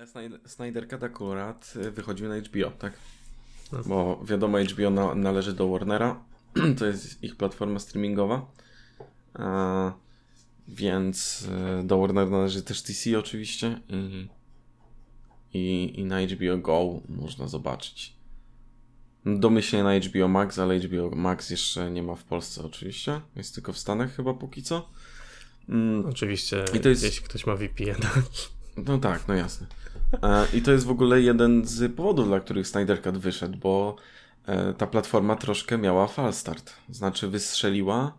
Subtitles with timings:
[0.00, 2.92] Ale Snyder Cut akurat y, wychodził na HBO, tak?
[3.72, 3.82] No.
[3.86, 6.24] Bo wiadomo, HBO na, należy do Warnera,
[6.78, 8.46] to jest ich platforma streamingowa.
[10.68, 11.48] Więc
[11.82, 14.28] y, do Warnera należy też DC oczywiście i,
[15.54, 18.16] i, i na HBO Go można zobaczyć.
[19.26, 23.20] Domyślnie na HBO Max, ale HBO Max jeszcze nie ma w Polsce oczywiście.
[23.36, 24.90] Jest tylko w Stanach chyba póki co.
[25.68, 26.06] Mm.
[26.06, 27.02] Oczywiście, I to jest...
[27.02, 28.00] jeśli ktoś ma VPN.
[28.76, 29.66] No tak, no jasne.
[30.22, 33.96] E, I to jest w ogóle jeden z powodów, dla których Snyder Cut wyszedł, bo
[34.46, 36.72] e, ta platforma troszkę miała fal start.
[36.88, 38.12] Znaczy wystrzeliła,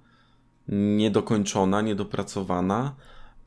[0.67, 2.95] niedokończona, niedopracowana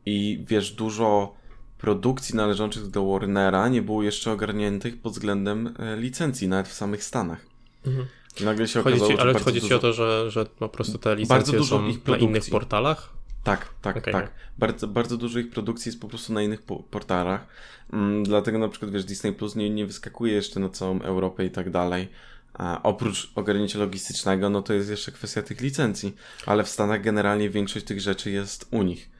[0.06, 1.34] i wiesz, dużo
[1.78, 7.04] produkcji należących do Warnera nie było jeszcze ogarniętych pod względem e, licencji, nawet w samych
[7.04, 7.46] Stanach.
[7.87, 8.06] Mhm.
[8.40, 9.68] Nagle się okazało, ci, ale chodzi dużo...
[9.68, 12.51] ci o to, że, że po prostu te licencje bardzo dużo są ich na innych
[12.51, 13.12] portalach?
[13.44, 14.30] Tak, tak, okay, tak.
[14.58, 17.46] Bardzo, bardzo dużo ich produkcji jest po prostu na innych po portalach.
[17.92, 21.50] Mm, dlatego na przykład, wiesz, Disney Plus nie, nie wyskakuje jeszcze na całą Europę i
[21.50, 22.08] tak dalej.
[22.54, 26.14] A oprócz ogarnięcia logistycznego, no to jest jeszcze kwestia tych licencji.
[26.46, 29.10] Ale w Stanach generalnie większość tych rzeczy jest u nich.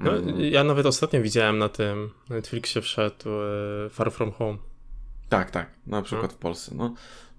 [0.00, 0.40] No, mm.
[0.40, 3.28] ja nawet ostatnio widziałem na tym Netflixie wszedł
[3.86, 4.58] e, Far From Home.
[5.28, 5.70] Tak, tak.
[5.86, 6.36] Na przykład no.
[6.36, 6.74] w Polsce.
[6.74, 6.94] No.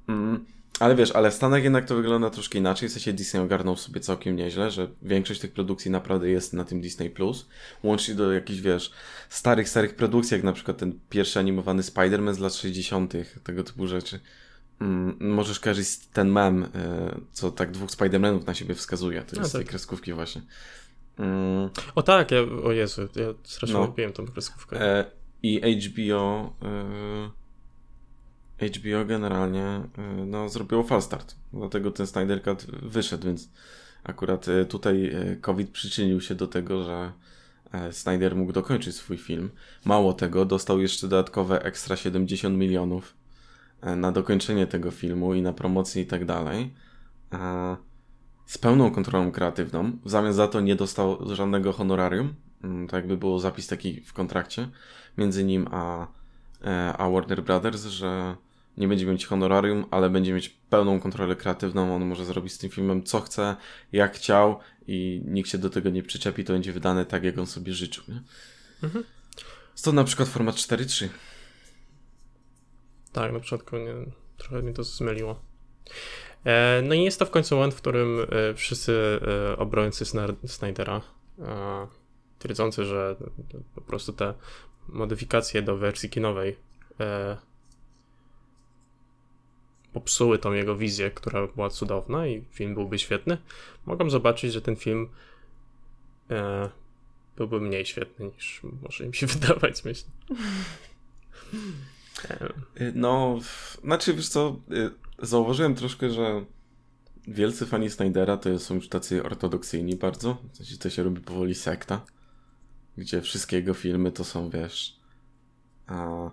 [0.07, 0.45] Mm.
[0.81, 2.89] Ale wiesz, ale w Stanach jednak to wygląda troszkę inaczej.
[2.89, 6.81] W sensie Disney ogarnął sobie całkiem nieźle, że większość tych produkcji naprawdę jest na tym
[6.81, 7.47] Disney Plus.
[7.83, 8.91] Łącznie do jakichś, wiesz,
[9.29, 13.87] starych, starych produkcji, jak na przykład ten pierwszy animowany Spider-Man z lat 60., tego typu
[13.87, 14.19] rzeczy.
[14.81, 16.67] Mm, możesz kojarzyć ten mem, y,
[17.31, 19.21] co tak dwóch Spider-Manów na siebie wskazuje.
[19.21, 19.69] To jest tej tak.
[19.69, 20.41] kreskówki właśnie.
[21.17, 21.69] Mm.
[21.95, 23.85] O tak, ja, o Jezu, ja strasznie no.
[23.85, 24.81] lubiłem tą kreskówkę.
[24.81, 25.05] E,
[25.43, 26.53] I HBO...
[26.63, 27.40] Y
[28.61, 29.81] HBO generalnie
[30.21, 31.35] y, no, zrobiło fast start.
[31.53, 33.49] Dlatego ten Snyder Cut wyszedł, więc
[34.03, 37.11] akurat y, tutaj y, COVID przyczynił się do tego, że
[37.91, 39.49] Snyder mógł dokończyć swój film.
[39.85, 43.15] Mało tego, dostał jeszcze dodatkowe ekstra 70 milionów
[43.97, 46.73] na dokończenie tego filmu i na promocję i tak dalej.
[48.45, 49.91] Z pełną kontrolą kreatywną.
[50.05, 52.33] W zamian za to nie dostał żadnego honorarium.
[52.61, 54.69] Tak jakby było zapis taki w kontrakcie
[55.17, 56.07] między nim a,
[56.97, 58.35] a Warner Brothers, że
[58.77, 61.95] nie będzie mieć honorarium, ale będzie mieć pełną kontrolę kreatywną.
[61.95, 63.55] On może zrobić z tym filmem co chce,
[63.91, 67.47] jak chciał i nikt się do tego nie przyczepi, to będzie wydane tak, jak on
[67.47, 68.03] sobie życzył.
[68.07, 68.21] Nie?
[68.83, 69.03] Mhm.
[69.75, 71.07] Stąd na przykład format 4.3.
[73.11, 73.93] Tak, na początku nie,
[74.37, 75.39] trochę mi to zmyliło.
[76.45, 79.19] E, no i jest to w końcu moment, w którym e, wszyscy
[79.51, 80.05] e, obrońcy
[80.45, 81.01] Snydera
[81.39, 81.87] e,
[82.39, 83.15] twierdzący, że
[83.75, 84.33] po prostu te
[84.87, 86.57] modyfikacje do wersji kinowej
[86.99, 87.37] e,
[89.93, 93.37] popsuły tą jego wizję, która była cudowna i film byłby świetny,
[93.85, 95.09] mogą zobaczyć, że ten film
[96.29, 96.69] e,
[97.37, 100.09] byłby mniej świetny niż może im się wydawać, myślę.
[102.81, 103.39] Y, no,
[103.83, 104.91] znaczy wiesz co, y,
[105.25, 106.45] zauważyłem troszkę, że
[107.27, 111.55] wielcy fani Snydera to są już tacy ortodoksyjni bardzo, w sensie to się robi powoli
[111.55, 112.05] sekta,
[112.97, 114.99] gdzie wszystkie jego filmy to są, wiesz,
[115.87, 116.31] a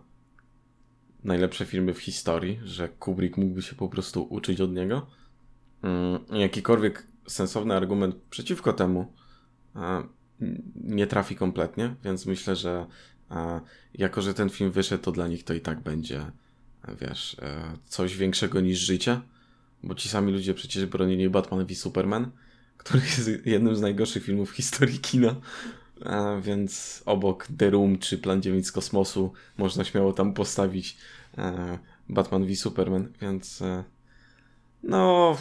[1.24, 5.06] najlepsze filmy w historii, że Kubrick mógłby się po prostu uczyć od niego.
[5.82, 9.12] Mm, jakikolwiek sensowny argument przeciwko temu
[10.84, 12.86] nie trafi kompletnie, więc myślę, że
[13.94, 16.30] jako, że ten film wyszedł, to dla nich to i tak będzie,
[17.00, 19.20] wiesz, e, coś większego niż życie,
[19.82, 22.30] bo ci sami ludzie przecież bronili Batman v Superman,
[22.78, 25.34] który jest jednym z najgorszych filmów w historii kina,
[26.42, 30.96] więc obok The Room czy Plan 9 z kosmosu można śmiało tam postawić
[31.38, 31.78] e,
[32.08, 33.84] Batman v Superman, więc e,
[34.82, 35.36] no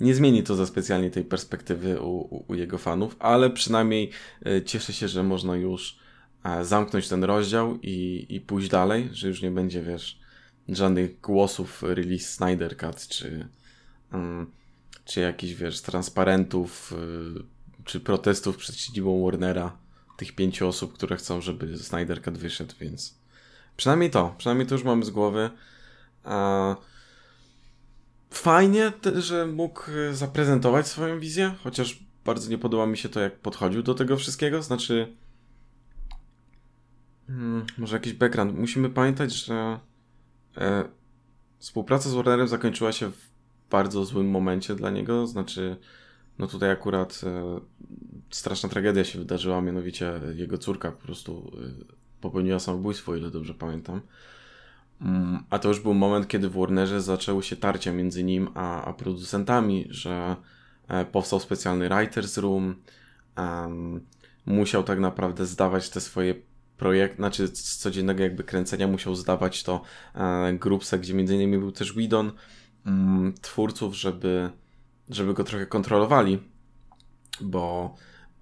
[0.00, 4.10] nie zmieni to za specjalnie tej perspektywy u, u, u jego fanów, ale przynajmniej
[4.46, 5.98] e, cieszę się, że można już
[6.62, 10.20] zamknąć ten rozdział i, i pójść dalej, że już nie będzie, wiesz,
[10.68, 13.48] żadnych głosów release Snyder Cut, czy,
[14.12, 14.50] um,
[15.04, 16.94] czy jakichś, wiesz, transparentów,
[17.90, 19.76] czy protestów przed siedzibą Warnera,
[20.16, 23.18] tych pięciu osób, które chcą, żeby Snyder Cut wyszedł, więc
[23.76, 25.50] przynajmniej to, przynajmniej to już mamy z głowy.
[28.30, 29.82] Fajnie, że mógł
[30.12, 34.62] zaprezentować swoją wizję, chociaż bardzo nie podoba mi się to, jak podchodził do tego wszystkiego.
[34.62, 35.16] Znaczy,
[37.26, 38.58] hmm, może jakiś background.
[38.58, 39.80] Musimy pamiętać, że
[40.56, 40.84] e,
[41.58, 43.30] współpraca z Warnerem zakończyła się w
[43.70, 45.26] bardzo złym momencie dla niego.
[45.26, 45.76] Znaczy,
[46.40, 47.60] no tutaj akurat e,
[48.30, 54.00] straszna tragedia się wydarzyła, mianowicie jego córka po prostu e, popełniła samobójstwo, ile dobrze pamiętam.
[55.00, 58.84] Mm, a to już był moment, kiedy w Warnerze zaczęły się tarcia między nim a,
[58.84, 60.36] a producentami, że
[60.88, 62.74] e, powstał specjalny writers room,
[64.46, 66.34] musiał tak naprawdę zdawać te swoje
[66.76, 69.82] projekt, znaczy z codziennego jakby kręcenia musiał zdawać to
[70.14, 72.32] e, grupce, gdzie między innymi był też Widon,
[72.86, 74.50] mm, twórców, żeby,
[75.10, 76.38] żeby go trochę kontrolowali,
[77.40, 77.94] bo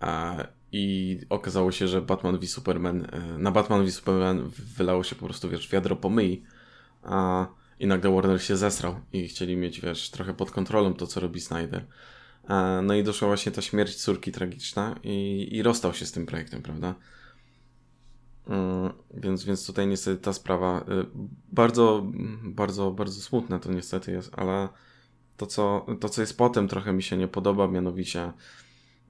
[0.03, 5.17] e, i okazało się, że Batman v Superman, e, na Batman v Superman wylało się
[5.17, 6.43] po prostu, wiesz, wiadro pomyj,
[7.03, 7.47] a
[7.81, 11.41] i nagle Warner się zesrał i chcieli mieć, wiesz, trochę pod kontrolą to, co robi
[11.41, 11.87] Snyder.
[12.49, 16.27] E, no i doszła właśnie ta śmierć córki tragiczna i, i rozstał się z tym
[16.27, 16.95] projektem, prawda?
[18.47, 20.85] Mm, więc, więc tutaj niestety ta sprawa
[21.53, 22.07] bardzo,
[22.43, 24.69] bardzo, bardzo smutna to niestety jest, ale
[25.39, 28.33] to co, to, co jest potem, trochę mi się nie podoba, mianowicie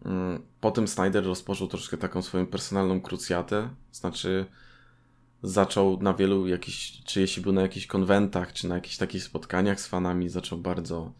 [0.05, 4.47] mm, potem Snyder rozpoczął troszkę taką swoją personalną krucjatę, znaczy
[5.43, 9.81] zaczął na wielu jakichś, czy jeśli był na jakichś konwentach, czy na jakichś takich spotkaniach
[9.81, 11.13] z fanami, zaczął bardzo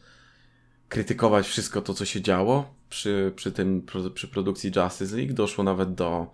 [0.89, 5.35] krytykować wszystko to, co się działo przy, przy tym, przy produkcji Justice League.
[5.35, 6.27] Doszło nawet do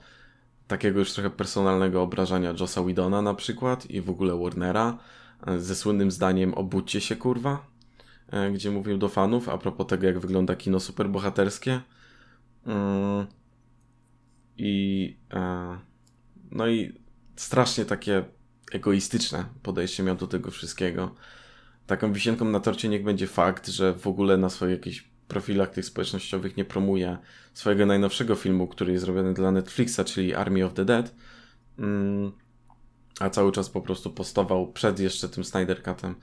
[0.69, 4.99] takiego już trochę personalnego obrażania Jossa Widona na przykład i w ogóle Warnera
[5.47, 7.67] e, ze słynnym zdaniem obudźcie się kurwa,
[8.55, 11.81] gdzie mówił do fanów a propos tego, jak wygląda kino superbohaterskie.
[12.67, 13.27] Mm.
[14.59, 15.79] I e,
[16.51, 17.01] no i
[17.37, 18.25] strasznie takie
[18.73, 21.15] egoistyczne podejście miał do tego wszystkiego.
[21.87, 25.85] Taką wisienką na torcie niech będzie fakt, że w ogóle na swoich jakichś profilach tych
[25.85, 27.19] społecznościowych nie promuje
[27.55, 31.15] swojego najnowszego filmu, który jest zrobiony dla Netflixa, czyli Army of the Dead.
[31.79, 32.33] Mm,
[33.21, 36.15] a cały czas po prostu postował przed jeszcze tym Snyder Cutem, e,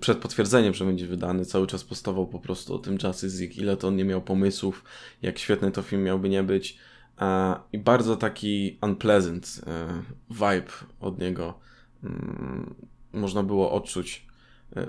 [0.00, 3.76] przed potwierdzeniem, że będzie wydany, cały czas postował po prostu o tym Justice League, ile
[3.76, 4.84] to on nie miał pomysłów,
[5.22, 6.78] jak świetny to film miałby nie być.
[7.20, 11.58] E, I bardzo taki unpleasant e, vibe od niego
[12.04, 12.74] mm,
[13.12, 14.26] można było odczuć.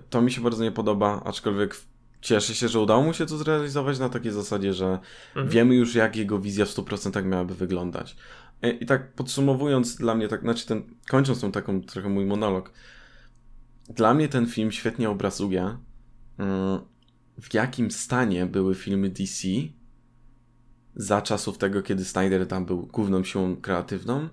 [0.09, 1.75] To mi się bardzo nie podoba, aczkolwiek
[2.21, 5.49] cieszę się, że udało mu się to zrealizować na takiej zasadzie, że mhm.
[5.49, 8.15] wiemy już, jak jego wizja w 100% miałaby wyglądać.
[8.61, 12.71] E, I tak podsumowując, dla mnie, tak, znaczy ten, kończąc tą taką trochę mój monolog,
[13.89, 15.77] dla mnie ten film świetnie obrazuje,
[16.37, 16.79] mm,
[17.41, 19.47] w jakim stanie były filmy DC
[20.95, 24.29] za czasów tego, kiedy Snyder tam był główną siłą kreatywną,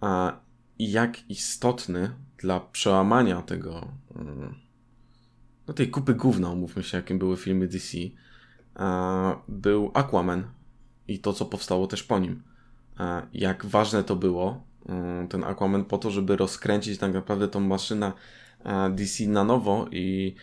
[0.00, 0.40] a
[0.78, 4.54] jak istotny dla przełamania tego mm,
[5.68, 7.98] no tej kupy gówna, mówmy się, jakim były filmy DC,
[9.48, 10.44] był Aquaman
[11.08, 12.42] i to, co powstało też po nim.
[13.32, 14.64] Jak ważne to było,
[15.28, 18.12] ten Aquaman, po to, żeby rozkręcić tak naprawdę tą maszynę
[18.90, 20.34] DC na nowo i,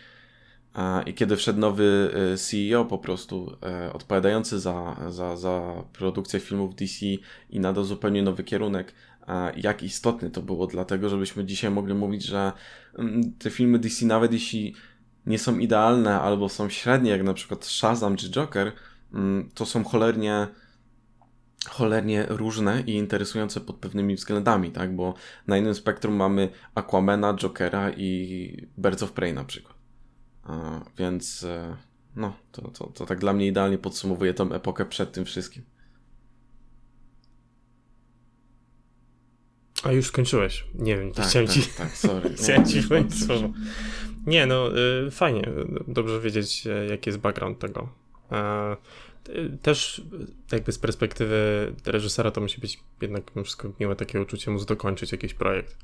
[1.06, 6.74] i kiedy wszedł nowy e, CEO po prostu e, odpowiadający za, za, za produkcję filmów
[6.74, 7.06] DC
[7.50, 8.94] i nadał zupełnie nowy kierunek,
[9.56, 12.52] jak istotny to było, dlatego żebyśmy dzisiaj mogli mówić, że
[12.98, 14.74] mm, te filmy DC, nawet jeśli
[15.26, 18.72] nie są idealne albo są średnie, jak na przykład Shazam czy Joker,
[19.14, 20.46] mm, to są cholernie
[21.68, 24.96] cholernie różne i interesujące pod pewnymi względami, tak?
[24.96, 25.14] Bo
[25.46, 29.74] na innym spektrum mamy Aquamana, Jokera i Birds of Prey na przykład.
[30.98, 31.76] Więc e,
[32.16, 35.64] no, to, to, to tak dla mnie idealnie podsumowuje tą epokę przed tym wszystkim.
[39.84, 40.64] A już skończyłeś.
[40.74, 41.62] Nie wiem, tak, chciałem tak, ci.
[41.78, 42.34] Tak, sorry.
[42.38, 42.82] chciałem ci
[43.26, 43.52] słowo.
[44.26, 45.48] Nie, no y, fajnie.
[45.88, 47.88] Dobrze wiedzieć, e, jaki jest background tego.
[48.32, 48.76] E,
[49.62, 50.02] też
[50.52, 55.34] jakby z perspektywy reżysera to musi być jednak wszystko miłe takie uczucie móc dokończyć jakiś
[55.34, 55.78] projekt.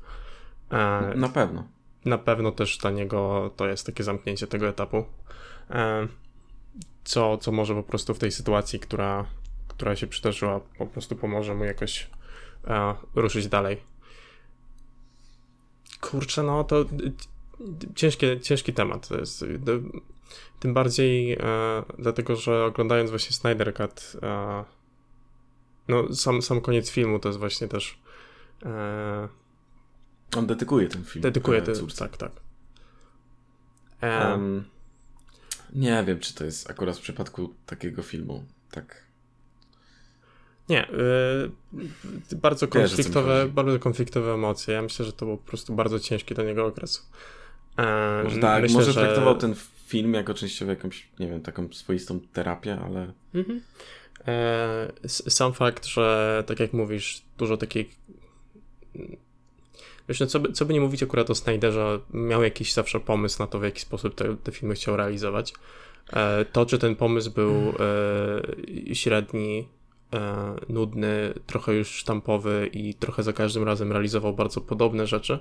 [0.69, 1.67] E, na pewno.
[2.05, 5.05] Na pewno też dla niego to jest takie zamknięcie tego etapu.
[7.03, 9.25] Co, co może po prostu w tej sytuacji, która,
[9.67, 12.09] która się przydarzyła, po prostu pomoże mu jakoś
[13.15, 13.77] ruszyć dalej.
[16.01, 16.85] Kurczę, no to
[17.95, 19.45] ciężki, ciężki temat to jest.
[20.59, 21.37] Tym bardziej e,
[21.99, 24.63] dlatego, że oglądając właśnie Snyder Cut, e,
[25.87, 27.99] no sam, sam koniec filmu to jest właśnie też.
[28.65, 29.27] E,
[30.37, 31.23] On dedykuje ten film.
[31.23, 32.31] Dedykuje e, ten, tak, tak.
[34.01, 34.63] Um,
[35.73, 39.11] nie wiem, czy to jest akurat w przypadku takiego filmu tak
[40.71, 40.87] nie,
[42.31, 44.73] yy, bardzo konfliktowe, bardzo konfliktowe emocje.
[44.73, 47.09] Ja myślę, że to był po prostu bardzo ciężki dla niego okres.
[47.77, 49.01] E, może tak, myślę, może że...
[49.01, 49.55] traktował ten
[49.91, 53.13] film jako częściowo jakąś, nie wiem, taką swoistą terapię, ale...
[53.35, 53.61] Mhm.
[54.27, 57.95] E, sam fakt, że tak jak mówisz, dużo takich
[60.07, 63.47] Myślę, co by, co by nie mówić akurat o Snyderze, miał jakiś zawsze pomysł na
[63.47, 65.53] to, w jaki sposób te, te filmy chciał realizować.
[66.13, 67.53] E, to, czy ten pomysł był
[68.89, 69.67] e, średni,
[70.69, 75.39] nudny, trochę już sztampowy i trochę za każdym razem realizował bardzo podobne rzeczy,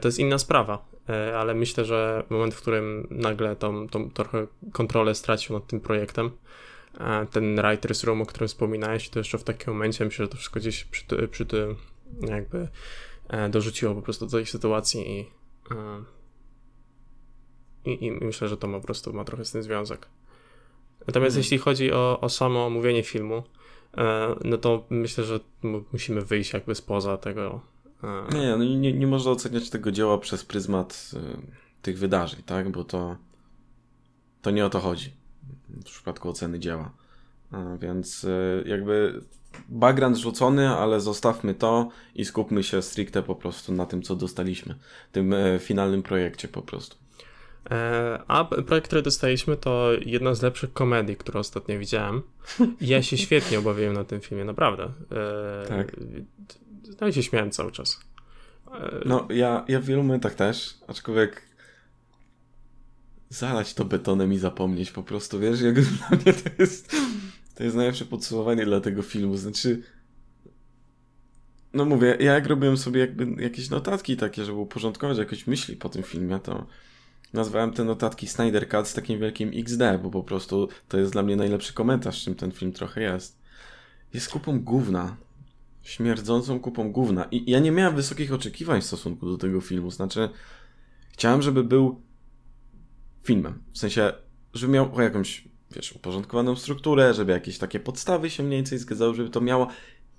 [0.00, 0.90] to jest inna sprawa.
[1.10, 5.80] E, ale myślę, że moment, w którym nagle tą, tą trochę kontrolę stracił nad tym
[5.80, 6.30] projektem,
[7.00, 10.36] e, ten writer's room, o którym wspominałeś, to jeszcze w takim momencie myślę, że to
[10.36, 11.46] wszystko gdzieś przy, przy,
[12.20, 12.68] jakby
[13.28, 15.20] e, dorzuciło po prostu do tej sytuacji i,
[15.70, 16.04] e,
[17.90, 20.06] i, i myślę, że to ma po prostu ma trochę z tym związek.
[21.00, 21.38] Natomiast Mhm.
[21.38, 23.42] jeśli chodzi o, o samo omówienie filmu,
[23.96, 25.40] e, no to myślę, że
[25.92, 27.60] musimy wyjść jakby spoza tego.
[28.34, 31.18] Nie, no nie, nie można oceniać tego dzieła przez pryzmat y,
[31.82, 32.70] tych wydarzeń, tak?
[32.70, 33.16] Bo to,
[34.42, 35.12] to nie o to chodzi
[35.68, 36.92] w przypadku oceny dzieła.
[37.52, 39.20] A więc y, jakby
[39.68, 44.74] background rzucony, ale zostawmy to i skupmy się stricte po prostu na tym, co dostaliśmy.
[45.12, 46.96] Tym y, finalnym projekcie po prostu.
[47.70, 52.22] E, A projekt, który dostaliśmy, to jedna z lepszych komedii, które ostatnio widziałem.
[52.80, 54.84] Ja się świetnie obawiłem na tym filmie, naprawdę.
[54.84, 55.96] E, Tak.
[57.00, 58.00] No się śmiałem cały czas.
[58.74, 61.42] E, No, ja, ja w wielu momentach też, aczkolwiek
[63.28, 66.96] zalać to betonem i zapomnieć po prostu, wiesz, jak dla mnie to jest,
[67.54, 69.82] to jest najlepsze podsumowanie dla tego filmu, znaczy
[71.72, 75.88] no mówię, ja jak robiłem sobie jakby jakieś notatki takie, żeby uporządkować jakieś myśli po
[75.88, 76.66] tym filmie, to
[77.32, 81.22] nazwałem te notatki Snyder Cut z takim wielkim XD, bo po prostu to jest dla
[81.22, 83.38] mnie najlepszy komentarz, czym ten film trochę jest.
[84.14, 85.16] Jest kupą gówna.
[85.82, 87.24] Śmierdzącą kupą gówna.
[87.30, 89.90] I ja nie miałem wysokich oczekiwań w stosunku do tego filmu.
[89.90, 90.28] Znaczy,
[91.12, 92.00] chciałem, żeby był
[93.22, 93.62] filmem.
[93.72, 94.12] W sensie,
[94.54, 99.30] żeby miał jakąś, wiesz, uporządkowaną strukturę, żeby jakieś takie podstawy się mniej więcej zgadzały, żeby
[99.30, 99.68] to miało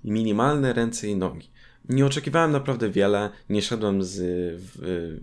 [0.04, 1.50] minimalne ręce i nogi.
[1.88, 4.20] Nie oczekiwałem naprawdę wiele, nie szedłem z
[4.60, 5.20] w,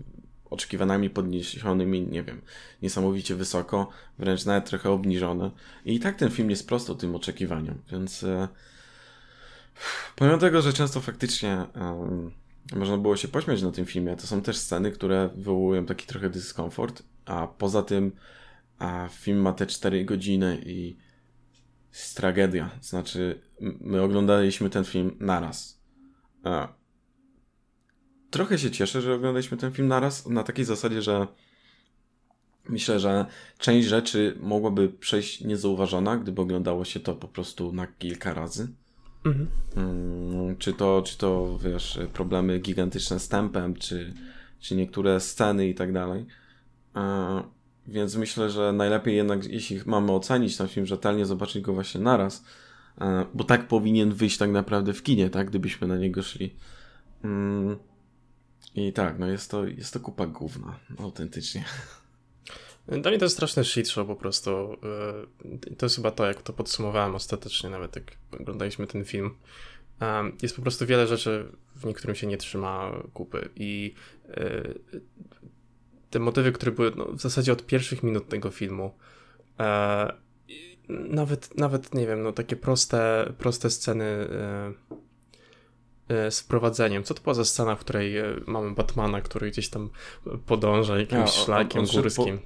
[0.50, 2.40] oczekiwaniami podniesionymi, nie wiem,
[2.82, 5.50] niesamowicie wysoko, wręcz nawet trochę obniżone.
[5.84, 8.48] I tak ten film nie sprostał tym oczekiwaniom, więc e,
[10.16, 12.30] pomimo tego, że często faktycznie em,
[12.72, 16.30] można było się pośmiać na tym filmie, to są też sceny, które wywołują taki trochę
[16.30, 18.12] dyskomfort, a poza tym
[18.80, 20.96] a film ma te 4 godziny i
[21.92, 22.70] jest tragedia.
[22.80, 23.40] Znaczy,
[23.80, 25.80] my oglądaliśmy ten film naraz.
[26.44, 26.68] E,
[28.30, 31.26] trochę się cieszę, że oglądaliśmy ten film naraz, na takiej zasadzie, że
[32.68, 33.26] myślę, że
[33.58, 38.68] część rzeczy mogłaby przejść niezauważona, gdyby oglądało się to po prostu na kilka razy.
[39.24, 39.46] Mhm.
[39.76, 44.14] Mm, Czy to, czy to, wiesz, problemy gigantyczne z tempem, czy,
[44.60, 46.26] czy niektóre sceny i tak dalej.
[46.96, 47.42] E,
[47.86, 52.44] Więc myślę, że najlepiej jednak, jeśli mamy ocenić ten film rzetelnie, zobaczyć go właśnie naraz,
[53.00, 56.54] e, bo tak powinien wyjść tak naprawdę w kinie, tak, gdybyśmy na niego szli.
[57.24, 57.76] Mm,
[58.74, 61.64] I tak, no jest to, jest to kupa gówna, autentycznie.
[62.90, 64.76] Dla mnie to jest straszny shit show po prostu.
[65.62, 68.04] Yy, To jest chyba to, jak to podsumowałem ostatecznie, nawet jak
[68.40, 69.34] oglądaliśmy ten film.
[70.00, 73.94] Um, Jest po prostu wiele rzeczy, w niektórym się nie trzyma kupy i
[74.28, 74.80] yy,
[76.10, 78.94] te motywy, które były no, w zasadzie od pierwszych minut tego filmu,
[79.60, 80.12] e,
[80.88, 84.72] nawet, nawet nie wiem, no takie proste, proste sceny e,
[86.26, 87.04] e, z wprowadzeniem.
[87.04, 89.90] Co to była za scena, w której e, mamy Batmana, który gdzieś tam
[90.46, 92.38] podąża jakimś A, on- szlakiem on szedł po- górskim.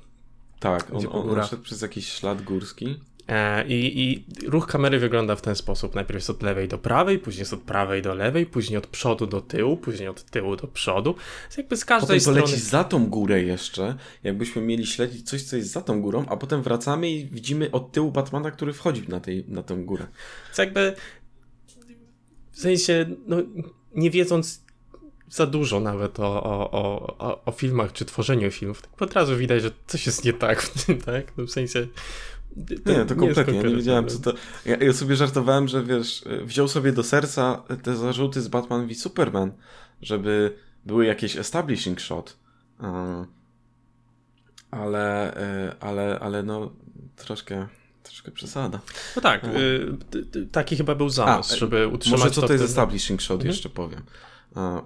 [0.60, 3.00] Tak, on, on, szedł przez jakiś ślad górski.
[3.28, 5.94] E, I, I ruch kamery wygląda w ten sposób.
[5.94, 9.26] Najpierw jest od lewej do prawej, później jest od prawej do lewej, później od przodu
[9.26, 11.14] do tyłu, później od tyłu do przodu.
[11.44, 12.40] Jest jakby z każdej Potem strony.
[12.40, 16.36] leci za tą górę jeszcze, jakbyśmy mieli śledzić coś, co jest za tą górą, a
[16.36, 20.06] potem wracamy i widzimy od tyłu Batmana, który wchodzi na, tej, na tę górę.
[20.46, 20.94] Jest jakby
[22.52, 23.36] w sensie, no,
[23.94, 24.63] nie wiedząc
[25.28, 26.70] za dużo nawet o, o,
[27.18, 30.62] o, o, filmach czy tworzeniu filmów, tak od razu widać, że coś jest nie tak
[30.62, 31.36] w tym, tak?
[31.36, 31.86] No w sensie.
[32.86, 34.38] Nie, to kompletnie, ja nie wiedziałem co to...
[34.66, 38.94] Ja, ja sobie żartowałem, że wiesz, wziął sobie do serca te zarzuty z Batman v
[38.94, 39.52] Superman,
[40.02, 42.36] żeby były jakieś establishing shot.
[44.70, 46.72] Ale, e, ale, ale no,
[47.16, 47.68] troszkę,
[48.04, 48.80] troszkę przesada.
[49.16, 53.22] No tak, y, taki chyba był zamysł, A, żeby utrzymać Może co to, jest establishing
[53.22, 53.48] shot, Mhm.
[53.50, 54.02] jeszcze powiem.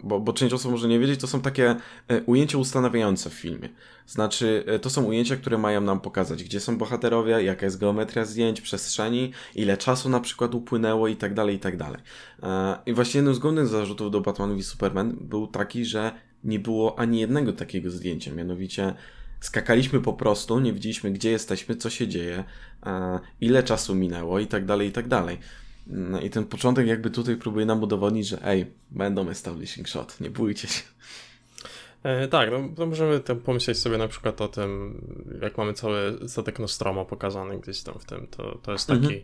[0.02, 1.76] Bo, bo część osób może nie wiedzieć, to są takie
[2.08, 3.68] e, ujęcia ustanawiające w filmie.
[4.06, 8.25] Znaczy, e, to są ujęcia, które mają nam pokazać, gdzie są bohaterowie, jaka jest geometria
[8.25, 12.00] zdjęć, przestrzeni, ile czasu na przykład upłynęło i tak dalej, i tak dalej.
[12.42, 16.12] E, I właśnie jednym z głównych zarzutów do Batman v Superman był taki, że
[16.44, 18.94] nie było ani jednego takiego zdjęcia, mianowicie
[19.40, 22.45] skakaliśmy po prostu, nie widzieliśmy gdzie jesteśmy, co się dzieje,
[22.87, 25.38] e, ile czasu minęło i tak dalej, i tak dalej.
[25.87, 30.30] No i ten początek jakby tutaj próbuje nam udowodnić, że ej, będą establishing shot, nie
[30.30, 30.83] bójcie się.
[32.02, 35.00] E, tak, no to możemy tam pomyśleć sobie na przykład o tym,
[35.42, 39.21] jak mamy cały statek Nostromo pokazany gdzieś tam w tym, to, to jest taki, Mhm.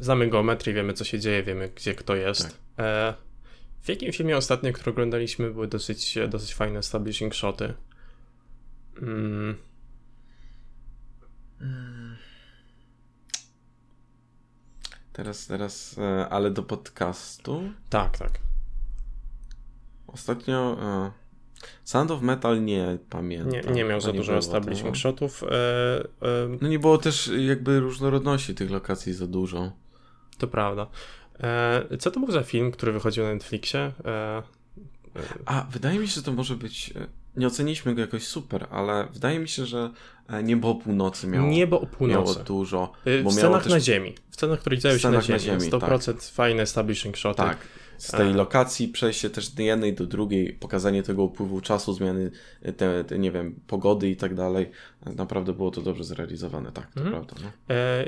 [0.00, 2.42] znamy geometrię, wiemy co się dzieje, wiemy gdzie kto jest.
[2.42, 2.54] Tak.
[2.78, 3.14] E,
[3.82, 7.74] w jakim filmie ostatnio, który oglądaliśmy, były dosyć, dosyć fajne establishing shoty?
[9.02, 9.56] Mm,
[15.12, 17.62] Teraz, teraz, e, ale do podcastu.
[17.90, 18.30] tak, tak.
[20.06, 21.10] Ostatnio e,
[21.84, 23.50] Sound of Metal nie pamiętam.
[23.52, 24.94] Nie, nie miał za dużo było establishing tego.
[24.98, 25.42] shotów.
[25.42, 25.48] E,
[26.00, 26.06] e,
[26.60, 29.72] No nie było też jakby różnorodności tych lokacji za dużo.
[30.38, 30.86] to prawda.
[31.40, 33.92] E, co to był za film, który wychodził na Netflixie?
[34.04, 34.42] E,
[35.46, 36.94] A, wydaje mi się, że to może być...
[37.36, 39.90] e, Nie oceniliśmy go jakoś super, ale wydaje mi się, że
[40.28, 42.44] e, Niebo o północy miało, Niebo o miało północy.
[42.44, 42.92] dużo.
[43.04, 44.14] E, bo w miało scenach też- na ziemi.
[44.30, 45.40] W scenach, które dzieją się na na ziemi.
[45.40, 47.36] ziemi, 100% fajne establishing shoty.
[47.36, 47.56] Tak.
[47.98, 48.34] Z tej E.
[48.34, 52.30] lokacji przejście też z jednej do drugiej, pokazanie tego upływu czasu, zmiany
[52.76, 54.70] te, te nie wiem, pogody i tak dalej.
[55.16, 57.12] Naprawdę było to dobrze zrealizowane, tak, to Mhm.
[57.24, 57.34] prawda.
[57.68, 57.74] No.
[57.74, 58.06] E,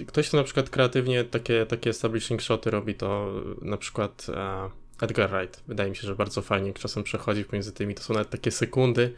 [0.00, 4.70] e, ktoś, kto na przykład kreatywnie takie, takie establishing shoty robi, to na przykład e,
[5.00, 5.62] Edgar Wright.
[5.68, 7.94] Wydaje mi się, że bardzo fajnie czasem przechodzi pomiędzy tymi.
[7.94, 9.12] To są nawet takie sekundy,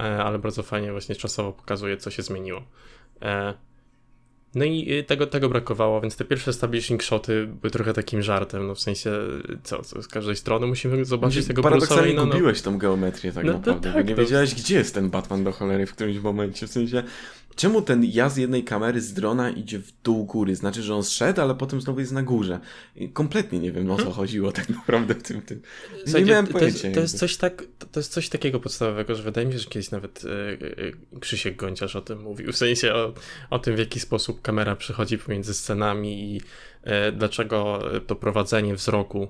[0.00, 2.62] e, ale bardzo fajnie właśnie czasowo pokazuje, co się zmieniło.
[3.22, 3.54] E,
[4.54, 8.66] no i e, tego, tego brakowało, więc te pierwsze establishing shoty były trochę takim żartem,
[8.66, 9.12] no w sensie,
[9.62, 13.32] co, co z każdej strony musimy zobaczyć tego Bruce'a Paradoksalnie Wayne'a, no, gubiłeś tą geometrię
[13.32, 16.18] tak No naprawdę, tak, nie to- wiedziałeś, gdzie jest ten Batman do cholery w którymś
[16.18, 17.02] momencie, w sensie
[17.56, 21.04] czemu ten ja z jednej kamery z drona idzie w dół góry, znaczy, że on
[21.04, 22.60] zszedł, ale potem znowu jest na górze.
[22.96, 25.62] I kompletnie nie wiem, o co chodziło tak naprawdę w tym, tym.
[26.14, 26.88] nie miałem to, pojęcia.
[26.88, 29.58] jest, to, jest coś tak, to- to jest coś takiego podstawowego, że wydaje mi się,
[29.58, 30.52] że kiedyś nawet e,
[31.14, 33.14] e, Krzysiek Gonciarz o tym mówił, w sensie o,
[33.50, 36.40] o tym, w jaki sposób kamera przechodzi pomiędzy scenami i
[36.82, 39.28] e, dlaczego to prowadzenie wzroku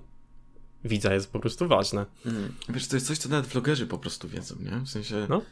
[0.84, 2.06] widza jest po prostu ważne.
[2.26, 2.52] Mm.
[2.68, 4.80] Wiesz, to jest coś, co nawet vlogerzy po prostu wiedzą, nie?
[4.84, 5.42] W sensie No.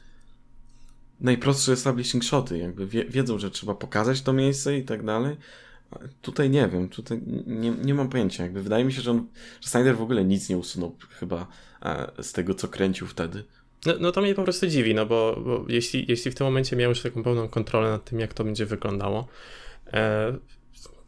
[1.25, 5.37] Najprostsze establishing shoty, jakby wie, wiedzą, że trzeba pokazać to miejsce i tak dalej.
[6.23, 8.43] Tutaj nie wiem, tutaj nie, nie mam pojęcia.
[8.43, 9.27] Jakby wydaje mi się, że, on,
[9.61, 11.47] że Snyder w ogóle nic nie usunął chyba
[11.83, 13.45] e, z tego, co kręcił wtedy.
[13.87, 16.77] No, no to mnie po prostu dziwi, no bo, bo jeśli, jeśli w tym momencie
[16.77, 19.29] miał już taką pełną kontrolę nad tym, jak to będzie wyglądało,
[19.93, 20.37] e,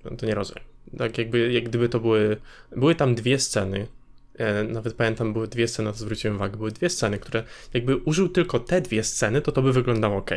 [0.04, 0.64] no to nie rozumiem.
[0.98, 2.36] Tak jakby, jak gdyby to były,
[2.76, 3.86] były tam dwie sceny,
[4.68, 8.60] nawet pamiętam, były dwie sceny, to zwróciłem uwagę, były dwie sceny, które jakby użył tylko
[8.60, 10.30] te dwie sceny, to to by wyglądało ok.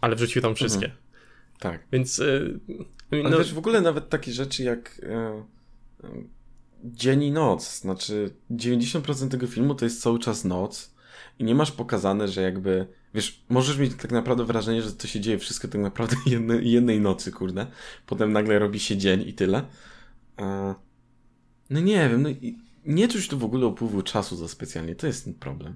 [0.00, 0.90] Ale wrzucił tam wszystkie.
[1.58, 1.86] Tak.
[1.92, 2.40] Więc e,
[3.12, 5.44] Ale no, wiesz, w ogóle nawet takie rzeczy jak e,
[6.04, 6.24] e,
[6.84, 7.80] dzień i noc.
[7.80, 10.94] Znaczy, 90% tego filmu to jest cały czas noc
[11.38, 12.86] i nie masz pokazane, że jakby.
[13.14, 17.00] Wiesz, możesz mieć tak naprawdę wrażenie, że to się dzieje wszystko tak naprawdę jednej, jednej
[17.00, 17.66] nocy, kurde.
[18.06, 19.64] Potem nagle robi się dzień i tyle.
[21.70, 25.06] No nie wiem, no i nie czuć tu w ogóle upływu czasu za specjalnie, to
[25.06, 25.74] jest ten problem.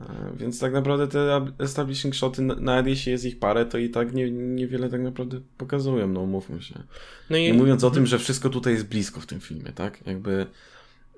[0.00, 3.90] E, Więc tak naprawdę te ab- establishing shoty, nawet jeśli jest ich parę, to i
[3.90, 6.82] tak nie, niewiele tak naprawdę pokazują, no umówmy się.
[7.30, 10.06] no i, Nie mówiąc o tym, że wszystko tutaj jest blisko w tym filmie, tak?
[10.06, 10.46] Jakby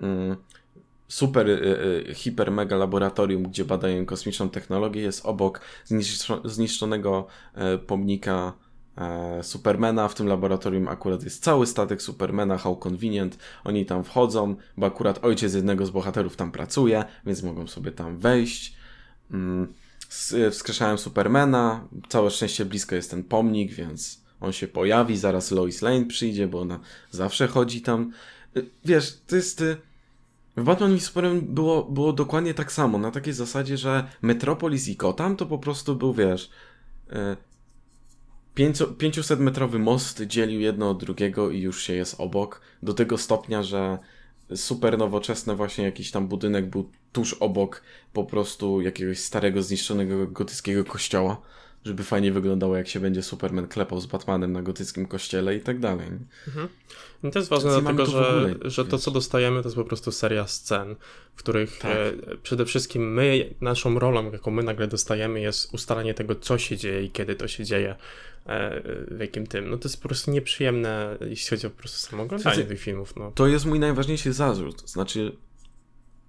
[0.01, 0.37] mm,
[1.09, 7.79] super, y, y, hiper, mega laboratorium, gdzie badają kosmiczną technologię, jest obok zniszczo- zniszczonego e,
[7.79, 8.53] pomnika
[9.43, 10.09] Supermana.
[10.09, 13.39] W tym laboratorium akurat jest cały statek Supermana, how convenient.
[13.65, 18.19] Oni tam wchodzą, bo akurat ojciec jednego z bohaterów tam pracuje, więc mogą sobie tam
[18.19, 18.75] wejść.
[19.31, 19.73] Mm,
[20.11, 21.85] s- Wskrzeszałem Supermana.
[22.09, 25.17] Całe szczęście blisko jest ten pomnik, więc on się pojawi.
[25.17, 26.81] Zaraz Lois Lane przyjdzie, bo ona
[27.11, 28.13] zawsze chodzi tam.
[28.57, 29.65] Y, Wiesz, to jest.
[30.57, 32.99] W Batman i Superman było, było dokładnie tak samo.
[32.99, 36.51] Na takiej zasadzie, że Metropolis i Gotham to po prostu był, wiesz.
[38.61, 42.61] Y, 500-metrowy most dzielił jedno od drugiego i już się jest obok.
[42.83, 43.99] Do tego stopnia, że
[44.55, 50.85] super nowoczesny właśnie jakiś tam budynek był tuż obok po prostu jakiegoś starego, zniszczonego gotyckiego
[50.85, 51.41] kościoła,
[51.85, 55.79] żeby fajnie wyglądało jak się będzie Superman klepał z Batmanem na gotyckim kościele i tak
[55.79, 56.09] dalej.
[56.47, 56.69] Mhm.
[57.25, 59.85] I to jest ważne Więc dlatego, że, ogóle, że to, co dostajemy, to jest po
[59.85, 60.97] prostu seria scen,
[61.35, 61.91] w których Tak.
[61.91, 66.77] e, przede wszystkim my, naszą rolą, jaką my nagle dostajemy, jest ustalanie tego, co się
[66.77, 67.95] dzieje i kiedy to się dzieje,
[68.47, 69.71] e, w jakim tym.
[69.71, 72.81] No to jest po prostu nieprzyjemne, jeśli chodzi o po prostu samo oglądanie Słuchajcie, tych
[72.81, 73.17] filmów.
[73.17, 73.33] No.
[73.35, 74.91] To jest mój najważniejszy zarzut.
[74.91, 75.37] Znaczy,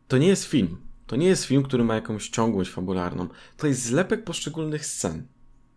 [0.08, 0.78] to nie jest film.
[1.08, 3.28] To nie jest film, który ma jakąś ciągłość fabularną.
[3.58, 5.28] To jest zlepek poszczególnych scen.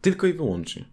[0.02, 0.84] Tylko i wyłącznie.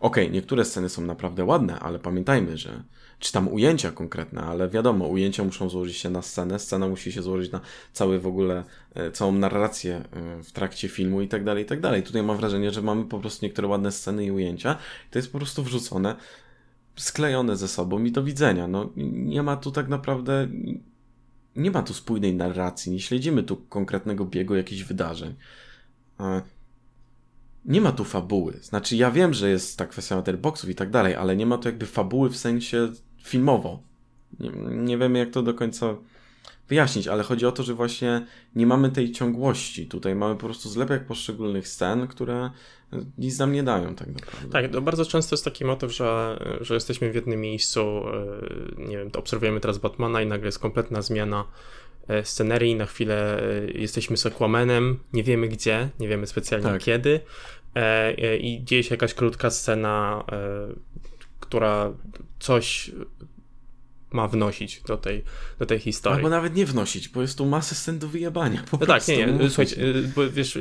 [0.00, 2.82] Okej, niektóre sceny są naprawdę ładne, ale pamiętajmy, że.
[3.18, 7.22] Czy tam ujęcia konkretne, ale wiadomo, ujęcia muszą złożyć się na scenę, scena musi się
[7.22, 7.60] złożyć na
[7.92, 11.80] cały w ogóle, e, całą narrację e, w trakcie filmu i tak dalej, i tak
[11.80, 12.02] dalej.
[12.02, 14.78] Tutaj mam wrażenie, że mamy po prostu niektóre ładne sceny i ujęcia.
[15.10, 16.16] To jest po prostu wrzucone
[16.96, 18.68] sklejone ze sobą i do widzenia.
[18.68, 20.48] No, nie ma tu tak naprawdę.
[21.56, 25.34] Nie ma tu spójnej narracji, nie śledzimy tu konkretnego biegu jakichś wydarzeń.
[27.68, 28.52] E, Nie ma tu fabuły.
[28.62, 31.68] Znaczy, ja wiem, że jest ta kwestia letterboxów i tak dalej, ale nie ma tu
[31.68, 33.82] jakby fabuły w sensie filmowo.
[34.40, 35.96] Nie, nie wiemy, jak to do końca
[36.68, 39.86] wyjaśnić, ale chodzi o to, że właśnie nie mamy tej ciągłości.
[39.86, 42.50] Tutaj mamy po prostu zlepek poszczególnych scen, które
[43.18, 44.48] nic nam nie dają tak naprawdę.
[44.48, 48.98] Tak, to bardzo często jest taki motyw, że, że jesteśmy w jednym miejscu, e, nie
[48.98, 51.44] wiem, to obserwujemy teraz Batmana i nagle jest kompletna zmiana
[52.08, 56.82] e, scenerii, na chwilę e, jesteśmy z Aquamanem, nie wiemy gdzie, nie wiemy specjalnie tak.
[56.82, 57.20] kiedy e,
[58.40, 60.24] i dzieje się jakaś krótka scena,
[61.40, 61.92] która
[62.38, 62.90] coś
[64.14, 65.24] ma wnosić do tej,
[65.58, 66.16] do tej historii.
[66.16, 68.64] Albo nawet nie wnosić, bo jest tu masę scen do wyjebania.
[68.70, 69.48] Po no tak, nie, nie.
[69.48, 70.58] Słuchajcie, bo wiesz,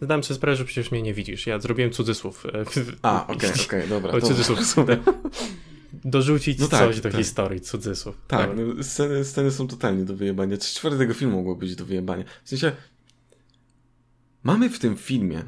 [0.00, 1.46] zdałem sobie sprawę, że przecież mnie nie widzisz.
[1.46, 2.46] Ja zrobiłem cudzysłów.
[3.02, 4.12] A, okej, okej, okay, dobra.
[4.12, 4.58] O, cudzysłów.
[6.04, 7.20] dorzucić no tak, coś do tak.
[7.20, 8.16] historii, cudzysłów.
[8.28, 10.56] Tak, no, sceny, sceny są totalnie do wyjebania.
[10.56, 12.24] Trzy czwarte tego filmu mogło być do wyjebania.
[12.44, 12.72] W sensie,
[14.42, 15.42] mamy w tym filmie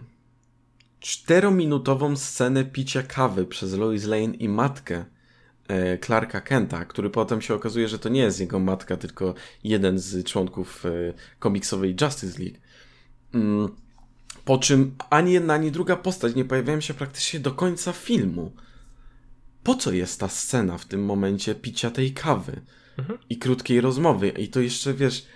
[1.00, 5.04] czterominutową scenę picia kawy przez Lois Lane i matkę
[5.68, 9.98] e, Clarka Kenta, który potem się okazuje, że to nie jest jego matka, tylko jeden
[9.98, 10.90] z członków e,
[11.38, 12.59] komiksowej Justice League.
[13.35, 13.68] Mm,
[14.44, 18.52] po czym ani jedna, ani druga postać nie pojawiają się praktycznie do końca filmu
[19.66, 22.61] po co jest ta scena w tym momencie picia tej kawy
[22.98, 23.18] mhm.
[23.30, 24.28] i krótkiej rozmowy.
[24.28, 25.26] I to jeszcze, wiesz,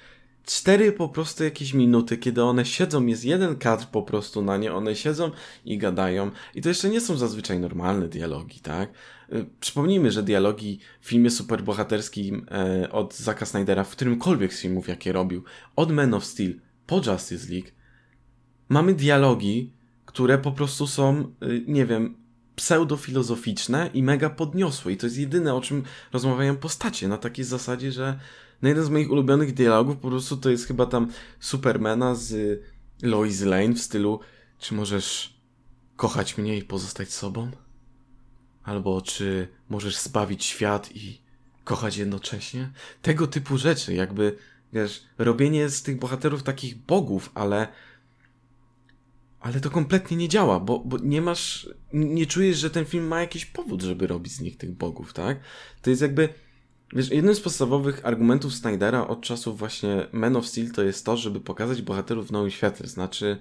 [0.50, 4.74] cztery po prostu jakieś minuty, kiedy one siedzą, jest jeden kadr po prostu na nie,
[4.74, 5.30] one siedzą
[5.64, 6.30] i gadają.
[6.54, 8.92] I to jeszcze nie są zazwyczaj normalne dialogi, tak?
[9.32, 14.88] Y, przypomnijmy, że dialogi w filmie superbohaterskim e, od Zacka Snydera, w którymkolwiek z filmów,
[14.88, 15.44] jakie robił,
[15.76, 16.54] od Man of Steel
[16.86, 17.68] po Justice League,
[18.68, 19.72] mamy dialogi,
[20.04, 22.16] które po prostu są, y, nie wiem,
[22.56, 24.92] pseudofilozoficzne i mega podniosłe.
[24.92, 25.82] I to jest jedyne, o czym
[26.12, 27.08] rozmawiają postacie.
[27.08, 28.18] Na takiej zasadzie, że
[28.62, 31.08] no jeden z moich ulubionych dialogów po prostu to jest chyba tam
[31.40, 32.60] Supermana z
[33.02, 34.20] Lois Lane w stylu
[34.58, 35.40] czy możesz
[35.96, 37.50] kochać mnie i pozostać sobą?
[38.62, 41.22] Albo czy możesz zbawić świat i
[41.64, 42.70] kochać jednocześnie?
[43.02, 44.36] Tego typu rzeczy, jakby,
[44.72, 47.68] wiesz, robienie z tych bohaterów takich bogów, ale
[49.40, 53.20] ale to kompletnie nie działa, bo, bo nie masz, nie czujesz, że ten film ma
[53.20, 55.40] jakiś powód, żeby robić z nich tych bogów, tak?
[55.82, 56.28] To jest jakby,
[56.92, 61.16] wiesz, jednym z podstawowych argumentów Snydera od czasów właśnie Man of Steel to jest to,
[61.16, 63.36] żeby pokazać bohaterów w nowym świetle, znaczy,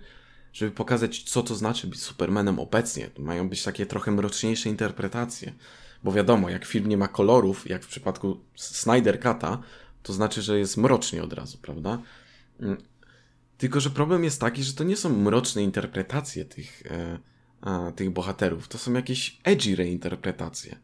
[0.53, 3.09] żeby pokazać, co to znaczy być Supermanem obecnie.
[3.19, 5.53] Mają być takie trochę mroczniejsze interpretacje,
[6.03, 9.61] bo wiadomo, jak film nie ma kolorów, jak w przypadku Snyder Cata,
[10.03, 12.01] to znaczy, że jest mrocznie od razu, prawda?
[12.59, 12.77] Mm,
[13.57, 17.19] tylko, że problem jest taki, że to nie są mroczne interpretacje tych, e,
[17.61, 18.67] a, tych bohaterów.
[18.67, 20.79] To są jakieś edgy reinterpretacje.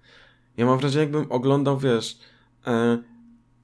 [0.57, 2.19] Ja mam wrażenie, jakbym oglądał, wiesz,
[2.67, 2.97] e,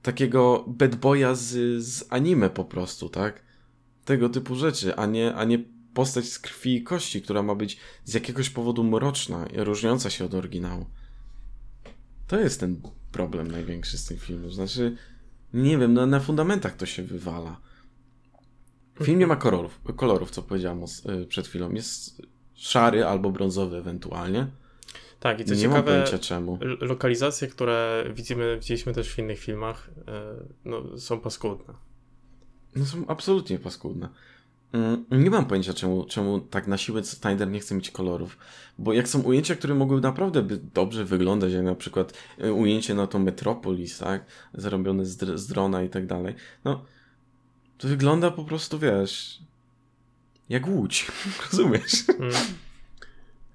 [0.02, 3.42] takiego bad boya z, z anime po prostu, tak?
[4.04, 5.58] Tego typu rzeczy, a nie, a nie
[5.94, 10.34] postać z krwi i kości, która ma być z jakiegoś powodu mroczna różniąca się od
[10.34, 10.86] oryginału.
[12.26, 12.80] To jest ten
[13.12, 14.50] problem największy z tym filmu.
[14.50, 14.96] Znaczy,
[15.54, 17.60] nie wiem, no, na fundamentach to się wywala.
[19.02, 20.84] Film nie ma kolorów, kolorów co powiedziałam
[21.22, 21.72] y, przed chwilą.
[21.72, 22.22] Jest
[22.54, 24.46] szary albo brązowy ewentualnie.
[25.22, 26.58] Tak, i co nie ciekawe, mam czemu.
[26.80, 30.02] lokalizacje, które widzimy, widzieliśmy też w innych filmach, y,
[30.64, 31.74] no, są paskudne.
[32.76, 34.08] No są absolutnie paskudne.
[34.72, 38.38] Mm, nie mam pojęcia, czemu, czemu tak na siłę Snyder nie chce mieć kolorów.
[38.78, 42.12] Bo jak są ujęcia, które mogły naprawdę by dobrze wyglądać, jak na przykład
[42.44, 44.24] y, ujęcie na tą Metropolis, tak?
[44.54, 46.34] Zrobione z, z drona i tak dalej.
[46.64, 46.84] No,
[47.78, 49.38] to wygląda po prostu, wiesz,
[50.48, 51.06] jak Łódź,
[51.50, 52.08] rozumiesz?
[52.08, 52.32] Mm.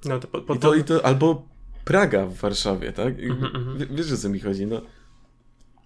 [0.06, 1.57] No to, po, po I, to, I to albo
[1.88, 3.20] Praga w Warszawie, tak?
[3.20, 3.88] Mm -hmm.
[3.92, 4.82] Wiesz, o co mi chodzi, no.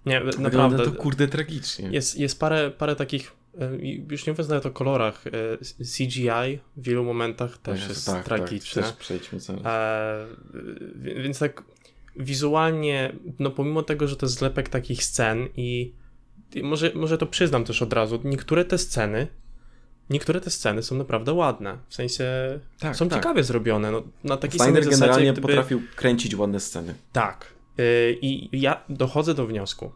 [0.05, 0.85] Nie, Wygląda naprawdę.
[0.85, 1.89] to kurde tragicznie.
[1.91, 3.77] Jest, jest parę, parę takich, e,
[4.09, 5.31] już nie mówiąc nawet o kolorach, e,
[5.85, 8.81] CGI w wielu momentach też jest tak, tak tragiczne.
[8.81, 9.39] Tak, też przejdźmy.
[9.65, 10.25] E,
[11.03, 11.63] więc tak
[12.15, 15.93] wizualnie, no pomimo tego, że to jest zlepek takich scen i
[16.63, 19.27] może, może to przyznam też od razu, niektóre te sceny,
[20.11, 21.77] niektóre te sceny są naprawdę ładne.
[21.89, 22.25] W sensie
[22.79, 23.19] tak, są tak.
[23.19, 23.91] ciekawie zrobione.
[23.91, 25.47] No, na takiej Snyder zasadzie, generalnie gdyby...
[25.47, 26.95] potrafił kręcić ładne sceny.
[27.11, 27.53] Tak.
[27.77, 29.91] Yy, I ja dochodzę do wniosku,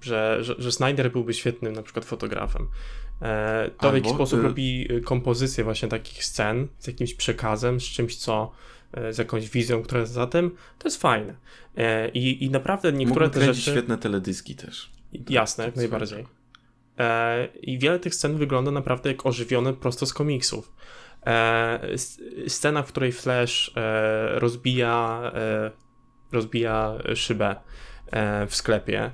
[0.00, 2.68] że, że, że Snyder byłby świetnym na przykład fotografem.
[3.22, 4.42] E, to Albo, w jaki sposób y...
[4.42, 8.52] robi y, kompozycję właśnie takich scen z jakimś przekazem, z czymś, co
[8.92, 11.34] e, z jakąś wizją, która jest za tym, to jest fajne.
[11.76, 13.70] E, i, I naprawdę niektóre Mógł te rzeczy...
[13.70, 14.92] świetne teledyski też.
[15.28, 16.26] Jasne, jak najbardziej.
[16.98, 20.72] E, I wiele tych scen wygląda naprawdę jak ożywione prosto z komiksów.
[21.26, 21.80] E,
[22.48, 25.32] scena, w której Flash e, rozbija,
[26.32, 27.56] rozbija szybę
[28.48, 29.10] w sklepie,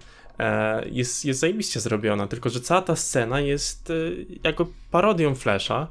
[0.86, 3.92] jest, jest zajebiście zrobiona, tylko że cała ta scena jest
[4.44, 5.88] jako parodią Flasha,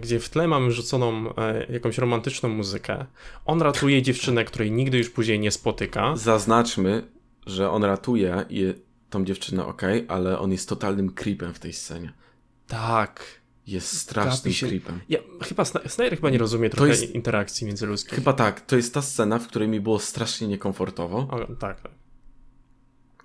[0.00, 1.34] gdzie w tle mamy rzuconą
[1.68, 3.06] jakąś romantyczną muzykę.
[3.46, 6.16] On ratuje dziewczynę, której nigdy już później nie spotyka.
[6.16, 7.02] Zaznaczmy,
[7.46, 8.74] że on ratuje i
[9.10, 12.12] tą dziewczynę ok, ale on jest totalnym creepem w tej scenie.
[12.66, 13.40] Tak.
[13.66, 14.68] Jest strasznym się...
[14.68, 15.00] creepem.
[15.08, 17.14] Ja, chyba Snyder chyba nie rozumie trochę jest...
[17.14, 18.14] interakcji międzyludzkich.
[18.14, 18.60] Chyba tak.
[18.60, 21.18] To jest ta scena, w której mi było strasznie niekomfortowo.
[21.18, 21.92] O, tak, tak.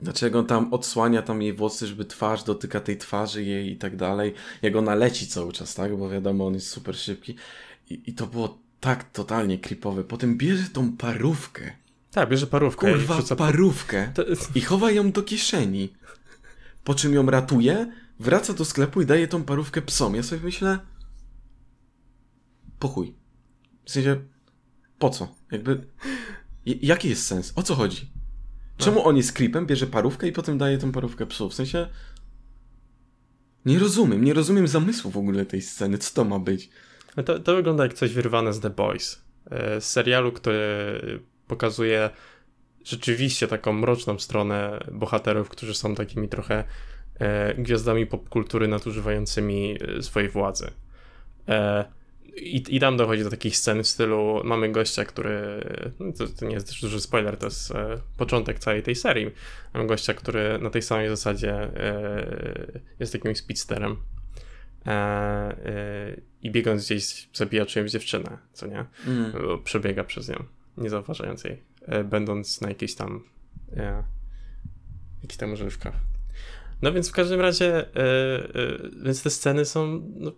[0.01, 4.33] Dlaczego tam odsłania tam jej włosy, żeby twarz dotyka tej twarzy jej i tak dalej.
[4.61, 5.97] Jak ona leci cały czas, tak?
[5.97, 7.35] Bo wiadomo, on jest super szybki.
[7.89, 10.03] I, i to było tak totalnie creepowe.
[10.03, 11.71] Potem bierze tą parówkę.
[12.15, 12.91] Tak, bierze parówkę.
[12.91, 14.11] Kurwa, wrzuca- parówkę.
[14.13, 14.23] To,
[14.55, 15.93] I chowa ją do kieszeni.
[16.83, 20.15] Po czym ją ratuje, wraca do sklepu i daje tą parówkę psom.
[20.15, 20.79] Ja sobie myślę.
[22.79, 23.15] Po chuj.
[23.85, 24.21] W sensie,
[24.99, 25.35] po co?
[25.51, 25.87] Jakby.
[26.65, 27.53] Jaki jest sens?
[27.55, 28.11] O co chodzi?
[28.77, 31.49] Czemu on jest creepem, bierze parówkę i potem daje tą parówkę psu?
[31.49, 31.87] W sensie.
[33.65, 35.97] Nie rozumiem, nie rozumiem zamysłu w ogóle tej sceny.
[35.97, 36.69] Co to ma być?
[37.17, 39.21] No To, to wygląda jak coś wyrwane z The Boys.
[39.51, 42.09] e, Z serialu, który pokazuje
[42.83, 46.63] rzeczywiście taką mroczną stronę bohaterów, którzy są takimi trochę
[47.19, 50.71] e, gwiazdami popkultury nadużywającymi e, swojej władzy.
[51.47, 51.85] E,
[52.35, 55.61] i, I tam dochodzi do takich scen w stylu mamy gościa, który.
[55.99, 59.31] no To, to nie jest też duży spoiler, to jest e, początek całej tej serii.
[59.73, 63.97] Mamy gościa, który na tej samej zasadzie e, jest takim speedsterem.
[64.85, 68.85] E, I biegąc gdzieś zabija czyjąś dziewczynę, co nie?
[69.07, 69.33] Mm.
[69.63, 70.43] Przebiega przez nią,
[70.77, 73.23] nie zauważając jej, e, będąc na jakiejś tam.
[73.77, 74.03] E,
[75.21, 75.95] jakichś tam używkach.
[76.81, 80.01] No więc w każdym razie, e, e, więc te sceny są.
[80.15, 80.31] No,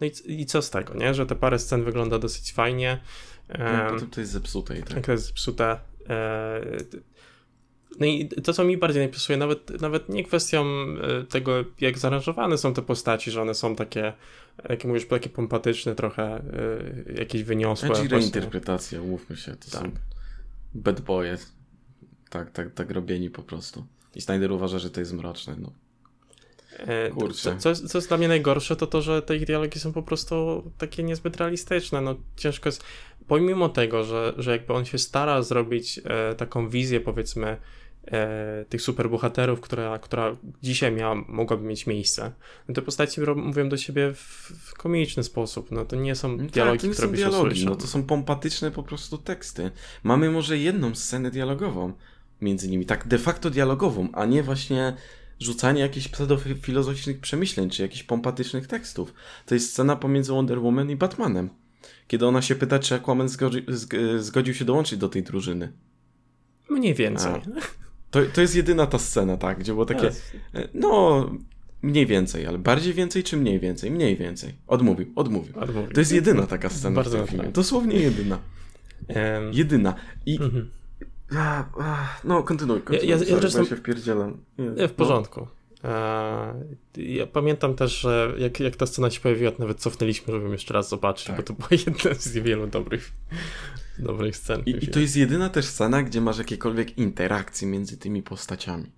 [0.00, 1.14] no i, i co z tego, nie?
[1.14, 3.00] Że te parę scen wygląda dosyć fajnie.
[3.48, 5.04] No, E, potem to jest zepsute i tak.
[5.06, 5.78] to jest zepsute.
[8.00, 12.58] No i to, co mi bardziej najpisuje, nawet, nawet nie kwestią e, tego, jak zaaranżowane
[12.58, 14.12] są te postaci, że one są takie,
[14.68, 17.88] jak mówisz, takie pompatyczne trochę, e, jakieś wyniosłe.
[17.88, 19.82] Znaczy reinterpretacja, umówmy się, to Tak.
[19.82, 19.92] są
[20.74, 21.38] bad boye.
[22.30, 23.86] Tak, tak, tak robieni po prostu.
[24.14, 25.72] I Snyder uważa, że to jest mroczne, no.
[26.78, 27.56] E, Kurczę.
[27.58, 30.62] Co, co jest dla mnie najgorsze, to to, że te ich dialogi są po prostu
[30.78, 32.00] takie niezbyt realistyczne.
[32.00, 32.84] No ciężko jest,
[33.28, 37.56] pomimo tego, że, że jakby on się stara zrobić e, taką wizję, powiedzmy,
[38.06, 42.32] e, tych superbohaterów, która, która dzisiaj miała, mogłaby mieć miejsce,
[42.68, 45.70] no te postaci mówią do siebie w, w komiczny sposób.
[45.70, 47.70] No to nie są No dialogi, tak, to nie które są by się dialogi, usłyszał.
[47.70, 49.70] no to są pompatyczne po prostu teksty.
[50.02, 51.92] Mamy może jedną scenę dialogową
[52.40, 54.96] między nimi, tak de facto dialogową, a nie właśnie
[55.40, 59.14] rzucanie jakichś pseudofilozoficznych przemyśleń, czy jakichś pompatycznych tekstów.
[59.46, 61.50] To jest scena pomiędzy Wonder Woman i Batmanem.
[62.08, 65.72] Kiedy ona się pyta, czy Aquaman zgodzi, zg- zgodził się dołączyć do tej drużyny.
[66.70, 67.32] Mniej więcej.
[68.12, 70.10] To, to jest jedyna ta scena, tak, gdzie było takie,
[70.54, 71.30] e, no,
[71.82, 73.90] mniej więcej, ale bardziej więcej czy mniej więcej?
[73.90, 74.54] Mniej więcej.
[74.66, 75.58] Odmówił, odmówił.
[75.60, 75.92] Odmówił.
[75.92, 77.52] To jest jedyna taka scena Bardzo w tym filmie.
[77.52, 78.38] Dosłownie jedyna.
[79.08, 79.94] Em, Jedyna.
[80.26, 80.36] I...
[80.36, 80.70] mhm.
[81.36, 82.80] A, a, no, kontynuuj.
[82.80, 83.08] kontynuuj.
[83.10, 84.38] Ja- ja Sorry, zresztą- bo ja się wpierdzielam.
[84.76, 85.40] Nie, w porządku.
[85.40, 85.46] Eee,
[86.96, 90.74] ja pamiętam też, że jak, jak ta scena się pojawiła, nawet cofnęliśmy, żeby ją jeszcze
[90.74, 91.36] raz zobaczyć, Tak.
[91.36, 93.12] bo to była jedna z wielu dobrych,
[93.98, 94.62] dobrych scen.
[94.66, 98.90] I, I to jest jedyna też scena, gdzie masz jakiekolwiek interakcje między tymi postaciami.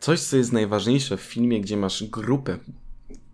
[0.00, 2.58] Coś, co jest najważniejsze w filmie, gdzie masz grupę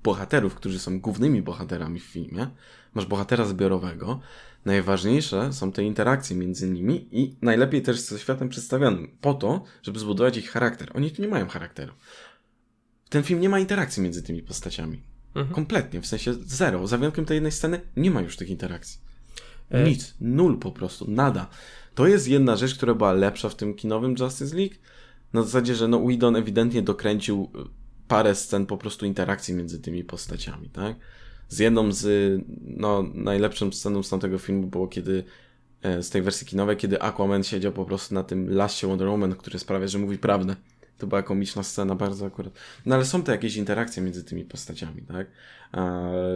[0.03, 2.47] bohaterów, którzy są głównymi bohaterami w filmie,
[2.95, 4.21] masz bohatera zbiorowego,
[4.65, 9.99] najważniejsze są te interakcje między nimi i najlepiej też ze światem przedstawionym, po to, żeby
[9.99, 10.91] zbudować ich charakter.
[10.95, 11.93] Oni tu nie mają charakteru.
[13.09, 15.03] Ten film nie ma interakcji między tymi postaciami.
[15.35, 15.55] Mhm.
[15.55, 16.87] Kompletnie, w sensie zero.
[16.87, 19.01] Za wyjątkiem tej jednej sceny nie ma już tych interakcji.
[19.71, 21.49] E, Nic, nul po prostu, nada.
[21.95, 24.75] To jest jedna rzecz, która była lepsza w tym kinowym Justice League.
[25.33, 27.59] Na zasadzie, że no Whedon ewidentnie dokręcił y,
[28.09, 30.97] parę scen po prostu interakcji między tymi postaciami, tak?
[31.49, 35.25] Z jedną z, no, najlepszą sceną z tamtego filmu było kiedy,
[35.83, 39.35] e, z tej wersji kinowej, kiedy Aquaman siedział po prostu na tym laście Wonder Woman,
[39.35, 40.57] który sprawia, że mówi prawdę.
[40.99, 42.53] To była komiczna scena bardzo akurat.
[42.87, 45.27] No ale są to jakieś interakcje między tymi postaciami, tak?
[45.75, 45.83] E,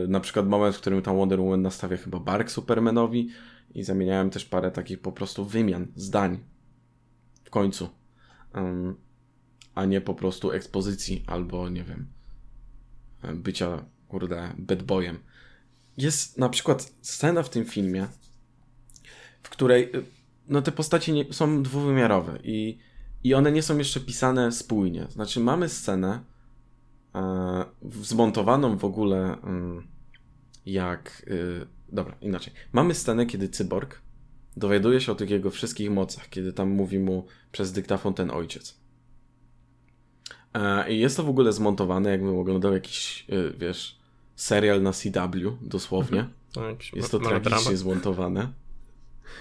[0.08, 3.30] na przykład moment, w którym tam Wonder Woman nastawia chyba bark Supermanowi
[3.74, 6.38] i zamieniałem też parę takich po prostu wymian, zdań.
[7.44, 7.88] W końcu.
[8.54, 8.96] Em,
[9.74, 12.06] a nie po prostu ekspozycji albo, nie wiem,
[13.34, 15.18] bycia, kurde, bad boyem.
[15.96, 18.06] Jest na przykład scena w tym filmie,
[19.42, 20.04] w której y,
[20.48, 22.78] no te postacie nie, są dwuwymiarowe i,
[23.24, 25.06] i one nie są jeszcze pisane spójnie.
[25.10, 26.20] Znaczy mamy scenę
[27.14, 27.64] e,
[28.02, 29.86] zmontowaną w ogóle mm,
[30.66, 31.22] jak...
[31.28, 32.52] Y, dobra, inaczej.
[32.72, 34.02] Mamy scenę, kiedy cyborg
[34.56, 38.80] dowiaduje się o tych jego wszystkich mocach, kiedy tam mówi mu przez dyktafon ten ojciec.
[40.54, 43.98] E, I jest to w ogóle zmontowane, jakbym oglądał jakiś, y, wiesz,
[44.36, 46.28] serial na CW, dosłownie.
[46.56, 48.52] Jakiś Jest to tragicznie zmontowane.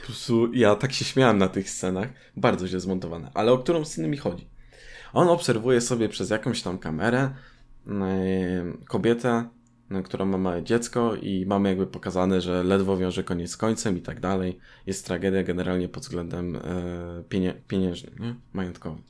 [0.02, 2.10] Po prostu ja tak się śmiałem na tych scenach.
[2.38, 3.32] Bardzo źle zmontowane.
[3.34, 4.47] Ale o którą scenę mi chodzi?
[5.13, 7.30] On obserwuje sobie przez jakąś tam kamerę
[7.88, 9.49] em, kobietę,
[9.91, 13.97] em, która ma małe dziecko i mamy jakby pokazane, że ledwo wiąże koniec z końcem
[13.97, 14.60] i tak dalej.
[14.86, 16.62] Jest tragedia generalnie pod względem e,
[17.67, 18.36] pieniężnym, nie?
[18.54, 19.04] majątkowym.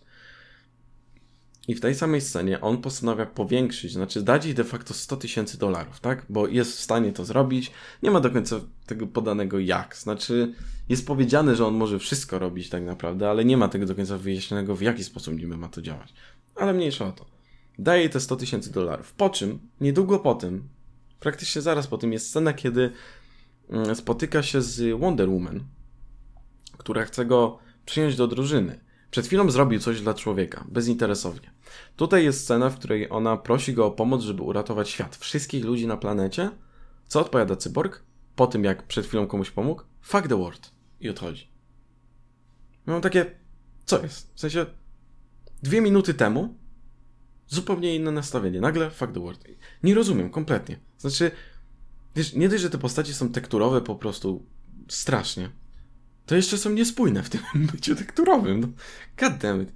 [1.69, 5.57] I w tej samej scenie on postanawia powiększyć, znaczy dać jej de facto 100 tysięcy
[5.57, 6.25] dolarów, tak?
[6.29, 7.71] Bo jest w stanie to zrobić.
[8.03, 9.95] Nie ma do końca tego podanego jak.
[9.97, 10.53] Znaczy,
[10.89, 14.17] jest powiedziane, że on może wszystko robić tak naprawdę, ale nie ma tego do końca
[14.17, 16.13] wyjaśnionego, w jaki sposób niby ma to działać.
[16.55, 17.25] Ale mniejsza o to.
[17.79, 19.13] Daje jej te 100 tysięcy dolarów.
[19.13, 20.69] Po czym, niedługo po tym,
[21.19, 22.91] praktycznie zaraz po tym, jest scena, kiedy
[23.69, 25.63] mm, spotyka się z Wonder Woman,
[26.77, 28.88] która chce go przyjąć do drużyny.
[29.11, 31.51] Przed chwilą zrobił coś dla człowieka, bezinteresownie.
[31.95, 35.87] Tutaj jest scena, w której ona prosi go o pomoc, żeby uratować świat, wszystkich ludzi
[35.87, 36.51] na planecie.
[37.07, 38.03] Co odpowiada cyborg?
[38.35, 39.81] Po tym, jak przed chwilą komuś pomógł?
[40.01, 40.71] Fuck the world.
[40.99, 41.47] I odchodzi.
[42.85, 43.35] Mam takie,
[43.85, 44.31] co jest?
[44.35, 44.65] W sensie,
[45.63, 46.55] dwie minuty temu
[47.47, 48.61] zupełnie inne nastawienie.
[48.61, 49.43] Nagle fuck the world.
[49.83, 50.79] Nie rozumiem kompletnie.
[50.97, 51.31] Znaczy,
[52.15, 54.45] wiesz, nie dość, że te postacie są tekturowe po prostu
[54.87, 55.49] strasznie
[56.29, 58.59] to jeszcze są niespójne w tym byciu tekturowym.
[58.59, 58.67] No,
[59.17, 59.73] God damn it.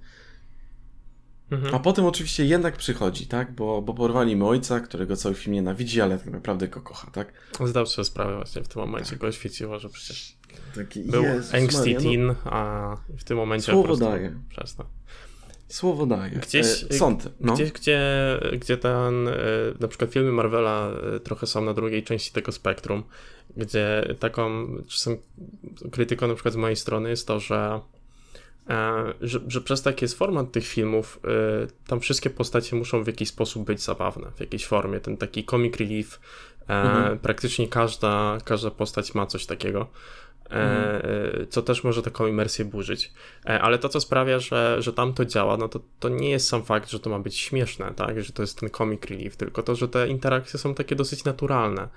[1.50, 1.74] Mhm.
[1.74, 3.52] A potem oczywiście jednak przychodzi, tak?
[3.52, 7.32] Bo, bo porwali mi ojca, którego cały film nienawidzi, ale tak naprawdę go kocha, tak?
[7.64, 9.18] Zdał sobie sprawę właśnie w tym momencie, tak.
[9.18, 10.36] go oświeciło, że przecież
[10.74, 12.04] Taki, był Jezus angsty Maria, no.
[12.04, 14.40] teen, a w tym momencie Słowo po prostu daje.
[14.48, 14.86] przestał.
[15.74, 16.30] Słowo daje.
[16.30, 17.28] Gdzieś, e, sąd.
[17.40, 17.54] No.
[17.54, 18.00] Gdzieś, gdzie,
[18.58, 19.34] gdzie ten, e,
[19.80, 23.02] na przykład filmy Marvela e, trochę są na drugiej części tego spektrum,
[23.56, 25.16] gdzie taką czasem
[25.92, 27.80] krytyką na przykład z mojej strony jest to, że
[29.20, 31.20] że, że przez taki jest format tych filmów,
[31.86, 35.00] tam wszystkie postacie muszą w jakiś sposób być zabawne, w jakiejś formie.
[35.00, 36.20] Ten taki comic relief,
[36.68, 37.18] mhm.
[37.18, 39.90] praktycznie każda, każda postać ma coś takiego.
[40.50, 41.46] Mhm.
[41.50, 43.12] co też może taką imersję burzyć.
[43.46, 46.48] E, ale to, co sprawia, że, że tam to działa, no to, to nie jest
[46.48, 48.22] sam fakt, że to ma być śmieszne, tak?
[48.22, 51.88] Że to jest ten comic relief, tylko to, że te interakcje są takie dosyć naturalne.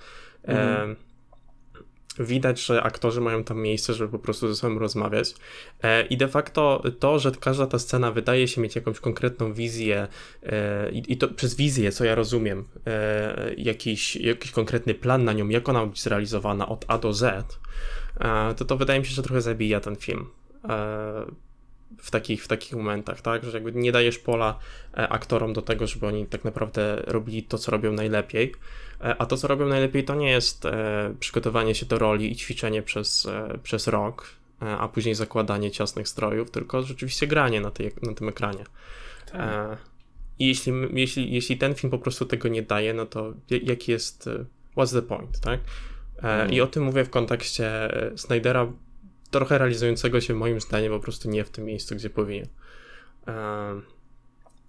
[0.44, 0.96] Mhm.
[2.20, 5.36] Widać, że aktorzy mają tam miejsce, żeby po prostu ze sobą rozmawiać.
[6.10, 10.08] I de facto to, że każda ta scena wydaje się mieć jakąś konkretną wizję,
[11.08, 12.66] i to przez wizję, co ja rozumiem,
[13.58, 17.24] jakiś, jakiś konkretny plan na nią, jak ona ma być zrealizowana od A do Z,
[17.24, 18.07] E,
[18.58, 20.26] to to wydaje mi się, że trochę zabija ten film
[20.64, 20.68] e,
[21.98, 23.44] w takich, w takich momentach, tak?
[23.44, 24.60] Że jakby nie dajesz pola
[24.94, 28.54] e, aktorom do tego, żeby oni tak naprawdę robili to, co robią najlepiej.
[29.18, 30.64] A to, co robią najlepiej, to nie jest
[31.20, 33.28] przygotowanie się do roli i ćwiczenie przez,
[33.64, 38.64] przez rok, a później zakładanie ciasnych strojów, tylko rzeczywiście granie na, tej, na tym ekranie.
[39.32, 39.78] Tak.
[40.40, 44.30] I jeśli, jeśli, jeśli ten film po prostu tego nie daje, no to jaki jest,
[44.78, 45.60] what's the point, tak?
[46.18, 46.52] Mm.
[46.52, 47.68] I o tym mówię w kontekście
[48.12, 48.74] e, Snydera,
[49.32, 52.48] trochę realizującego się moim zdaniem po prostu nie w tym miejscu, gdzie powinien.
[53.28, 53.82] E,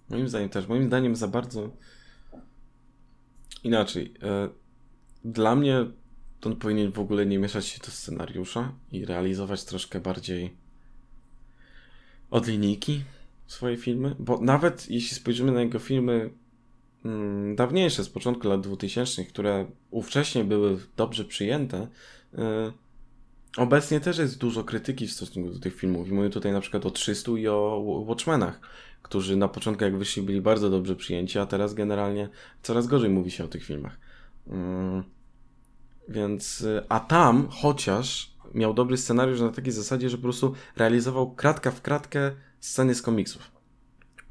[0.09, 0.67] moim zdaniem też.
[0.67, 1.71] Moim zdaniem za bardzo
[3.63, 4.13] inaczej.
[5.25, 5.85] Dla mnie
[6.45, 10.53] on powinien w ogóle nie mieszać się do scenariusza i realizować troszkę bardziej
[12.31, 13.03] od linijki
[13.47, 16.29] swoje filmy, bo nawet jeśli spojrzymy na jego filmy
[17.55, 21.87] dawniejsze, z początku lat 2000, które ówcześnie były dobrze przyjęte,
[22.33, 22.37] y,
[23.57, 26.11] obecnie też jest dużo krytyki w stosunku do tych filmów.
[26.11, 28.59] Mówię tutaj na przykład o 300 i o Watchmenach,
[29.01, 32.29] którzy na początku jak wyszli byli bardzo dobrze przyjęci, a teraz generalnie
[32.63, 33.99] coraz gorzej mówi się o tych filmach.
[34.47, 34.51] Y,
[36.09, 41.31] więc, y, a tam chociaż miał dobry scenariusz na takiej zasadzie, że po prostu realizował
[41.31, 43.58] kratka w kratkę sceny z komiksów.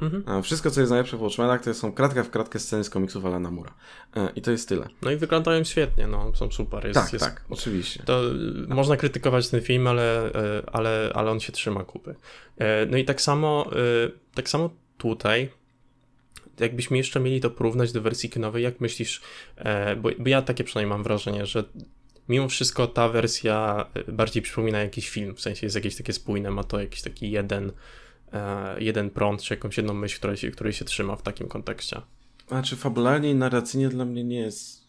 [0.00, 0.42] Mhm.
[0.42, 3.50] Wszystko, co jest najlepsze w Watchmenach, to są kratka w kratkę sceny z komiksów Alana
[3.50, 3.74] Mura.
[4.16, 4.88] E, I to jest tyle.
[5.02, 6.86] No i wyglądają świetnie, no, są super.
[6.86, 8.02] Jest, tak, jest, tak, oczywiście.
[8.02, 8.22] To
[8.68, 8.76] tak.
[8.76, 12.14] można krytykować ten film, ale, e, ale, ale on się trzyma kupy.
[12.58, 13.70] E, no i tak samo,
[14.34, 15.50] tak samo tutaj,
[16.60, 19.20] jakbyśmy jeszcze mieli to porównać do wersji kinowej, jak myślisz,
[19.96, 21.64] bo, bo ja takie przynajmniej mam wrażenie, że
[22.28, 26.64] mimo wszystko ta wersja bardziej przypomina jakiś film, w sensie jest jakieś takie spójne, ma
[26.64, 27.72] to jakiś taki jeden E,
[28.78, 32.00] jeden prąd, czy jakąś jedną myśl, której się, której się trzyma w takim kontekście.
[32.48, 34.88] Znaczy, fabularnie i narracyjnie dla mnie nie jest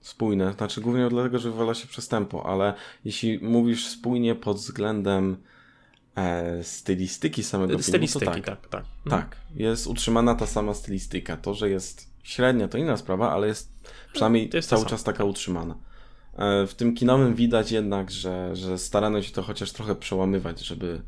[0.00, 0.52] spójne.
[0.52, 5.36] Znaczy, głównie dlatego, że wywala się przez tempo, ale jeśli mówisz spójnie pod względem
[6.16, 8.60] e, stylistyki samego stylistyki, filmu, to tak.
[8.60, 9.10] Tak, tak.
[9.10, 11.36] tak, jest utrzymana ta sama stylistyka.
[11.36, 13.72] To, że jest średnia, to inna sprawa, ale jest
[14.12, 15.74] przynajmniej jest cały czas taka utrzymana.
[16.36, 21.02] E, w tym kinowym widać jednak, że, że starano się to chociaż trochę przełamywać, żeby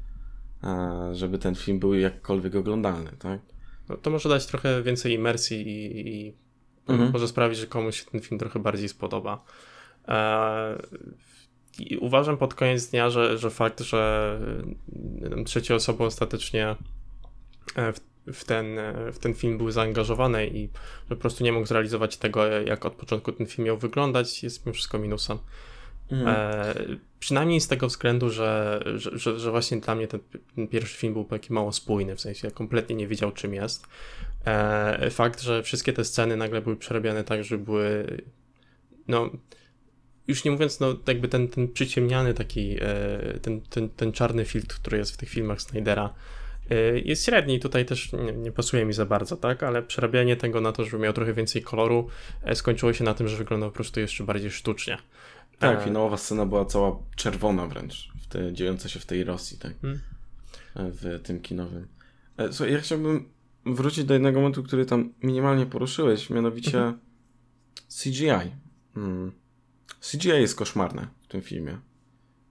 [1.12, 3.40] żeby ten film był jakkolwiek oglądalny, tak?
[3.88, 6.34] No, to może dać trochę więcej imersji i, i
[6.88, 7.12] mhm.
[7.12, 9.44] może sprawić, że komuś się ten film trochę bardziej spodoba.
[10.08, 10.82] E,
[11.78, 14.40] I uważam pod koniec dnia, że, że fakt, że
[15.44, 16.76] trzecie osoby ostatecznie
[17.76, 18.00] e, w,
[18.32, 18.66] w, ten,
[19.12, 20.68] w ten film były zaangażowane i
[21.10, 24.66] że po prostu nie mógł zrealizować tego, jak od początku ten film miał wyglądać, jest
[24.66, 25.38] mimo wszystko minusem.
[26.12, 26.28] Mhm.
[26.28, 26.74] E,
[27.20, 30.20] przynajmniej z tego względu, że, że, że, że, właśnie dla mnie ten,
[30.54, 33.86] ten, pierwszy film był taki mało spójny, w sensie ja kompletnie nie wiedział czym jest.
[34.44, 38.06] E, fakt, że wszystkie te sceny nagle były przerabiane tak, że były
[39.08, 39.30] no
[40.28, 44.76] już nie mówiąc, no jakby ten, ten przyciemniany taki, e, ten, ten, ten czarny filtr,
[44.76, 46.14] który jest w tych filmach Snydera,
[46.70, 50.60] e, jest średni, tutaj też nie, nie, pasuje mi za bardzo, tak, ale przerabianie tego
[50.60, 52.08] na to, żeby miał trochę więcej koloru,
[52.42, 54.98] e, skończyło się na tym, że wyglądał po prostu jeszcze bardziej sztucznie.
[55.62, 59.72] Tak, finałowa scena była cała czerwona wręcz, w te, dziejąca się w tej Rosji, tak,
[59.80, 60.00] hmm.
[60.76, 61.86] w tym kinowym.
[62.50, 63.28] Słuchaj, ja chciałbym
[63.66, 66.98] wrócić do jednego momentu, który tam minimalnie poruszyłeś, mianowicie mhm.
[67.88, 68.52] CGI.
[68.94, 69.32] Hmm.
[70.00, 71.78] CGI jest koszmarne w tym filmie.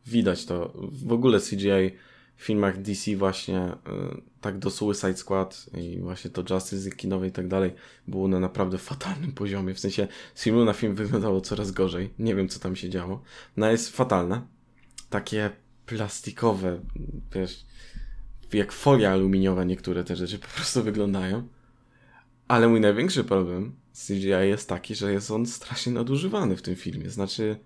[0.05, 0.73] Widać to.
[0.91, 1.97] W ogóle CGI
[2.41, 7.47] filmach DC właśnie y, tak do Suicide Squad i właśnie to Justice kinowe i tak
[7.47, 7.73] dalej
[8.07, 9.73] było na naprawdę fatalnym poziomie.
[9.73, 12.13] W sensie z filmu na film wyglądało coraz gorzej.
[12.19, 13.21] Nie wiem co tam się działo.
[13.57, 14.41] No jest fatalne.
[15.09, 15.49] Takie
[15.85, 16.79] plastikowe,
[17.35, 17.65] wiesz,
[18.53, 21.47] jak folia aluminiowa niektóre te rzeczy po prostu wyglądają.
[22.47, 23.75] Ale mój największy problem
[24.07, 27.09] CGI jest taki, że jest on strasznie nadużywany w tym filmie.
[27.09, 27.57] Znaczy,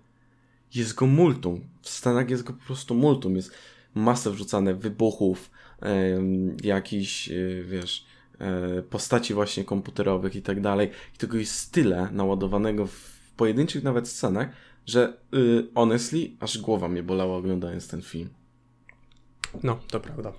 [0.74, 1.68] jest go multum.
[1.82, 3.36] W scenach jest go po prostu multum.
[3.36, 3.52] Jest
[3.96, 5.50] masę wrzucane wybuchów,
[6.62, 7.34] jakichś, e,
[7.64, 8.06] wiesz,
[8.38, 10.90] e, postaci właśnie komputerowych i tak dalej.
[11.14, 14.48] I tego jest tyle naładowanego w pojedynczych nawet scenach,
[14.86, 18.28] że y, honestly, aż głowa mnie bolała oglądając ten film.
[19.62, 20.32] No, to prawda.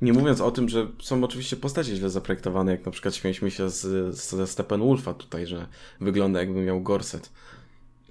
[0.00, 3.70] Nie mówiąc o tym, że są oczywiście postacie źle zaprojektowane, jak na przykład śmieliśmy się
[3.70, 5.66] z, ze Steppenwolfa tutaj, że
[6.00, 7.32] wygląda jakby miał gorset.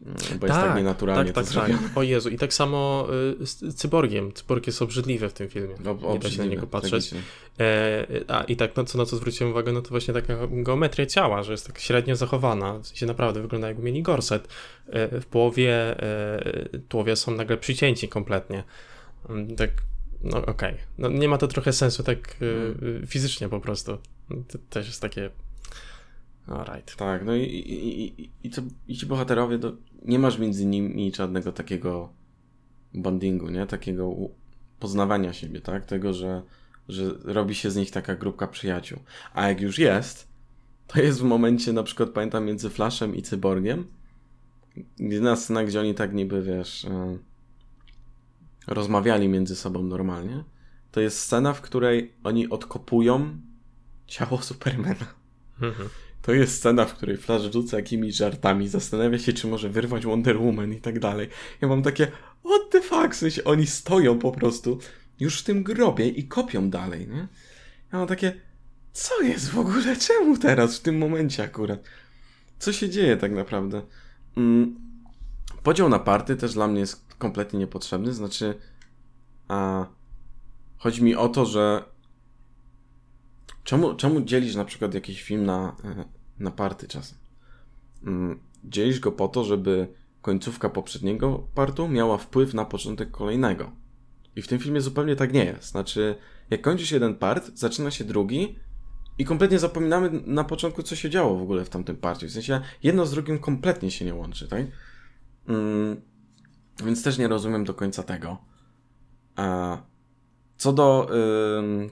[0.05, 1.71] Mm, bo jest tak, tak nienaturalnie tak, tak, tak.
[1.95, 3.07] O Jezu, i tak samo
[3.41, 4.33] y, z cyborgiem.
[4.33, 5.75] Cyborg jest obrzydliwy w tym filmie.
[5.83, 7.11] No, nie da się na niego patrzeć.
[7.59, 11.05] E, a i tak, no, co, na co zwróciłem uwagę, no to właśnie taka geometria
[11.05, 12.79] ciała, że jest tak średnio zachowana.
[12.79, 14.47] W sensie naprawdę wygląda jakby mieli gorset.
[14.87, 18.63] E, w połowie e, tułowia są nagle przycięci kompletnie.
[19.29, 19.69] Mm, tak
[20.23, 20.51] no okej.
[20.51, 20.77] Okay.
[20.97, 23.07] No, nie ma to trochę sensu tak hmm.
[23.07, 23.97] fizycznie po prostu.
[24.47, 25.29] To też jest takie.
[26.47, 26.95] Alright.
[26.95, 29.73] Tak, no i, i, i, i, co, i ci bohaterowie, to
[30.05, 32.13] nie masz między nimi żadnego takiego
[32.93, 33.67] bondingu, nie?
[33.67, 34.15] Takiego
[34.79, 35.85] poznawania siebie, tak?
[35.85, 36.43] Tego, że,
[36.89, 38.99] że robi się z nich taka grupka przyjaciół.
[39.33, 40.27] A jak już jest,
[40.87, 43.87] to jest w momencie, na przykład pamiętam między Flashem i Cyborgiem,
[44.99, 46.83] jedna scena, gdzie oni tak niby, wiesz...
[46.83, 47.31] Yy,
[48.67, 50.43] rozmawiali między sobą normalnie,
[50.91, 53.37] to jest scena, w której oni odkopują
[54.07, 55.05] ciało Supermana.
[55.61, 55.89] Mhm.
[56.21, 60.39] To jest scena, w której Flash rzuca jakimiś żartami, zastanawia się, czy może wyrwać Wonder
[60.39, 61.27] Woman i tak dalej.
[61.61, 62.07] Ja mam takie,
[62.45, 64.79] what the fuck, w sensie oni stoją po prostu
[65.19, 67.27] już w tym grobie i kopią dalej, nie?
[67.93, 68.33] Ja mam takie,
[68.93, 71.83] co jest w ogóle, czemu teraz, w tym momencie akurat?
[72.59, 73.81] Co się dzieje tak naprawdę?
[74.37, 74.75] Mm.
[75.63, 78.13] Podział na party też dla mnie jest kompletnie niepotrzebny.
[78.13, 78.55] Znaczy,
[79.47, 79.85] a,
[80.77, 81.83] chodzi mi o to, że
[83.63, 86.05] czemu, czemu dzielisz na przykład jakiś film na, e,
[86.39, 87.17] na party czasem?
[88.03, 89.87] Mm, dzielisz go po to, żeby
[90.21, 93.71] końcówka poprzedniego partu miała wpływ na początek kolejnego.
[94.35, 95.71] I w tym filmie zupełnie tak nie jest.
[95.71, 96.15] Znaczy,
[96.49, 98.55] jak kończysz jeden part, zaczyna się drugi
[99.17, 102.27] i kompletnie zapominamy na początku, co się działo w ogóle w tamtym parcie.
[102.27, 104.65] W sensie jedno z drugim kompletnie się nie łączy, tak?
[105.47, 106.01] Mm,
[106.85, 108.37] więc też nie rozumiem do końca tego.
[110.61, 111.09] Co do,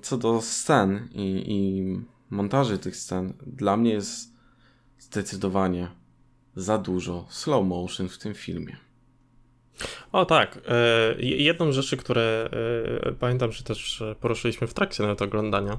[0.01, 1.83] co do scen i, i
[2.29, 4.33] montaży tych scen, dla mnie jest
[4.99, 5.87] zdecydowanie
[6.55, 8.77] za dużo slow motion w tym filmie.
[10.11, 10.59] O tak.
[10.67, 12.49] E, jedną z rzeczy, które
[13.03, 15.77] e, pamiętam, że też poruszyliśmy w trakcie nawet oglądania,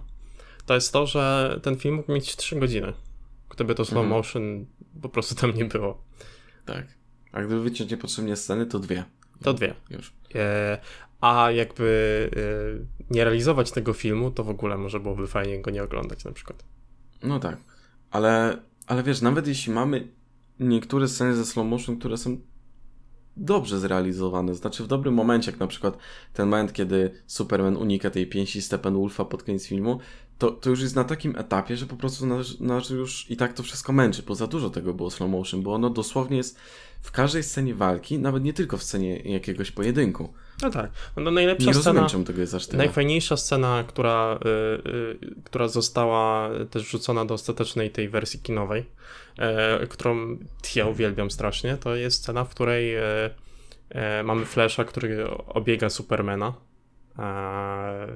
[0.66, 2.92] to jest to, że ten film mógł mieć 3 godziny.
[3.50, 4.18] Gdyby to slow mhm.
[4.18, 4.66] motion
[5.02, 6.04] po prostu tam nie było.
[6.64, 6.86] Tak.
[7.32, 9.04] A gdyby wyciąć niepotrzebnie sceny, to dwie.
[9.42, 9.74] To dwie.
[9.90, 10.12] Już.
[11.20, 12.30] A jakby
[13.10, 16.32] e, nie realizować tego filmu, to w ogóle może byłoby fajnie go nie oglądać na
[16.32, 16.64] przykład.
[17.22, 17.56] No tak.
[18.10, 20.08] Ale, ale wiesz, nawet jeśli mamy
[20.60, 22.36] niektóre sceny ze slow motion, które są
[23.36, 24.54] dobrze zrealizowane.
[24.54, 25.98] Znaczy w dobrym momencie, jak na przykład
[26.32, 29.98] ten moment, kiedy Superman unika tej pięści Steppenwolfa pod koniec filmu,
[30.38, 33.52] to, to już jest na takim etapie, że po prostu nas, nas już i tak
[33.52, 36.58] to wszystko męczy, bo za dużo tego było slow motion, bo ono dosłownie jest
[37.02, 40.32] w każdej scenie walki, nawet nie tylko w scenie jakiegoś pojedynku.
[40.62, 40.90] No tak.
[41.16, 42.78] No najlepsza nie scena, rozumiem, tego jest aż tyle.
[42.78, 48.86] Najfajniejsza scena, która, y, y, która została też wrzucona do ostatecznej tej wersji kinowej,
[49.82, 50.38] y, którą
[50.74, 56.54] ja uwielbiam strasznie, to jest scena, w której y, y, mamy Flasha, który obiega Supermana
[57.18, 58.06] e,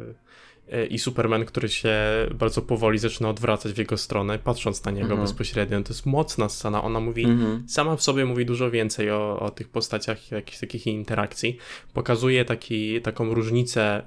[0.90, 1.94] i Superman, który się
[2.34, 5.20] bardzo powoli zaczyna odwracać w jego stronę, patrząc na niego Mhm.
[5.20, 5.82] bezpośrednio.
[5.82, 6.82] To jest mocna scena.
[6.82, 7.68] Ona mówi, Mhm.
[7.68, 11.58] sama w sobie mówi dużo więcej o, o tych postaciach, jakichś takich interakcji.
[11.92, 14.02] Pokazuje taki, taką różnicę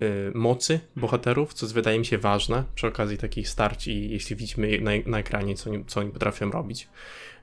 [0.00, 4.36] y, y, mocy bohaterów, co wydaje mi się ważne przy okazji takich starć i jeśli
[4.36, 6.88] widzimy na, na ekranie, co, oni- co oni potrafią robić.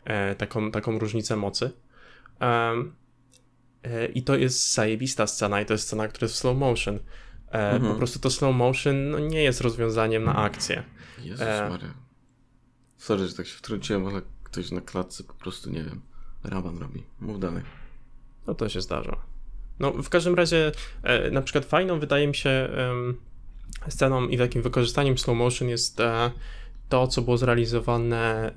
[0.05, 1.71] E, taką, taką różnicę mocy.
[2.41, 6.99] E, I to jest zajebista scena i to jest scena, która jest w slow motion.
[7.51, 7.91] E, Mhm.
[7.91, 10.83] Po prostu to slow motion no, nie jest rozwiązaniem na akcję.
[11.23, 11.69] Jezus E.
[11.69, 11.93] Maria.
[12.97, 16.01] Sorry, że tak się wtrąciłem, ale ktoś na klatce po prostu, nie wiem,
[16.43, 17.03] raban robi.
[17.19, 17.63] Mów dalej.
[18.47, 19.17] No to się zdarza.
[19.79, 20.71] No w każdym razie
[21.03, 23.17] e, na przykład fajną wydaje mi się em,
[23.87, 26.31] sceną i takim wykorzystaniem slow motion jest e,
[26.89, 28.53] to, co było zrealizowane e,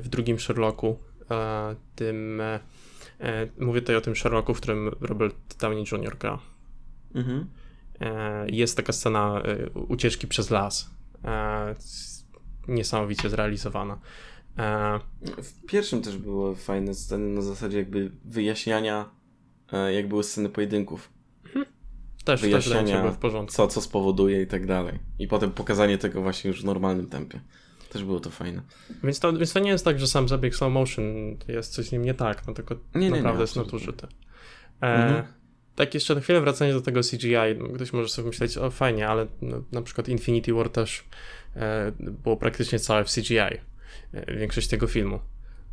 [0.00, 0.98] w drugim Sherlocku.
[1.30, 2.60] E, tym, e,
[3.20, 6.18] e, mówię tutaj o tym Sherlocku, w którym Robert Downey Jr.
[6.18, 6.38] gra.
[7.14, 7.46] Mhm.
[8.00, 10.90] E, jest taka scena e, ucieczki przez las.
[11.24, 11.74] E,
[12.68, 13.98] niesamowicie zrealizowana.
[15.42, 19.10] W pierwszym też były fajne sceny na zasadzie jakby wyjaśniania,
[19.94, 21.10] jak były sceny pojedynków.
[21.52, 21.64] też,
[22.24, 23.54] też Wyjaśniania, było w porządku.
[23.56, 24.98] co, co spowoduje i tak dalej.
[25.18, 27.40] I potem pokazanie tego właśnie już w normalnym tempie.
[27.90, 28.62] Też było to fajne.
[29.04, 31.04] Więc to, więc to nie jest tak, że sam zabieg slow motion
[31.48, 33.78] jest coś z nim nie tak, no tylko Nie, nie, nie, naprawdę jest absolutnie.
[33.78, 34.06] nadużyty.
[34.82, 35.24] E, Mhm.
[35.78, 39.08] Tak jeszcze na chwilę wracając do tego CGI, no, ktoś może sobie myśleć, o fajnie,
[39.08, 41.04] ale no, na przykład Infinity War też
[41.56, 43.58] e, było praktycznie całe w CGI, e,
[44.38, 45.20] większość tego filmu.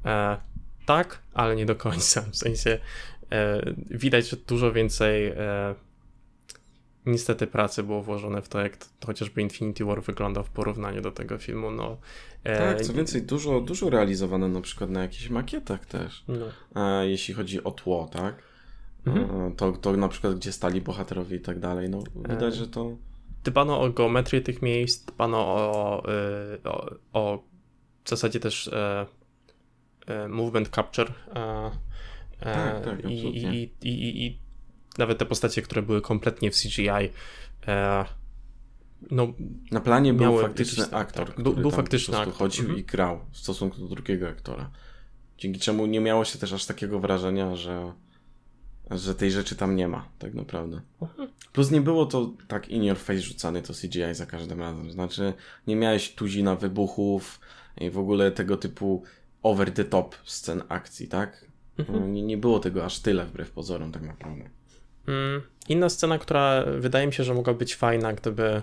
[0.06, 0.38] E,
[0.86, 2.80] tak, ale nie do końca, w sensie
[3.91, 5.34] widać, że dużo więcej
[7.06, 11.12] niestety pracy było włożone w to, jak to, chociażby Infinity War wygląda w porównaniu do
[11.12, 11.97] tego filmu, no.
[12.43, 16.24] e, Tak, co więcej, dużo, dużo realizowane na przykład na jakichś makietach też.
[16.28, 16.45] no.
[17.01, 18.55] E, jeśli chodzi o tło, tak?
[19.06, 19.47] Mhm.
[19.51, 21.89] E, to, to na przykład gdzie stali bohaterowie i tak dalej.
[21.89, 22.58] No widać, E.
[22.58, 22.91] że to.
[23.43, 26.03] Dbano o geometrię tych miejsc, dbano o,
[26.56, 27.43] y, o, o
[28.03, 29.06] w zasadzie też e,
[30.08, 31.12] e, movement capture.
[31.36, 31.72] E,
[32.39, 34.39] e, Tak, tak, i, i, i, i,
[34.97, 36.89] nawet te postacie, które były kompletnie w CGI,
[37.68, 38.06] e,
[39.12, 39.34] no
[39.72, 41.41] Na planie był faktyczny jakiś- aktor, tak.
[41.43, 42.34] Był- faktyczny aktor.
[42.34, 42.80] chodził Mhm.
[42.80, 44.70] i grał w stosunku do drugiego aktora.
[45.38, 47.93] Dzięki czemu nie miało się też aż takiego wrażenia, że,
[48.92, 50.82] że tej rzeczy tam nie ma, tak naprawdę.
[51.02, 51.30] Mhm.
[51.54, 54.92] Plus nie było to tak in your face rzucane to CGI za każdym razem.
[54.92, 55.34] Znaczy,
[55.68, 57.40] nie miałeś tuzina wybuchów
[57.78, 59.04] i w ogóle tego typu
[59.44, 61.46] over the top scen akcji, tak?
[61.78, 62.14] Mhm.
[62.14, 64.50] Nie, nie było tego aż tyle wbrew pozorom, tak naprawdę.
[65.08, 68.62] Mm, Inna scena, która wydaje mi się, że mogła być fajna, gdyby,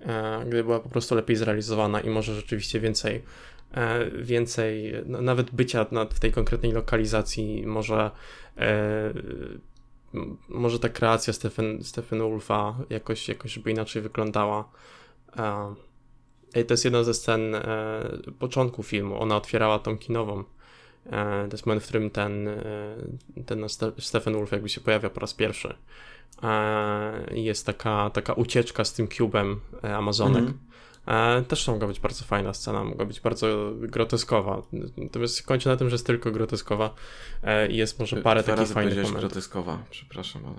[0.00, 3.22] e, gdyby była po prostu lepiej zrealizowana i może rzeczywiście więcej,
[4.22, 8.10] więcej no, nawet bycia w tej konkretnej lokalizacji, może,
[8.56, 9.12] e,
[10.48, 14.70] może ta kreacja Stephen, Stephen Wolfa jakoś, jakoś żeby inaczej wyglądała.
[15.36, 17.62] E, to jest jedna ze scen e,
[18.38, 19.20] początku filmu.
[19.22, 20.44] Ona otwierała tą kinową.
[21.06, 22.96] E, to jest moment, w którym ten, e,
[23.46, 25.74] ten Ste- Stephen Wolf jakby się pojawia po raz pierwszy.
[26.42, 30.42] E, jest taka, taka ucieczka z tym cubem e, Amazonek.
[30.42, 30.58] Mhm.
[30.58, 30.69] E,
[31.48, 34.62] też to mogła być bardzo fajna scena, mogła być bardzo groteskowa.
[34.96, 36.94] Natomiast kończy na tym, że jest tylko groteskowa
[37.42, 39.20] e, i jest może parę Dwa takich fajnych momentów.
[39.20, 40.56] groteskowa, przepraszam, ale...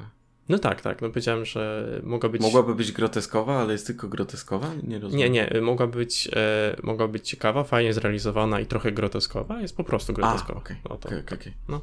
[0.49, 2.41] No tak, tak, no powiedziałem, że mogła być...
[2.41, 4.67] Mogłaby być groteskowa, ale jest tylko groteskowa?
[4.83, 5.31] Nie rozumiem.
[5.33, 9.83] Nie, nie, mogła być, e, mogła być ciekawa, fajnie zrealizowana i trochę groteskowa, jest po
[9.83, 10.59] prostu groteskowa.
[10.59, 11.53] okej, No to- okej, okej, okej.
[11.69, 11.81] no.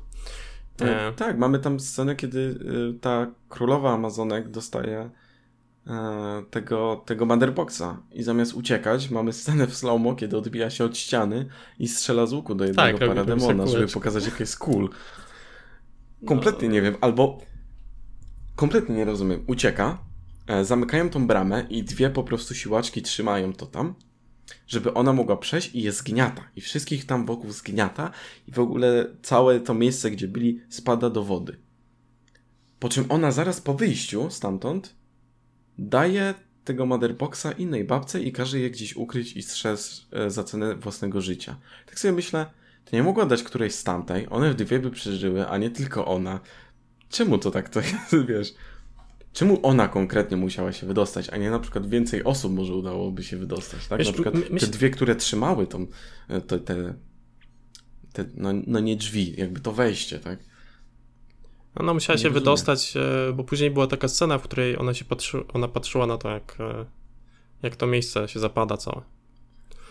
[0.80, 1.12] E, E.
[1.12, 2.58] Tak, mamy tam scenę, kiedy
[3.00, 5.10] ta królowa Amazonek dostaje e,
[6.50, 11.46] tego, tego Motherboxa i zamiast uciekać, mamy scenę w slow kiedy odbija się od ściany
[11.78, 14.88] i strzela z łuku do jednego Tak, parademona, żeby pokazać, jak jest cool.
[16.26, 17.38] Kompletnie nie wiem, albo
[18.56, 19.44] kompletnie nie rozumiem.
[19.46, 19.98] Ucieka,
[20.46, 23.94] e, zamykają tą bramę i dwie po prostu siłaczki trzymają to tam,
[24.66, 26.42] żeby ona mogła przejść i je zgniata.
[26.56, 28.10] I wszystkich tam wokół zgniata
[28.46, 31.56] i w ogóle całe to miejsce, gdzie byli, spada do wody.
[32.78, 34.98] Po czym ona zaraz po wyjściu stamtąd
[35.78, 40.74] daje tego motherboxa innej babce i każe je gdzieś ukryć i strzec e, za cenę
[40.74, 41.56] własnego życia.
[41.86, 42.46] Tak sobie myślę,
[42.84, 46.40] to nie mogła dać którejś z tamtej, one dwie by przeżyły, a nie tylko ona.
[47.08, 48.54] Czemu to tak to jest, wiesz?
[49.32, 53.36] Czemu ona konkretnie musiała się wydostać, a nie na przykład więcej osób może udałoby się
[53.36, 53.98] wydostać, tak?
[53.98, 55.86] Wiesz, na przykład te dwie, które trzymały tą,
[56.28, 56.94] e, te, te,
[58.12, 60.38] te no, no nie drzwi, jakby to wejście, tak?
[61.74, 62.42] Ona musiała Nie się rozumiem.
[62.44, 66.18] wydostać, e, bo później była taka scena, w której ona się patrzy, ona patrzyła na
[66.18, 66.84] to, jak, e,
[67.62, 69.02] jak to miejsce się zapada całe.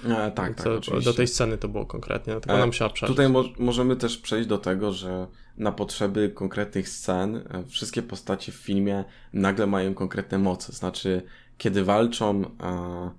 [0.05, 0.65] E, tak, tak,
[1.03, 3.15] Do tej sceny to było konkretnie, dlatego e, nam musiała przeżyć.
[3.15, 8.51] Tutaj mo możemy też przejść do tego, że na potrzeby konkretnych scen e, wszystkie postacie
[8.51, 9.03] w filmie
[9.33, 10.73] nagle mają konkretne moce.
[10.73, 11.21] Znaczy,
[11.57, 12.41] kiedy walczą...
[12.63, 13.11] E,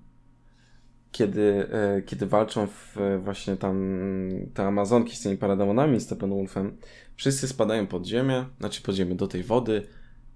[1.13, 3.99] kiedy, e, kiedy walczą w właśnie tam
[4.55, 6.77] te Amazonki z tymi parademonami, z Steppenwolfem,
[7.19, 9.87] wszyscy spadają pod ziemię, znaczy pod ziemię, do tej wody,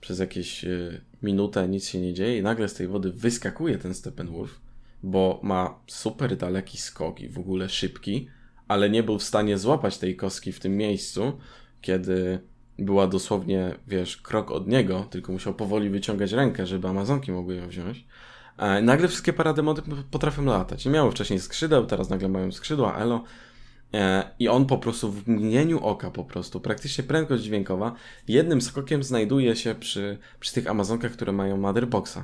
[0.01, 3.95] przez jakieś e, minutę nic się nie dzieje i nagle z tej wody wyskakuje ten
[3.95, 4.61] Steppenwolf,
[5.03, 8.28] bo ma super daleki skok i w ogóle szybki,
[8.68, 11.39] ale nie był w stanie złapać tej kostki w tym miejscu,
[11.80, 12.39] kiedy
[12.78, 17.68] była dosłownie, wiesz, krok od niego, tylko musiał powoli wyciągać rękę, żeby Amazonki mogły ją
[17.68, 18.05] wziąć.
[18.59, 20.85] E, nagle wszystkie parademony potrafią latać.
[20.85, 23.24] Nie miały wcześniej skrzydeł, teraz nagle mają skrzydła, elo.
[23.95, 27.95] E, I on po prostu w mgnieniu oka po prostu, praktycznie prędkość dźwiękowa,
[28.28, 32.18] jednym skokiem znajduje się przy, przy tych Amazonkach, które mają Motherboxa.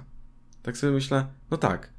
[0.63, 1.93] Tak sobie myślę, no tak.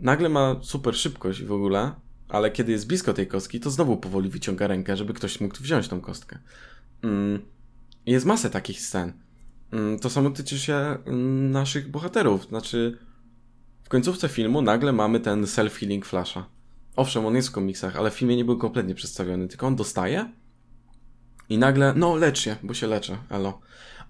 [0.00, 1.92] Nagle ma super szybkość w ogóle,
[2.28, 5.88] ale kiedy jest blisko tej kostki, to znowu powoli wyciąga rękę, żeby ktoś mógł wziąć
[5.88, 6.38] tą kostkę.
[7.02, 7.42] Mm.
[8.06, 9.12] Jest masę takich scen.
[9.72, 12.48] Mm, to samo tyczy się mm, naszych bohaterów.
[12.48, 12.98] Znaczy,
[13.84, 16.55] w końcówce filmu nagle mamy ten self-healing Flasha.
[16.96, 20.32] Owszem, on jest w komiksach, ale w filmie nie był kompletnie przedstawiony, tylko on dostaje
[21.48, 23.60] i nagle, no lecz się, bo się leczę, elo.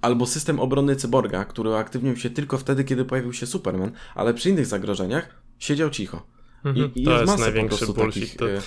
[0.01, 4.51] Albo system obrony cyborga, który aktywnił się tylko wtedy, kiedy pojawił się Superman, ale przy
[4.51, 6.27] innych zagrożeniach siedział cicho.
[6.65, 8.37] I, mhm, i to jest, jest największy bullshit.
[8.37, 8.49] To...
[8.49, 8.61] Y,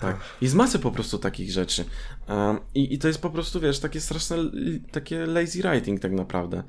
[0.00, 0.20] tak.
[0.40, 1.84] Jest masę po prostu takich rzeczy.
[2.28, 4.36] Um, i, I to jest po prostu, wiesz, takie straszne,
[4.90, 6.62] takie lazy writing tak naprawdę.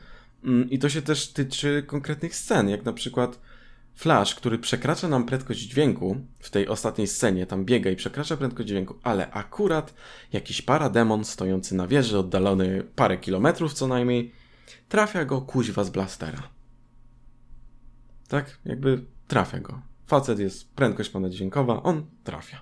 [0.43, 3.39] Um, I to się też tyczy konkretnych scen, jak na przykład
[3.97, 8.69] Flash, który przekracza nam prędkość dźwięku w tej ostatniej scenie, tam biega i przekracza prędkość
[8.69, 9.93] dźwięku, ale akurat
[10.33, 14.31] jakiś parademon stojący na wieży, oddalony parę kilometrów co najmniej,
[14.89, 16.49] trafia go kuźwa z blastera.
[18.27, 18.57] Tak?
[18.65, 19.81] Jakby trafia go.
[20.07, 22.61] Facet jest prędkość ponadźwiękowa, on trafia.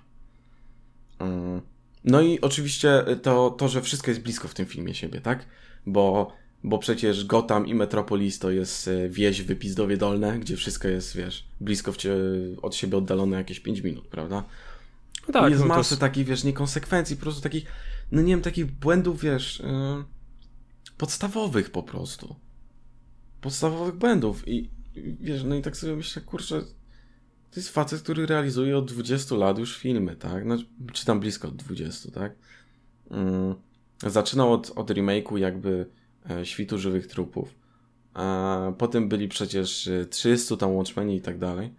[1.18, 1.60] Mm.
[2.04, 5.46] No i oczywiście to, to, że wszystko jest blisko w tym filmie siebie, tak?
[5.86, 6.32] Bo
[6.64, 11.16] bo przecież Gotham i Metropolis to jest e, wieś w Wypizdowie Dolne, gdzie wszystko jest,
[11.16, 11.92] wiesz, blisko
[12.62, 14.44] od siebie oddalone jakieś 5 minut, prawda?
[15.28, 16.00] No tak, I jest no masę to...
[16.00, 17.66] takich, wiesz, niekonsekwencji, po prostu takich,
[18.12, 20.04] no nie wiem, takich błędów, wiesz, yy,
[20.98, 22.36] podstawowych po prostu.
[23.40, 24.70] Podstawowych błędów i
[25.20, 26.60] wiesz, no i tak sobie myślę, kurczę,
[27.50, 30.44] to jest facet, który realizuje od 20 lat już filmy, tak?
[30.44, 30.56] No,
[30.92, 32.34] czy tam blisko od 20, tak?
[33.10, 35.86] Yy, zaczynał od, od remake'u jakby
[36.44, 37.54] świtu żywych trupów.
[38.14, 41.74] A potem byli przecież 300 e, tam Watchmeni i tak dalej.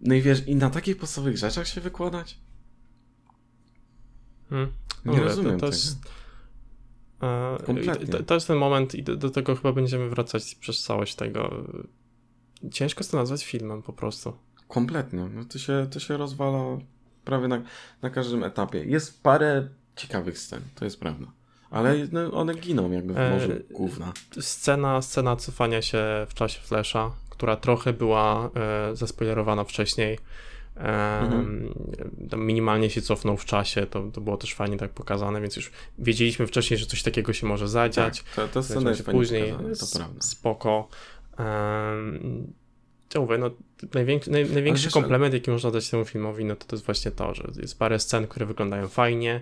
[0.00, 2.40] No i wiesz, i na takich podstawowych rzeczach się wykładać?
[4.50, 4.72] Hmm.
[5.04, 5.98] Nie rozumiem to, to jest,
[7.66, 8.06] Kompletnie.
[8.06, 11.64] To, to, jest ten moment i do, do, tego chyba będziemy wracać przez całość tego.
[12.70, 14.32] Ciężko to nazwać filmem po prostu.
[14.68, 15.28] Kompletnie.
[15.34, 16.78] No to, się, to się rozwala
[17.24, 17.62] prawie na,
[18.02, 18.84] na każdym etapie.
[18.84, 21.26] Jest parę ciekawych scen, to jest prawda.
[21.72, 24.12] Ale no, one giną jakby w e, morzu główna.
[24.40, 30.18] Scena, scena cofania się w czasie Flasha, która trochę była e, zaspoilerowana wcześniej.
[30.76, 31.74] E, mhm.
[32.36, 36.46] Minimalnie się cofnął w czasie, to, to było też fajnie tak pokazane, więc już wiedzieliśmy
[36.46, 38.22] wcześniej, że coś takiego się może zadziać.
[38.22, 39.52] Tak, to, to scena jest później.
[39.52, 40.20] Pokazane, to prawda.
[40.20, 40.88] Spoko.
[43.08, 43.50] Co mówię, no,
[43.94, 47.34] największy, naj, największy komplement, jaki można dać temu filmowi, no to, to jest właśnie to,
[47.34, 49.40] że jest parę scen, które wyglądają fajnie,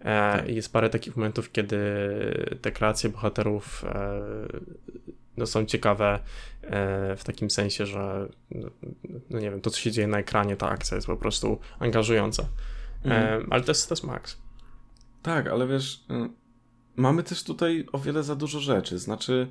[0.00, 0.48] E, tak.
[0.48, 1.78] Jest parę takich momentów, kiedy
[2.62, 4.20] te kreacje bohaterów e,
[5.36, 6.18] no, są ciekawe
[6.62, 8.70] e, w takim sensie, że no,
[9.30, 12.48] no, nie wiem, to co się dzieje na ekranie, ta akcja jest po prostu angażująca.
[13.04, 13.46] Mhm.
[13.50, 14.38] Ale to jest, to jest max.
[15.22, 16.30] Tak, ale wiesz, y,
[16.96, 18.98] mamy też tutaj o wiele za dużo rzeczy.
[18.98, 19.50] Znaczy,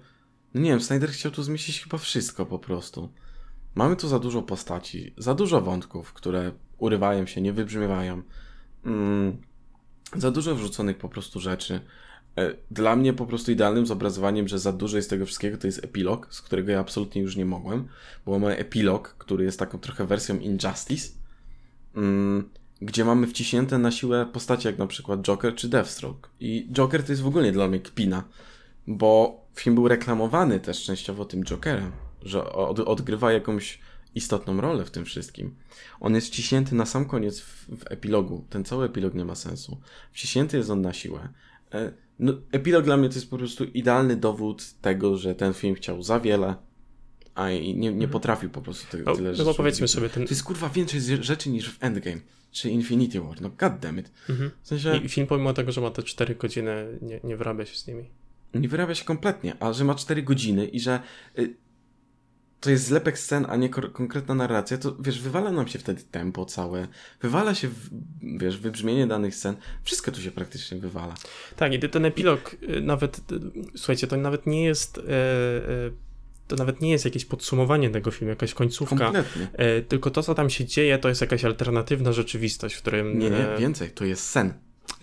[0.54, 3.10] no nie wiem, Snyder chciał tu zmieścić chyba wszystko po prostu.
[3.76, 8.22] Mamy tu za dużo postaci, za dużo wątków, które urywają się, nie wybrzmiewają.
[8.86, 9.38] Mm,
[10.16, 11.80] za dużo wrzuconych po prostu rzeczy.
[12.38, 15.84] E, dla mnie po prostu idealnym zobrazowaniem, że za dużo jest tego wszystkiego, to jest
[15.84, 17.88] epilog, z którego ja absolutnie już nie mogłem,
[18.26, 21.10] bo mamy epilog, który jest taką trochę wersją Injustice,
[21.96, 22.50] mm,
[22.82, 26.30] gdzie mamy wciśnięte na siłę postacie jak na przykład Joker czy Deathstroke.
[26.40, 28.24] I Joker to jest w ogóle dla mnie kpina,
[28.88, 31.92] bo film był reklamowany też częściowo tym Jokerem,
[32.22, 33.80] że od, odgrywa jakąś
[34.16, 35.56] istotną rolę w tym wszystkim.
[36.00, 38.46] On jest wciśnięty na sam koniec w, w, epilogu.
[38.50, 39.82] Ten cały epilog nie ma sensu.
[40.12, 41.30] Wciśnięty jest on na siłę.
[41.74, 45.76] E, no, epilog dla mnie to jest po prostu idealny dowód tego, że ten film
[45.76, 46.56] chciał za wiele,
[47.36, 48.10] a nie, nie mhm.
[48.10, 49.50] potrafił po prostu tego, no, tyle rzeczy.
[49.50, 50.24] No powiedzmy sobie ten...
[50.24, 53.42] To jest kurwa więcej rzeczy niż w Endgame czy Infinity War.
[53.42, 54.12] No goddammit.
[54.30, 54.52] Mhm.
[54.62, 54.98] W sensie...
[54.98, 58.10] I film pomimo tego, że ma te 4 godziny, nie, nie wyrabia się z nimi.
[58.54, 61.00] Nie wyrabia się kompletnie, a że ma 4 godziny i że...
[62.60, 66.46] To jest zlepek scen, a nie konkretna narracja, to wiesz, wywala nam się wtedy tempo
[66.46, 66.88] całe,
[67.22, 67.70] wywala się,
[68.22, 71.14] wiesz, wybrzmienie danych scen, wszystko tu się praktycznie wywala.
[71.56, 73.40] Tak, i ten epilog y, nawet, y,
[73.78, 74.98] słuchajcie, to nawet nie jest.
[74.98, 76.10] E, e,
[76.48, 78.96] to nawet nie jest jakieś podsumowanie tego filmu, jakaś końcówka.
[78.98, 79.48] Kompletnie.
[79.54, 83.20] E, tylko to, co tam się dzieje, to jest jakaś alternatywna rzeczywistość, w którym.
[83.20, 84.54] Nie, nie, więcej, to jest sen.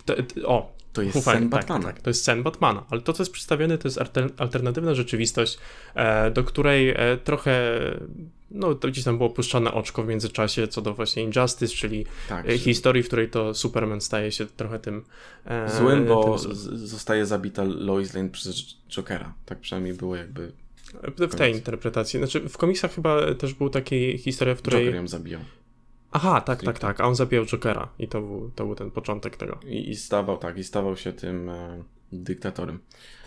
[0.05, 1.83] To, o, to jest Ufaj, sen tak, Batmana.
[1.83, 3.99] Tak, tak, to jest sen Batmana, ale to, co jest przedstawione, to jest
[4.37, 5.57] alternatywna rzeczywistość,
[5.95, 7.71] e, do której e, trochę,
[8.51, 12.49] no to gdzieś tam było puszczane oczko w międzyczasie co do właśnie Injustice, czyli tak,
[12.49, 15.03] e, historii, w której to Superman staje się trochę tym...
[15.77, 16.55] Złym, bo tym...
[16.87, 19.33] zostaje zabita Lois Lane przez Jokera.
[19.45, 20.51] Tak przynajmniej było jakby...
[21.17, 22.19] W tej interpretacji.
[22.19, 24.85] Znaczy w komiksach chyba też był taki historia, w której...
[24.85, 25.41] Joker ją zabijał.
[26.17, 27.01] Aha, tak, tak, tak.
[27.01, 29.59] A on zabijał Jokera i to był, to był ten początek tego.
[29.65, 32.79] I, i stawał, tak, i stawał się tym e, dyktatorem.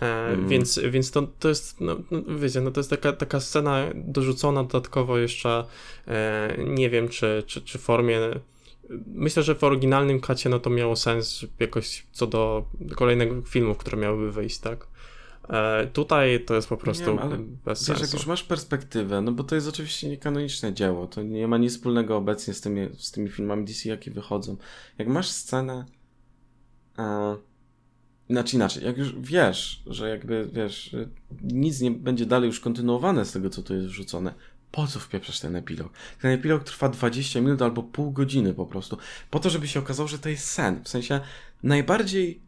[0.02, 0.48] E, mm.
[0.48, 4.64] Więc, więc to, to jest, no, no, wiecie, no to jest taka, taka scena dorzucona
[4.64, 5.64] dodatkowo jeszcze,
[6.06, 8.20] e, nie wiem, czy, czy, czy w formie
[9.06, 12.64] myślę, że w oryginalnym kacie no to miało sens jakoś co do
[12.96, 14.86] kolejnego filmu, które miałyby wyjść, tak?
[15.48, 18.02] E, tutaj to jest po prostu wiem, ale bez wiesz, sensu.
[18.02, 21.72] jak już masz perspektywę, no bo to jest oczywiście niekanoniczne dzieło, to nie ma nic
[21.72, 24.56] wspólnego obecnie z tymi, z tymi filmami DC, jakie wychodzą.
[24.98, 25.84] Jak masz scenę,
[26.98, 27.36] e,
[28.30, 30.96] znaczy inaczej, jak już wiesz, że jakby, wiesz,
[31.42, 34.34] nic nie będzie dalej już kontynuowane z tego, co tu jest wrzucone,
[34.70, 35.92] po co wpieprzasz ten epilog?
[36.20, 38.98] Ten epilog trwa 20 minut albo pół godziny po prostu.
[39.30, 40.84] Po to, żeby się okazało, że to jest sen.
[40.84, 41.20] W sensie
[41.62, 42.40] najbardziej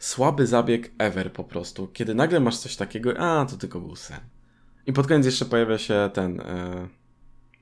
[0.00, 1.88] słaby zabieg ever po prostu.
[1.88, 4.20] Kiedy nagle masz coś takiego, a to tylko był sen.
[4.86, 6.88] I pod koniec jeszcze pojawia się ten e,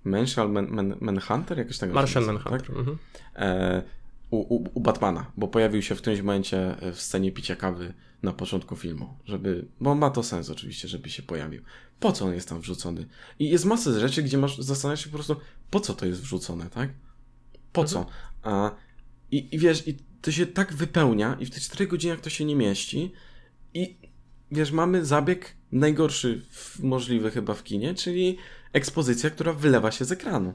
[0.05, 1.93] Marshall Man, Man, Manhunter, jakoś tak.
[1.93, 2.61] Martian Manhunter.
[2.61, 2.70] Tak?
[2.70, 2.99] Mhm.
[3.36, 3.82] E,
[4.30, 7.95] u, u, u, Batmana, bo pojawił się w którymś momencie e, w scenie picia kawy
[8.22, 11.62] na początku filmu, żeby, bo ma to sens oczywiście, żeby się pojawił.
[12.01, 13.07] Po co on jest tam wrzucony?
[13.39, 15.36] I jest masa rzeczy, gdzie masz zastanawiać się po prostu,
[15.70, 16.91] po co to jest wrzucone, tak?
[17.72, 17.89] Po mhm.
[17.89, 18.11] co?
[18.43, 18.70] A,
[19.30, 22.44] i, I wiesz, i to się tak wypełnia i w tych 4 godzinach to się
[22.44, 23.12] nie mieści
[23.74, 23.96] i
[24.52, 26.46] wiesz, mamy zabieg najgorszy
[26.82, 28.38] możliwy chyba w kinie, czyli
[28.72, 30.54] ekspozycja, która wylewa się z ekranu.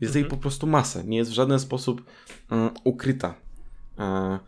[0.00, 0.24] Jest mhm.
[0.24, 2.04] jej po prostu masę, nie jest w żaden sposób
[2.50, 3.34] um, ukryta.
[3.98, 4.38] E,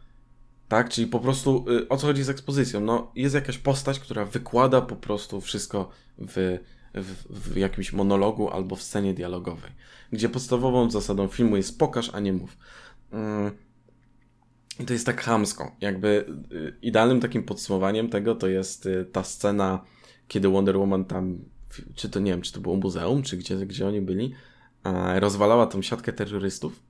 [0.69, 2.81] tak, czyli po prostu y, o co chodzi z ekspozycją?
[2.81, 6.59] No, jest jakaś postać, która wykłada po prostu wszystko w,
[6.95, 9.71] w, w jakimś monologu albo w scenie dialogowej,
[10.13, 12.57] gdzie podstawową zasadą filmu jest pokaż, a nie mów.
[13.13, 13.51] Mm,
[14.81, 15.77] i to jest tak chamsko.
[15.81, 19.85] Jakby y, idealnym takim podsumowaniem tego to jest y, ta scena,
[20.29, 21.39] kiedy Wonder Woman tam,
[21.95, 24.35] czy to nie wiem, czy to było muzeum, czy gdzie, gdzie oni byli,
[25.15, 26.83] rozwalała tą siatkę terrorystów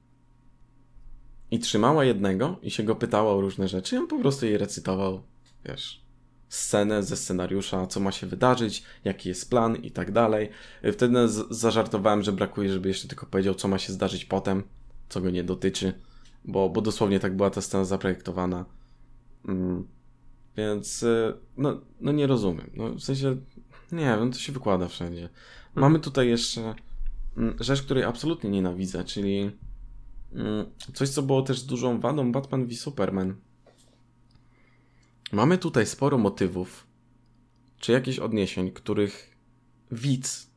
[1.50, 4.58] i trzymała jednego i się go pytała o różne rzeczy i on po prostu jej
[4.58, 5.22] recytował,
[5.64, 6.04] wiesz,
[6.48, 10.48] scenę ze scenariusza, co ma się wydarzyć, jaki jest plan i tak dalej.
[10.92, 11.18] Wtedy
[11.50, 14.62] zażartowałem, że brakuje, żeby jeszcze tylko powiedział, co ma się zdarzyć potem,
[15.08, 15.92] co go nie dotyczy
[16.44, 18.64] bo, bo dosłownie tak była ta scena zaprojektowana.
[19.48, 19.88] Mm.
[20.56, 22.70] Więc y, no, no nie rozumiem.
[22.74, 23.36] No, w sensie,
[23.92, 25.28] nie wiem, to się wykłada wszędzie.
[25.74, 26.02] Mamy mhm.
[26.02, 26.74] tutaj jeszcze
[27.36, 29.50] mm, rzecz, której absolutnie nienawidzę, czyli
[30.32, 33.34] mm, coś, co było też dużą wadą Batman v Superman.
[35.32, 36.86] Mamy tutaj sporo motywów,
[37.78, 39.36] czy jakichś odniesień, których
[39.92, 40.49] widz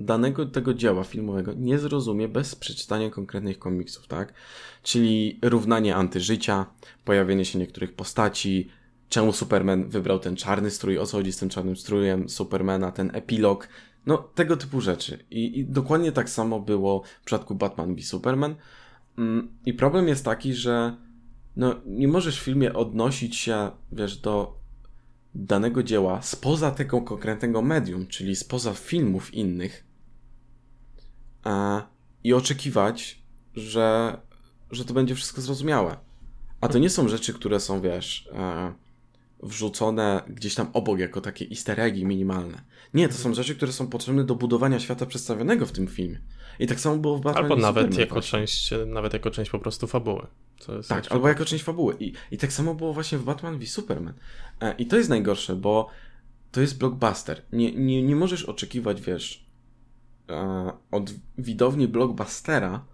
[0.00, 4.34] danego tego dzieła filmowego nie zrozumie bez przeczytania konkretnych komiksów, tak?
[4.82, 6.66] Czyli równanie antyżycia,
[7.04, 8.70] pojawienie się niektórych postaci,
[9.08, 13.10] czemu Superman wybrał ten czarny strój, o co chodzi z tym czarnym strójem Supermana, ten
[13.14, 13.68] epilog,
[14.06, 15.24] no tego typu rzeczy.
[15.30, 18.54] I, i dokładnie tak samo było w przypadku Batman v Superman.
[19.18, 20.96] Mm, I problem jest taki, że
[21.56, 24.63] no, nie możesz w filmie odnosić się, wiesz, do
[25.34, 29.84] danego dzieła spoza tego konkretnego medium, czyli spoza filmów innych
[31.46, 31.82] e,
[32.24, 33.22] i oczekiwać,
[33.54, 34.18] że,
[34.70, 35.96] że to będzie wszystko zrozumiałe.
[36.60, 38.72] A to nie są rzeczy, które są, wiesz, e,
[39.42, 42.62] wrzucone gdzieś tam obok jako takie easter eggi minimalne.
[42.94, 46.20] Nie, to są rzeczy, które są potrzebne do budowania świata przedstawionego w tym filmie.
[46.58, 49.86] I tak samo było w Batman Albo nawet jako, część, nawet jako część po prostu
[49.86, 50.26] fabuły.
[50.88, 51.96] Tak, albo jako część fabuły.
[52.00, 54.14] I, I tak samo było właśnie w Batman v Superman.
[54.60, 55.88] E, I to jest najgorsze, bo
[56.52, 57.42] to jest blockbuster.
[57.52, 59.46] Nie, nie, nie możesz oczekiwać, wiesz,
[60.30, 62.84] e, od widowni blockbustera,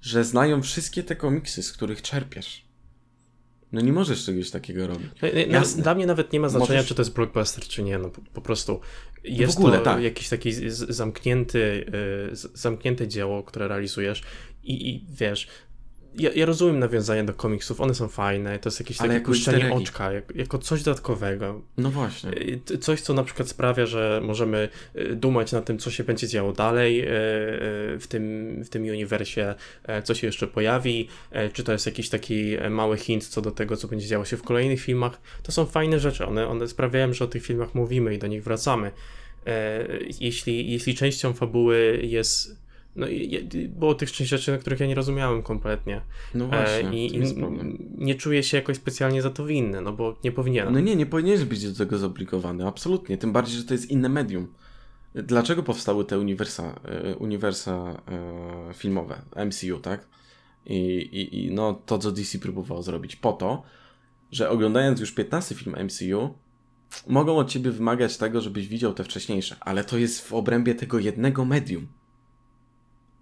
[0.00, 2.68] że znają wszystkie te komiksy, z których czerpiesz.
[3.72, 5.06] No nie możesz czegoś takiego robić.
[5.50, 6.88] No, dla mnie nawet nie ma znaczenia, możesz...
[6.88, 7.98] czy to jest blockbuster, czy nie.
[7.98, 8.80] No po, po prostu
[9.24, 10.02] jest ogóle, to tak.
[10.02, 11.86] jakiś taki zamknięty,
[12.32, 14.22] y, zamknięte dzieło, które realizujesz
[14.62, 15.48] i, i wiesz,
[16.18, 19.74] ja, ja rozumiem nawiązania do komiksów, one są fajne, to jest jakieś Ale takie puszczenie
[19.74, 21.62] oczka, jak, jako coś dodatkowego.
[21.76, 22.30] No właśnie.
[22.30, 26.28] Y, Coś, co na przykład sprawia, że możemy y, dumać nad tym, co się będzie
[26.28, 27.06] działo dalej y,
[27.98, 29.54] w tym, w tym uniwersie,
[29.84, 33.42] e, co się jeszcze pojawi, e, czy to jest jakiś taki e, mały hint co
[33.42, 35.20] do tego, co będzie działo się w kolejnych filmach.
[35.42, 38.44] To są fajne rzeczy, one, one sprawiają, że o tych filmach mówimy i do nich
[38.44, 38.90] wracamy.
[40.20, 42.56] Jeśli, jeśli częścią fabuły jest.
[42.98, 46.00] No, i- i- było tych część rzeczy, na których ja nie rozumiałem kompletnie.
[46.34, 47.06] No E, właśnie.
[47.06, 47.78] I, jest i problem.
[47.98, 50.74] nie czuję się jakoś specjalnie za to winny, no bo nie powinienem.
[50.74, 53.18] No nie, nie powinieneś być do tego zobligowany, absolutnie.
[53.18, 54.46] Tym bardziej, że to jest inne medium.
[55.14, 58.02] Dlaczego powstały te uniwersa, e, uniwersa
[58.70, 60.06] e, filmowe, MCU, tak?
[60.66, 63.16] I, i, I no to, co DC próbowało zrobić.
[63.16, 63.62] Po to,
[64.32, 66.34] że oglądając już 15 film MCU,
[67.06, 70.98] mogą od ciebie wymagać tego, żebyś widział te wcześniejsze, ale to jest w obrębie tego
[70.98, 71.86] jednego medium.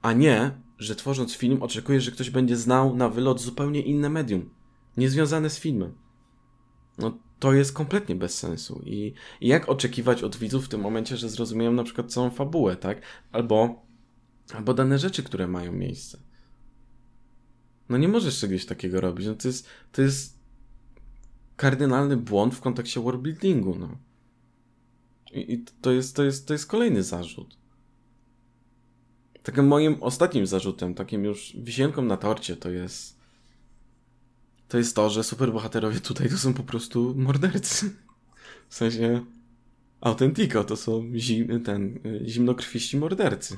[0.06, 4.50] A nie, że tworząc film oczekujesz, że ktoś będzie znał na wylot zupełnie inne medium,
[4.96, 5.94] niezwiązane z filmem.
[6.98, 8.82] No to jest kompletnie bez sensu.
[8.84, 12.76] I, I jak oczekiwać od widzów w tym momencie, że zrozumieją na przykład całą fabułę,
[12.76, 13.02] tak?
[13.32, 13.86] Albo,
[14.54, 16.18] albo dane rzeczy, które mają miejsce.
[17.88, 19.26] No nie możesz czegoś takiego robić.
[19.26, 20.38] No to jest, to jest
[21.56, 23.98] kardynalny błąd w kontekście worldbuildingu, no.
[25.32, 27.65] I, i to, jest, to, jest, to jest kolejny zarzut.
[29.46, 33.16] Takim moim ostatnim zarzutem, takim już wisienką na torcie, to jest
[34.68, 37.90] to jest to, że superbohaterowie tutaj to są po prostu mordercy.
[38.68, 39.24] W sensie
[40.00, 43.56] Authentico to są zim, ten, y, zimnokrwiści mordercy.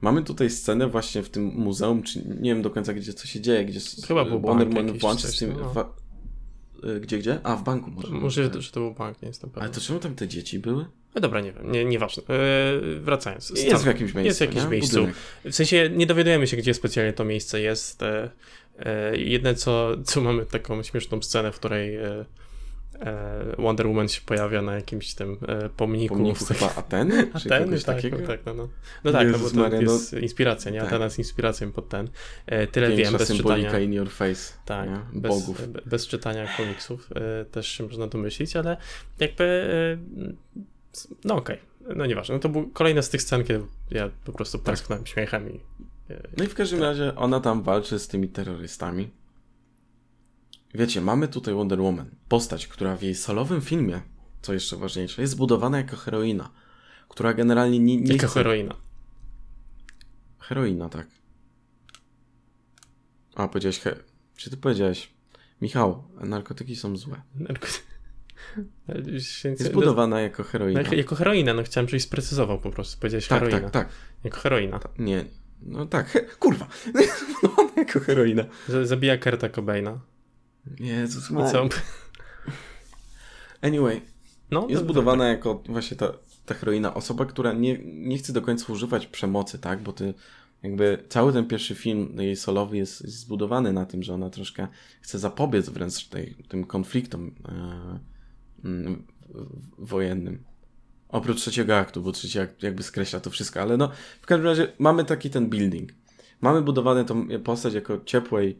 [0.00, 3.40] Mamy tutaj scenę właśnie w tym muzeum, czy nie wiem do końca gdzie co się
[3.40, 5.52] dzieje, gdzie Chyba był Wonder bank Man jakiś włączy z tym...
[5.58, 5.72] no.
[5.72, 5.94] Wa-
[6.96, 7.40] y, gdzie, gdzie?
[7.46, 8.08] A, w banku może.
[8.08, 8.62] Może, tak.
[8.62, 9.64] że to był bank, nie jestem pewien.
[9.64, 10.86] Ale to czemu tam te dzieci były?
[11.14, 12.22] No dobra, nie wiem, nie, nieważne.
[12.28, 13.50] Eee, wracając.
[13.50, 14.68] Jest Stan- w jakimś miejscu, Jest w jakimś nie?
[14.70, 14.96] miejscu.
[14.96, 15.16] Budynek.
[15.44, 18.02] W sensie nie dowiadujemy się, gdzie specjalnie to miejsce jest.
[18.02, 18.30] E,
[18.78, 22.24] e, jedne, co, co mamy taką śmieszną scenę, w której e,
[23.00, 26.14] e, Wonder Woman się pojawia na jakimś tym e, pomniku.
[26.14, 27.26] Pomniku chyba Ateny?
[27.42, 28.18] Czy Ateny, tak, takiego?
[28.18, 28.68] no, tak, no, no.
[29.04, 30.78] no tak, no bo to Maria, no- jest inspiracja, nie?
[30.78, 30.88] tak.
[30.88, 32.08] Atena jest inspiracją pod ten.
[32.46, 33.78] E, tyle Większa wiem, bez czytania.
[33.78, 34.52] in your face.
[34.64, 35.20] Tak, nie?
[35.20, 35.68] bez, Bogów.
[35.68, 38.76] be- bez czytania komiksów e, też się można domyślić, ale
[39.20, 39.44] jakby
[40.24, 40.64] e,
[41.24, 41.58] no okej,
[41.96, 42.34] no nieważne.
[42.34, 44.64] No to był kolejna z tych scen, kiedy ja po prostu Tak.
[44.64, 45.60] parsknąłem śmiechem i
[46.10, 49.10] e, No i w każdym razie ona tam walczy z tymi terrorystami.
[50.74, 52.10] Wiecie, mamy tutaj Wonder Woman.
[52.28, 54.00] Postać, która w jej solowym filmie,
[54.42, 56.50] co jeszcze ważniejsze, jest zbudowana jako heroina.
[57.08, 58.34] Która generalnie nie, nie jako chce...
[58.34, 58.74] heroina.
[60.38, 61.06] Heroina, tak.
[63.34, 63.96] A, powiedziałeś he...
[64.36, 65.14] Czy ty powiedziałeś...
[65.60, 67.22] Michał, narkotyki są złe.
[67.40, 67.80] Narko- Ale się-
[69.12, 70.82] Jest zbudowana jako heroina.
[70.82, 72.98] no, jako heroina, no chciałem, żebyś sprecyzował po prostu.
[73.00, 73.60] Powiedziałeś Tak, heroina.
[73.60, 73.88] tak, tak.
[74.24, 74.80] Jako heroina.
[74.98, 75.24] Nie,
[75.62, 76.68] no tak, kurwa.
[77.40, 78.44] Zbudowana jako heroina.
[78.82, 80.00] Zabija Kurta Cobaina.
[80.80, 81.50] Jezus Maria.
[81.52, 81.68] co?
[83.62, 84.00] Anyway,
[84.50, 86.12] No, Jest budowana jako właśnie ta,
[86.46, 89.82] ta heroina, osoba, która nie, nie chce do końca używać przemocy, tak?
[89.82, 90.14] Bo ty
[90.62, 94.68] jakby cały ten pierwszy film jej solowy jest, jest zbudowany na tym, że ona troszkę
[95.02, 98.13] chce zapobiec wręcz tej, tym konfliktom w-
[99.78, 100.44] wojennym.
[101.08, 103.90] Oprócz trzeciego aktu, bo trzeci akt jakby skreśla to wszystko, ale no
[104.22, 105.92] w każdym razie mamy taki ten building.
[106.40, 108.58] Mamy budowane tą postać jako ciepłej,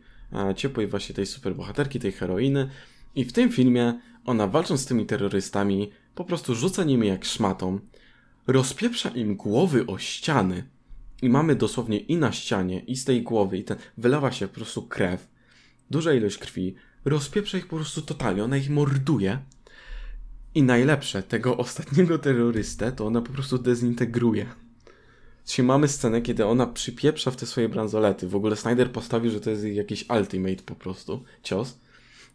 [0.56, 2.70] ciepłej właśnie tej superbohaterki, tej heroiny
[3.14, 7.78] i w tym filmie ona walcząc z tymi terrorystami po prostu rzuca nimi jak szmatą,
[8.46, 10.64] rozpieprza im głowy o ściany
[11.22, 14.54] i mamy dosłownie i na ścianie, i z tej głowy, i ten, wylewa się po
[14.54, 15.28] prostu krew,
[15.90, 16.74] duża ilość krwi,
[17.04, 19.38] rozpieprza ich po prostu totalnie, ona ich morduje
[20.54, 24.46] i najlepsze, tego ostatniego terrorystę to ona po prostu dezintegruje.
[25.44, 28.28] Czyli mamy scenę, kiedy ona przypieprza w te swoje bransolety.
[28.28, 31.78] W ogóle Snyder postawił, że to jest jakiś ultimate po prostu, cios.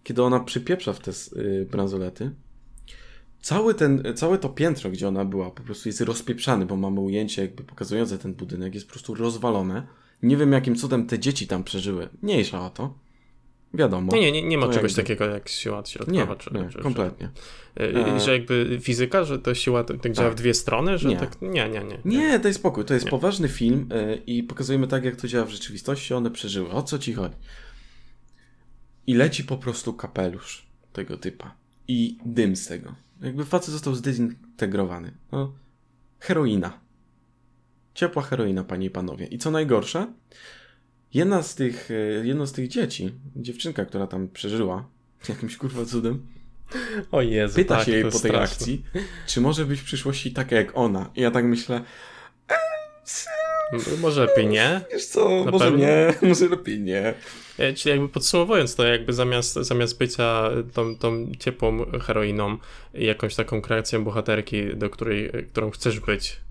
[0.03, 2.31] Kiedy ona przypieprza w te y, bransolety,
[3.41, 7.41] cały ten, całe to piętro, gdzie ona była, po prostu jest rozpieprzany, bo mamy ujęcie
[7.41, 9.87] jakby pokazujące ten budynek, jest po prostu rozwalone.
[10.23, 12.09] Nie wiem, jakim cudem te dzieci tam przeżyły.
[12.21, 12.93] Mniejsza o to.
[13.73, 14.11] Wiadomo.
[14.15, 16.35] Nie, nie, nie, nie ma czegoś jakby- takiego jak siła Nie, środkowa.
[16.35, 17.29] czy, nie, czy, kompletnie.
[17.77, 21.09] Czy, e, że jakby fizyka, że to siła tak, tak działa w dwie strony, że
[21.09, 21.17] Nie.
[21.17, 21.41] tak.
[21.41, 21.99] Nie, nie, nie.
[22.05, 22.85] Nie, daj spokój.
[22.85, 23.11] To jest Nie.
[23.11, 26.13] poważny film y, i pokazujemy tak, jak to działa w rzeczywistości.
[26.13, 26.69] One przeżyły.
[26.71, 27.35] O co ci chodzi?
[29.07, 31.55] I leci po prostu kapelusz tego typa.
[31.87, 32.95] I dym z tego.
[33.21, 35.11] Jakby facet został zdezintegrowany.
[35.31, 35.53] No,
[36.19, 36.79] heroina.
[37.93, 39.25] Ciepła heroina, panie i panowie.
[39.25, 40.13] I co najgorsze,
[41.13, 44.85] jedna z tych, y, jedno z tych dzieci, dziewczynka, która tam przeżyła,
[45.29, 46.25] jakimś kurwa cudem,
[47.11, 48.39] O Jezu, pyta tak, się jej po tej straszne.
[48.43, 48.83] akcji,
[49.27, 51.09] czy może być w przyszłości taka jak ona.
[51.15, 51.81] I ja tak myślę,
[52.51, 52.55] "E,
[53.03, 53.29] co?
[54.01, 54.81] Może lepiej nie.
[54.91, 55.79] Wiesz co, Na może pewno?
[55.79, 57.13] nie, może lepiej nie.
[57.57, 62.57] E, Czyli jakby podsumowując to, jakby zamiast, zamiast bycia tą, tą ciepłą heroiną
[62.93, 66.48] jakąś taką kreacją bohaterki, do której, którą chcesz być, e,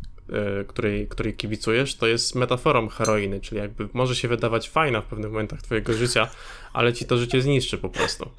[0.68, 5.30] której, której kibicujesz, to jest metaforą heroiny, czyli jakby może się wydawać fajna w pewnych
[5.30, 6.28] momentach twojego życia,
[6.72, 8.30] ale ci to życie zniszczy po prostu.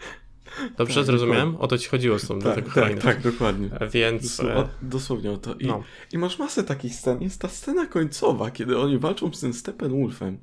[0.77, 1.55] Dobrze Tak, zrozumiałem?
[1.55, 3.69] O to ci chodziło z tą do Tak, tak, tak, dokładnie.
[3.79, 4.37] E, Więc...
[4.37, 5.55] Dosł- e, dosłownie o to.
[5.55, 5.83] I, No.
[6.13, 7.21] I masz masę takich scen.
[7.21, 10.37] Jest ta scena końcowa, kiedy oni walczą z tym Steppenwolfem.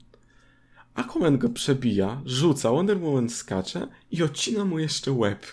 [0.94, 5.46] Aquaman go przebija, rzuca, Wonder Woman skacze i odcina mu jeszcze łeb.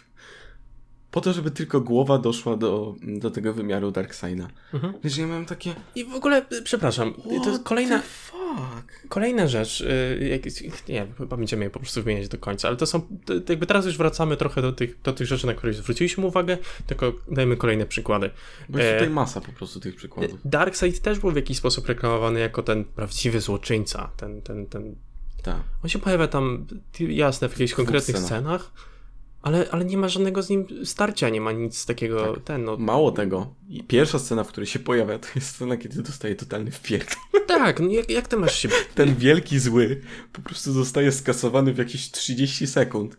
[1.14, 4.48] Po to, żeby tylko głowa doszła do, do tego wymiaru Darkseida.
[4.74, 4.94] Mhm.
[5.04, 5.76] Wiesz, ja miałem takie...
[5.96, 9.08] I w ogóle, e, przepraszam, to jest What kolejna, the fuck?
[9.10, 10.46] Kolejna rzecz, y, jak,
[10.88, 13.66] nie wiem, chyba będziemy je po prostu wymieniać do końca, ale to są, to, jakby
[13.66, 16.58] teraz już wracamy trochę do tych, do tych rzeczy, na które zwróciliśmy uwagę,
[16.88, 18.30] tylko dajmy kolejne przykłady.
[18.70, 20.40] Bo jest E, tutaj masa po prostu tych przykładów.
[20.46, 24.96] Darkseid też był w jakiś sposób reklamowany jako ten prawdziwy złoczyńca, ten, ten, ten,
[25.44, 25.62] Tak.
[25.84, 26.68] on się pojawia tam,
[27.00, 28.93] jasne, w jakichś konkretnych scenach.
[29.44, 32.44] Ale, ale nie ma żadnego z nim starcia, nie ma nic takiego, Tak.
[32.44, 36.02] ten, no, Mało tego, i pierwsza scena, w której się pojawia, to jest scena, kiedy
[36.04, 37.16] dostaje totalny wpierdol.
[37.48, 40.02] tak, no jak, jak ty masz się ten wielki zły
[40.34, 43.18] po prostu zostaje skasowany w jakieś 30 sekund,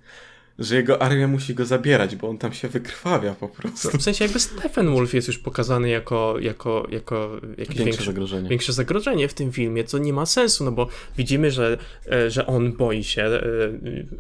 [0.59, 3.99] że jego armia musi go zabierać, bo on tam się wykrwawia po prostu.
[3.99, 8.49] W sensie jakby Steppenwolf jest już pokazany jako, jako, jako jakieś Większe większe, zagrożenie.
[8.49, 11.79] większe zagrożenie w tym filmie, co nie ma sensu, no bo widzimy, że,
[12.13, 13.43] e, że on boi się e,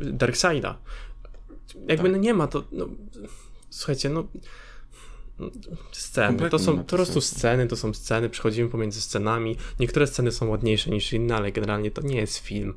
[0.00, 0.78] Darkseida.
[1.89, 2.12] Jakby Tak.
[2.12, 2.89] no nie ma to, no,
[3.70, 4.24] słuchajcie, no
[5.93, 10.07] sceny, Kompletnie to są to po prostu sceny, to są sceny, przechodzimy pomiędzy scenami, niektóre
[10.07, 12.74] sceny są ładniejsze niż inne, ale generalnie to nie jest film.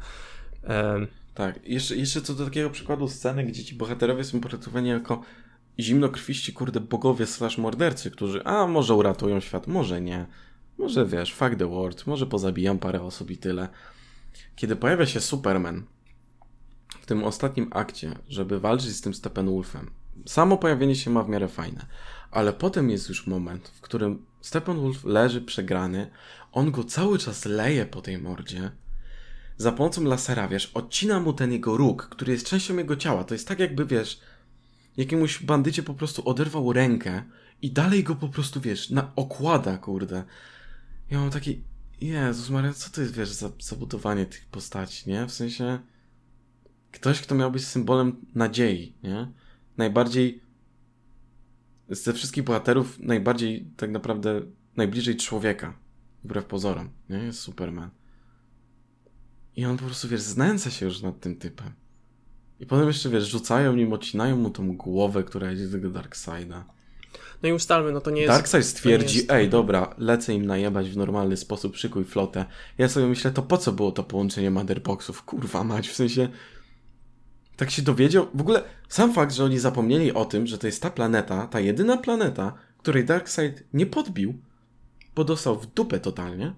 [0.64, 5.22] Em, Tak, jeszcze, jeszcze co do takiego przykładu sceny, gdzie ci bohaterowie są portretowani jako
[5.80, 10.26] zimnokrwiści, kurde, bogowie slash mordercy, którzy, a może uratują świat, może nie.
[10.78, 13.70] Może wiesz, fuck the world, może pozabijam parę osób i tyle.
[14.55, 15.84] Kiedy pojawia się Superman
[17.01, 19.91] w tym ostatnim akcie, żeby walczyć z tym Steppenwolfem,
[20.25, 21.85] samo pojawienie się ma w miarę fajne,
[22.31, 26.09] ale potem jest już moment, w którym Steppenwolf leży przegrany,
[26.51, 28.71] on go cały czas leje po tej mordzie,
[29.57, 33.23] za pomocą lasera, wiesz, odcina mu ten jego róg, który jest częścią jego ciała.
[33.23, 34.19] To jest tak jakby, wiesz,
[34.97, 37.23] jakiemuś bandycie po prostu oderwał rękę
[37.61, 40.23] i dalej go po prostu, wiesz, na okłada, kurde.
[41.11, 41.63] Ja mam taki,
[42.01, 45.25] Jezus Maria, co to jest, wiesz, za zabudowanie tych postaci, nie?
[45.25, 45.79] W sensie,
[46.99, 49.31] ktoś, kto miał być symbolem nadziei, nie?
[49.77, 50.41] Najbardziej,
[51.89, 54.41] ze wszystkich bohaterów, najbardziej tak naprawdę,
[54.75, 55.77] najbliżej człowieka,
[56.23, 57.17] wbrew pozorom, nie?
[57.17, 57.89] Jest Superman.
[59.55, 61.71] I on po prostu, wiesz, znęca się już nad tym typem.
[62.59, 66.65] I potem jeszcze, wiesz, rzucają nim, odcinają mu tą głowę, która jedzie do tego Darkseida.
[67.43, 68.33] No i ustalmy, no to nie jest...
[68.33, 72.45] Darkseid stwierdzi, jest- ej, dobra, lecę im najebać w normalny sposób, szykuj flotę.
[72.77, 75.23] Ja sobie myślę, to po co było to połączenie Motherboxów?
[75.23, 76.29] Kurwa mać, w sensie...
[77.58, 78.28] Tak się dowiedział.
[78.34, 81.60] W ogóle sam fakt, że oni zapomnieli o tym, że to jest ta planeta, ta
[81.60, 84.41] jedyna planeta, której Darkseid nie podbił,
[85.16, 86.53] bo dostał w dupę totalnie.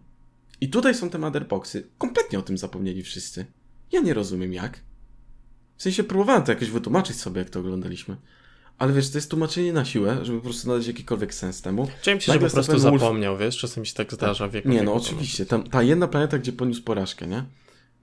[0.61, 1.87] I tutaj są te Motherboxy.
[1.97, 3.45] Kompletnie o tym zapomnieli wszyscy.
[3.91, 4.79] Ja nie rozumiem jak.
[5.77, 8.17] W sensie próbowałem to jakoś wytłumaczyć sobie, jak to oglądaliśmy.
[8.77, 11.87] Ale wiesz, to jest tłumaczenie na siłę, żeby po prostu nadać jakikolwiek sens temu.
[12.01, 14.69] Chciałem się, że Nagle po prostu zapomniał, wiesz, czasem się tak zdarza w wieku.
[14.69, 15.45] Nie, no oczywiście.
[15.45, 17.43] Tam, ta jedna planeta, gdzie poniósł porażkę, nie?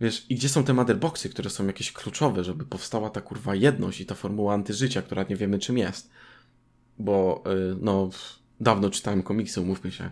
[0.01, 4.01] Wiesz, i gdzie są te motherboxy, które są jakieś kluczowe, żeby powstała ta kurwa jedność
[4.01, 6.11] i ta formuła antyżycia, która nie wiemy czym jest.
[6.99, 8.11] Bo, y, no,
[8.61, 10.11] dawno czytałem komiksy, umówmy się.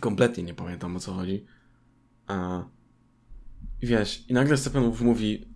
[0.00, 1.46] Kompletnie nie pamiętam o co chodzi.
[2.26, 2.64] A,
[3.82, 5.46] wiesz, i nagle Steppenwolf mówi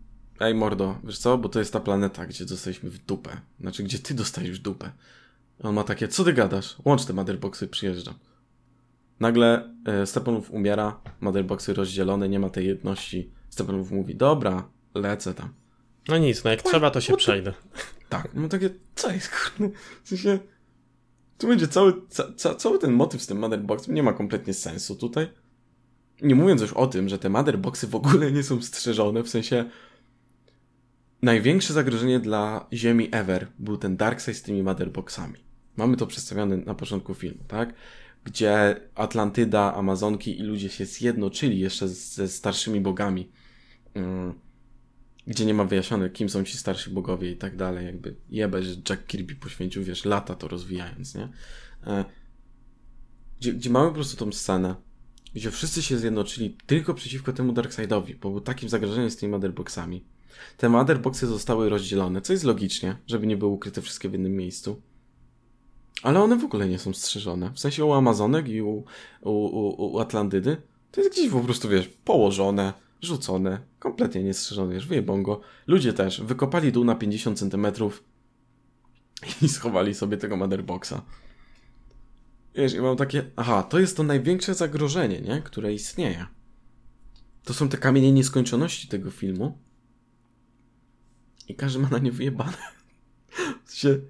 [0.41, 3.41] ej mordo, wiesz co, bo to jest ta planeta, gdzie dostaliśmy w dupę.
[3.61, 4.91] Znaczy, gdzie ty dostajesz w dupę.
[5.63, 6.77] On ma takie, co ty gadasz?
[6.85, 8.15] Łącz te motherboxy, przyjeżdżam.
[9.23, 13.31] Nagle e, Steppenwolf umiera, motherboxy rozdzielone, nie ma tej jedności.
[13.49, 15.49] Steppenwolf mówi, dobra, lecę tam.
[16.09, 17.53] No nic, no jak trzeba, to się the- przejdę.
[18.09, 20.39] Tak, no takie, co jest, kurde, w sensie,
[21.39, 24.97] tu będzie cały, ca, ca, cały ten motyw z tym motherboxem nie ma kompletnie sensu
[24.97, 25.29] tutaj.
[26.23, 29.65] Nie mówiąc już o tym, że te motherboxy w ogóle nie są strzeżone, w sensie
[31.23, 35.39] największe zagrożenie dla Ziemi ever był ten Darkseid z tymi motherboxami.
[35.77, 37.75] Mamy to przedstawione na początku filmu, tak?
[38.25, 43.31] Gdzie Atlantyda, Amazonki i ludzie się zjednoczyli jeszcze ze starszymi bogami.
[43.95, 44.35] Mm
[45.27, 48.75] gdzie nie ma wyjaśnione, kim są ci starsi bogowie i tak dalej, jakby jebę, że
[48.91, 51.29] Jack Kirby poświęcił, wiesz, lata to rozwijając, nie?
[51.87, 52.05] E,
[53.41, 54.75] Gdzie, gdzie mamy po prostu tą scenę,
[55.35, 60.05] gdzie wszyscy się zjednoczyli tylko przeciwko temu Darkseidowi, bo był takim zagrożeniem z tymi motherboxami.
[60.57, 64.83] Te motherboxy zostały rozdzielone, co jest logicznie, żeby nie były ukryte wszystkie w jednym miejscu.
[66.03, 67.51] Ale one w ogóle nie są strzeżone.
[67.55, 68.85] W sensie u Amazonek i u,
[69.21, 70.57] u, u, u Atlantydy
[70.93, 72.73] To jest gdzieś po prostu, wiesz, położone,
[73.03, 75.41] rzucone, kompletnie niestrzeżone, wiesz, wyjebą go.
[75.67, 78.05] Ludzie też wykopali dół na 50 centymetrów
[79.43, 81.03] i schowali sobie tego motherboxa.
[82.55, 85.43] Wiesz, i mam takie, aha, to jest to największe zagrożenie, nie?
[85.43, 86.27] Które istnieje.
[87.45, 89.59] To są te kamienie nieskończoności tego filmu.
[91.49, 92.57] I każdy ma na nie wyjebane.
[93.65, 94.01] W sensie,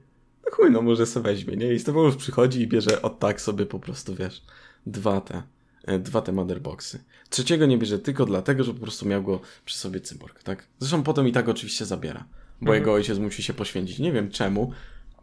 [0.56, 1.74] chuj, no może sobie weźmie, nie?
[1.74, 4.42] I Stefan przychodzi i bierze od tak sobie po prostu, wiesz,
[4.86, 5.42] dwa te,
[5.84, 7.04] e, dwa te motherboxy.
[7.30, 10.66] Trzeciego nie bierze tylko dlatego, że po prostu miał go przy sobie cyborg, tak?
[10.78, 12.24] Zresztą potem i tak oczywiście zabiera,
[12.60, 12.78] bo Mhm.
[12.78, 13.98] jego ojciec musi się poświęcić.
[13.98, 14.72] Nie wiem czemu,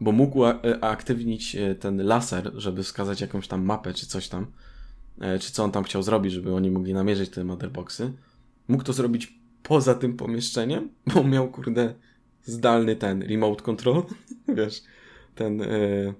[0.00, 4.46] bo mógł e, aktywnić e, ten laser, żeby wskazać jakąś tam mapę czy coś tam,
[5.40, 8.12] czy co on tam chciał zrobić, żeby oni mogli namierzyć te motherboxy.
[8.68, 11.94] Mógł to zrobić poza tym pomieszczeniem, bo miał, kurde,
[12.44, 14.02] zdalny ten remote control,
[14.56, 14.82] wiesz,
[15.34, 16.14] ten, e,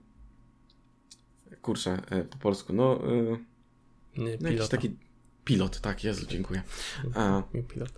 [1.63, 3.03] kurczę, e, po polsku, no,
[4.17, 4.97] Nie, no jakiś taki
[5.45, 6.63] pilot, tak, Jezu, dziękuję.
[7.15, 7.43] A,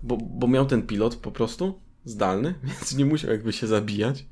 [0.03, 4.27] bo, bo miał ten pilot po prostu zdalny, więc nie musiał jakby się zabijać,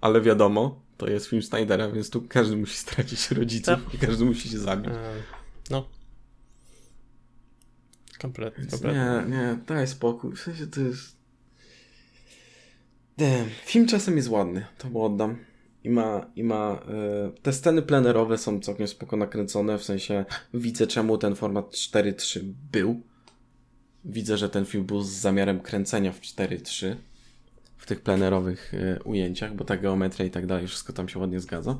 [0.00, 4.48] ale wiadomo, to jest film Snydera, więc tu każdy musi stracić rodziców i każdy musi
[4.48, 4.92] się zabić.
[5.70, 5.88] No.
[8.18, 9.24] Kompletnie, kompletnie.
[9.28, 11.18] nie, nie, daj spokój, w sensie to jest...
[13.18, 15.38] Nie, film czasem jest ładny, to mu oddam.
[15.88, 20.24] I ma, i ma e, te sceny plenerowe są całkiem spoko nakręcone, w sensie
[20.54, 22.40] widzę czemu ten format 4.3
[22.72, 23.02] był.
[24.04, 26.96] Widzę, że ten film był z zamiarem kręcenia w 4.3
[27.76, 31.40] w tych plenerowych e, ujęciach, bo ta geometria i tak dalej, wszystko tam się ładnie
[31.40, 31.78] zgadza.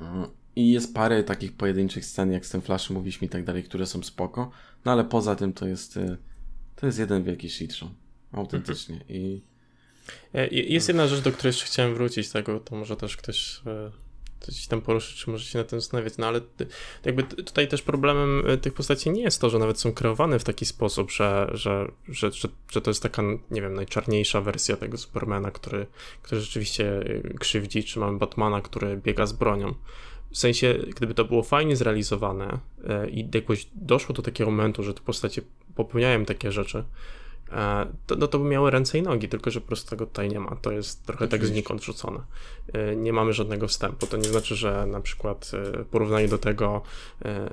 [0.00, 3.64] Mm, I jest parę takich pojedynczych scen, jak z tym Flashem mówiliśmy i tak dalej,
[3.64, 4.50] które są spoko,
[4.84, 6.16] no ale poza tym to jest e,
[6.76, 7.90] to jest jeden wielki shit show.
[8.32, 8.96] Autentycznie.
[8.96, 9.51] E, i-
[10.50, 13.90] Jest jedna rzecz, do której jeszcze chciałem wrócić, tego to może też ktoś e,
[14.42, 16.40] coś tam poruszyć, czy może się na tym zastanawiać, no ale
[17.04, 20.44] jakby tutaj też problemem e, tych postaci nie jest to, że nawet są kreowane w
[20.44, 22.30] taki sposób, że, że, że,
[22.70, 25.86] że, to jest taka, nie wiem, najczarniejsza wersja tego Supermana, który,
[26.22, 29.74] który rzeczywiście e, krzywdzi, czy mamy Batmana, który biega z bronią.
[30.30, 34.94] W sensie, gdyby to było fajnie zrealizowane e, i jakoś doszło do takiego momentu, że
[34.94, 35.42] te postacie
[35.74, 36.84] popełniają takie rzeczy, e,
[38.06, 40.40] to, no to by miały ręce i nogi, tylko że po prostu tego tutaj nie
[40.40, 40.56] ma.
[40.56, 42.20] To jest trochę tak znikąd rzucone.
[42.72, 44.06] E, Nie mamy żadnego wstępu.
[44.06, 46.82] To nie znaczy, że na przykład e, porównanie do tego,
[47.24, 47.50] e,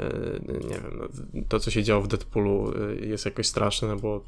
[0.48, 1.08] nie wiem, no,
[1.48, 4.24] to co się działo w Deadpoolu e, jest jakoś straszne, no bo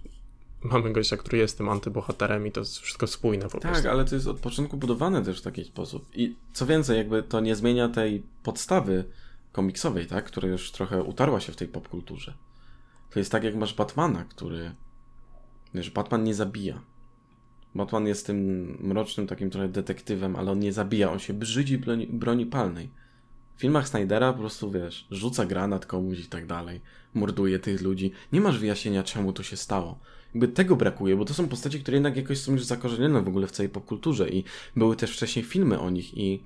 [0.63, 3.89] mamy gościa, który jest tym antybohaterem i to jest wszystko spójne po tak, prostu.
[3.89, 6.05] ale to jest od początku budowane też w taki sposób.
[6.13, 9.05] I co więcej, jakby to nie zmienia tej podstawy
[9.51, 12.33] komiksowej, tak, która już trochę utarła się w tej popkulturze.
[13.11, 14.71] To jest tak, jak masz Batmana, który.
[15.73, 16.81] Wiesz, Batman nie zabija.
[17.75, 22.07] Batman jest tym mrocznym takim trochę detektywem, ale on nie zabija, on się brzydzi broni,
[22.07, 22.89] broni palnej.
[23.57, 26.81] W filmach Snydera po prostu, wiesz, rzuca granat komuś i tak dalej,
[27.13, 28.11] morduje tych ludzi.
[28.33, 29.99] Nie masz wyjaśnienia, czemu to się stało.
[30.33, 33.47] Jakby tego brakuje, bo to są postacie, które jednak jakoś są już zakorzenione w ogóle
[33.47, 34.43] w całej popkulturze i
[34.75, 36.43] były też wcześniej filmy o nich i,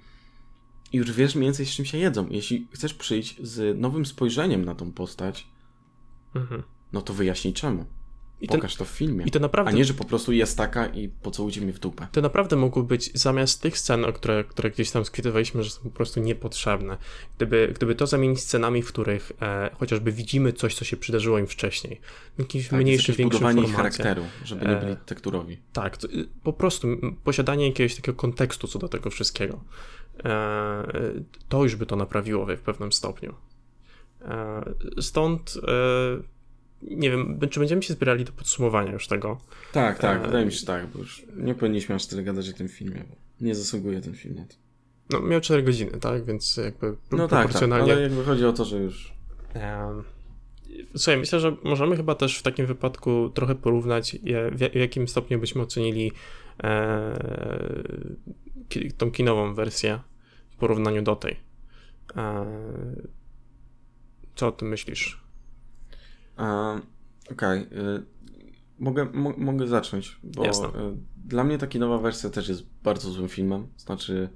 [0.93, 2.27] i już wiesz mniej więcej z czym się jedzą.
[2.29, 5.47] Jeśli chcesz przyjść z nowym spojrzeniem na tą postać,
[6.35, 6.63] Mhm.
[6.93, 7.85] no to wyjaśnij czemu.
[8.41, 9.25] I, Pokaż to w filmie.
[9.25, 12.07] I to A naprawdę nie, że po prostu jest taka i pocałujcie mnie w dupę.
[12.11, 15.89] To naprawdę mogły być zamiast tych scen, które, które gdzieś tam skwitowaliśmy, że są po
[15.89, 16.97] prostu niepotrzebne.
[17.37, 21.47] Gdyby, gdyby to zamienić scenami, w których e, chociażby widzimy coś, co się przydarzyło im
[21.47, 22.01] wcześniej.
[22.35, 25.57] W jakimś Tak, mniejszym, jakieś większym budowanie charakteru, żeby nie E, byli tekturowi.
[25.73, 26.87] Tak, to, y, po prostu
[27.23, 29.59] posiadanie jakiegoś takiego kontekstu co do tego wszystkiego.
[30.25, 30.83] E,
[31.49, 33.35] to już by to naprawiło w pewnym stopniu.
[34.21, 34.63] E,
[35.01, 36.34] stąd e,
[36.91, 39.37] nie wiem, czy będziemy się zbierali do podsumowania już tego.
[39.71, 42.49] Tak, tak, e, wydaje mi się że tak, bo już nie powinniśmy aż tyle gadać
[42.49, 44.55] o tym filmie, bo nie zasługuje ten film na to.
[45.09, 46.25] No, miał 4 godziny, tak?
[46.25, 47.93] Więc jakby No tak, tak, proporcjonalnie.
[47.93, 49.13] ale jakby chodzi o to, że już
[49.53, 50.03] Em,
[50.95, 54.17] Słuchaj, myślę, że możemy chyba też w takim wypadku trochę porównać,
[54.51, 56.11] w, ja- w jakim stopniu byśmy ocenili
[56.63, 57.19] e,
[58.97, 59.99] tą kinową wersję
[60.51, 61.35] w porównaniu do tej.
[62.17, 62.45] E,
[64.35, 65.24] co o tym myślisz?
[67.31, 67.61] Okej.
[67.61, 68.15] y,
[68.79, 70.67] Mogę, mo, mogę zacząć, bo Jasne.
[70.67, 70.71] y,
[71.25, 73.67] dla mnie ta nowa wersja też jest bardzo złym filmem.
[73.77, 74.29] Znaczy,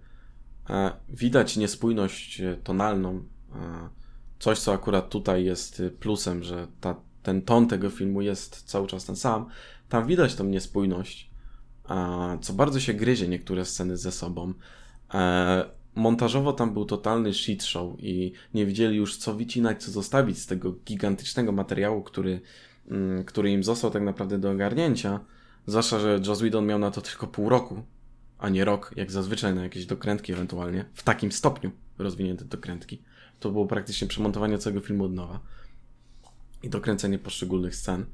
[0.70, 3.24] e, widać niespójność e, tonalną.
[3.56, 3.90] e,
[4.40, 8.88] Coś, co akurat tutaj jest y, plusem, że ta, ten ton tego filmu jest cały
[8.88, 9.46] czas ten sam.
[9.90, 11.30] Tam widać tą niespójność,
[12.42, 14.54] co bardzo się gryzie niektóre sceny ze sobą.
[16.00, 20.46] Montażowo tam był totalny shit show i nie wiedzieli już co wycinać, co zostawić z
[20.46, 22.42] tego gigantycznego materiału, który,
[22.88, 25.20] mm, który im został tak naprawdę do ogarnięcia.
[25.66, 27.84] Zwłaszcza, że Joss Whedon miał na to tylko pół roku,
[28.38, 30.86] a nie rok, jak zazwyczaj na jakieś dokrętki ewentualnie.
[30.94, 33.02] W takim stopniu rozwinięte dokrętki.
[33.40, 35.40] To było praktycznie przemontowanie całego filmu od nowa.
[36.64, 38.06] i dokręcenie poszczególnych scen.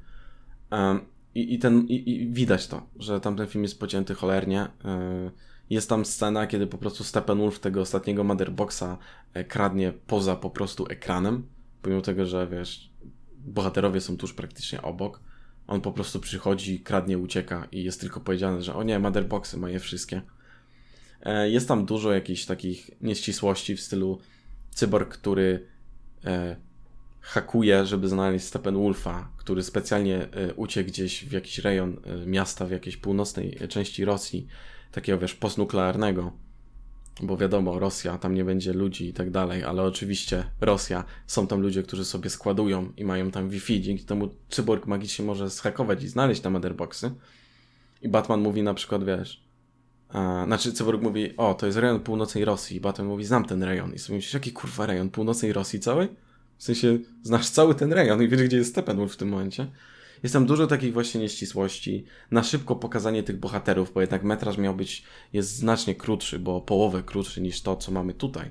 [0.70, 1.00] Um,
[1.34, 4.68] i, i, ten, i, I widać to, że tamten film jest pocięty cholernie.
[4.84, 5.30] Yy,
[5.70, 8.98] jest tam scena, kiedy po prostu Steppenwolf tego ostatniego Motherboxa
[9.34, 11.46] e, kradnie poza po prostu ekranem,
[11.82, 12.90] pomimo tego, że wiesz,
[13.38, 15.20] bohaterowie są tuż praktycznie obok.
[15.66, 19.70] On po prostu przychodzi, kradnie, ucieka i jest tylko powiedziane, że o nie, Motherboxy ma
[19.70, 20.22] je wszystkie.
[21.22, 24.20] E, jest tam dużo jakichś takich nieścisłości w stylu
[24.70, 25.66] cyborg, który
[26.24, 26.56] e,
[27.20, 33.58] hakuje, żeby znaleźć Steppenwolfa, który specjalnie uciekł gdzieś w jakiś rejon miasta, w jakiejś północnej
[33.68, 34.46] części Rosji,
[34.96, 36.32] takiego wiesz, postnuklearnego,
[37.22, 41.60] bo wiadomo, Rosja, tam nie będzie ludzi i tak dalej, ale oczywiście Rosja, są tam
[41.60, 46.08] ludzie, którzy sobie składują i mają tam Wi-Fi, dzięki temu cyborg magicznie może zhakować i
[46.08, 47.10] znaleźć te motherboxy.
[48.02, 49.44] I Batman mówi na przykład, wiesz,
[50.08, 53.62] a, znaczy cyborg mówi, o, to jest rejon północnej Rosji i Batman mówi, znam ten
[53.62, 53.94] rejon.
[53.94, 56.08] I sobie myślisz, jaki kurwa rejon północnej Rosji całej?
[56.58, 59.66] W sensie, znasz cały ten rejon i wiesz, gdzie jest Steppenwolf w tym momencie.
[60.22, 62.04] Jest tam dużo takich właśnie nieścisłości.
[62.30, 65.02] Na szybko pokazanie tych bohaterów, bo jednak metraż miał być,
[65.32, 68.50] jest znacznie krótszy, bo połowę krótszy niż to, co mamy tutaj.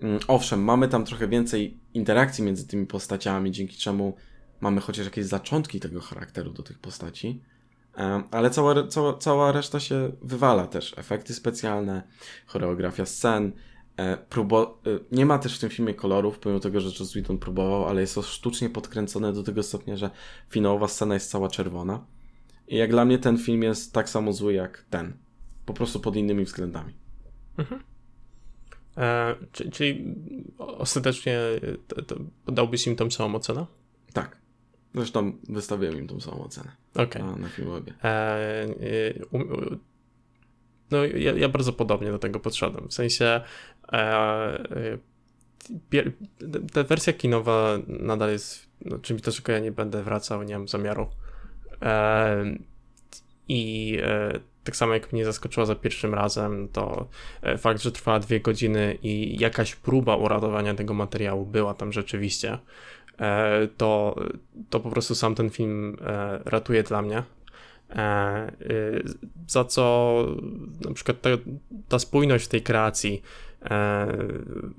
[0.00, 4.16] Mm, owszem, mamy tam trochę więcej interakcji między tymi postaciami, dzięki czemu
[4.60, 7.40] mamy chociaż jakieś zaczątki tego charakteru do tych postaci.
[8.30, 10.94] Ale cała, cała, cała reszta się wywala też.
[10.98, 12.02] Efekty specjalne,
[12.46, 13.52] choreografia scen,
[14.28, 14.80] próbo...
[14.86, 18.00] E, nie ma też w tym filmie kolorów, pomimo tego, że Joss Whedon próbował, ale
[18.00, 20.10] jest to sztucznie podkręcone do tego stopnia, że
[20.48, 22.06] finałowa scena jest cała czerwona.
[22.68, 25.12] I jak dla mnie ten film jest tak samo zły jak ten.
[25.66, 26.94] Po prostu pod innymi względami.
[27.58, 27.80] Mhm.
[28.96, 30.14] E, czyli, czyli
[30.58, 31.38] ostatecznie
[32.46, 33.66] dałbyś im tą samą ocenę?
[34.12, 34.40] Tak.
[34.94, 36.70] Zresztą wystawiłem im tą samą ocenę.
[36.94, 37.36] Okay.
[37.36, 37.94] Na, filmowebie.
[38.04, 38.66] E,
[39.30, 39.78] um,
[40.90, 42.88] no ja, ja, bardzo podobnie do tego podszedłem.
[42.88, 43.79] W sensie e, e,
[46.72, 50.68] ta wersja kinowa nadal jest no, czymś, do czego ja nie będę wracał, nie mam
[50.68, 51.06] zamiaru.
[51.82, 52.44] E,
[53.48, 57.08] I e, tak samo jak mnie zaskoczyła za pierwszym razem, to
[57.42, 62.58] e, fakt, że trwała dwie godziny i jakaś próba uratowania tego materiału była tam rzeczywiście,
[63.18, 64.16] e, to,
[64.70, 65.96] to po prostu sam ten film
[66.44, 67.22] ratuje dla mnie
[67.96, 69.02] E, y,
[69.48, 70.26] za co
[70.80, 71.30] na przykład ta,
[71.88, 73.49] ta spójność w tej kreacji e,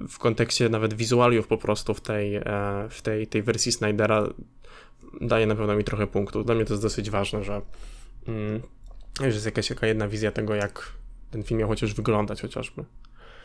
[0.09, 2.43] w kontekście nawet wizualiów po prostu w tej, e,
[2.89, 4.27] w tej, tej wersji Snydera
[5.21, 6.45] daje na pewno mi trochę punktów.
[6.45, 7.61] Dla mnie to jest dosyć ważne, że,
[8.27, 8.61] mm,
[9.19, 10.93] że jest jakaś jaka jedna wizja tego, jak
[11.31, 12.85] ten film miał chociaż wyglądać chociażby.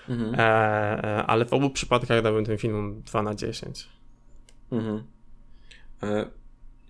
[0.09, 0.35] Mhm.
[1.27, 3.89] ale w obu przypadkach dałbym ten film 2 na 10.
[4.73, 5.03] Mhm.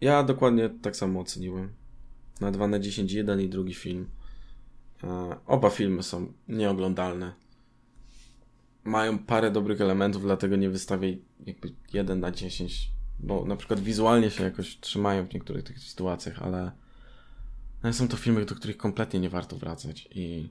[0.00, 1.72] Ja dokładnie tak samo oceniłem
[2.40, 4.08] na 2 na 10 jeden i drugi film.
[5.04, 7.32] E, oba filmy są nieoglądalne.
[8.86, 14.30] Mają parę dobrych elementów, dlatego nie wystawię jakby 1 na 10, bo na przykład wizualnie
[14.30, 16.72] się jakoś trzymają w niektórych tych sytuacjach, ale
[17.92, 20.48] są to filmy, do których kompletnie nie warto wracać i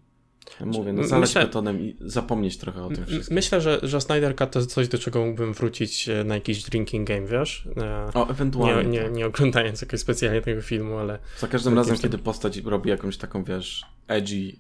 [0.65, 3.35] Mówię, no zaleć myślę, betonem i zapomnieć trochę o tym wszystkim.
[3.35, 6.63] Myślę, że, że Snyder Cut to jest coś, do czego mógłbym wrócić e, na jakiś
[6.63, 7.69] drinking game, wiesz?
[7.77, 8.89] E, o, ewentualnie.
[8.89, 11.19] Nie, nie, nie oglądając jakoś specjalnie tego filmu, ale...
[11.39, 14.53] Za każdym razem, kiedy postać robi jakąś taką, wiesz, edgy y,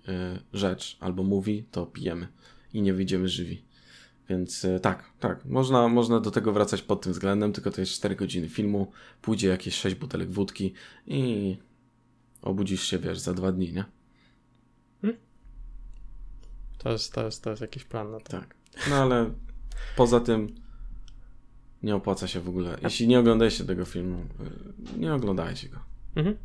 [0.53, 2.27] rzecz albo mówi, to pijemy
[2.75, 3.65] i nie wyjdziemy żywi.
[4.29, 7.91] Więc y, tak, tak, można, można do tego wracać pod tym względem, tylko to jest
[7.91, 8.91] 4 godziny filmu,
[9.21, 10.73] pójdzie jakieś 6 butelek wódki
[11.07, 11.57] i
[12.41, 13.85] obudzisz się, wiesz, za dwa dni, nie?
[16.77, 18.31] To jest, to jest, to jest jakiś plan na to.
[18.31, 18.55] Tak.
[18.89, 19.31] No ale
[19.95, 20.55] poza tym
[21.83, 22.77] nie opłaca się w ogóle.
[22.81, 24.25] Jeśli nie oglądaliście tego filmu,
[24.95, 25.79] y, nie oglądajcie go.
[26.15, 26.37] Mhm.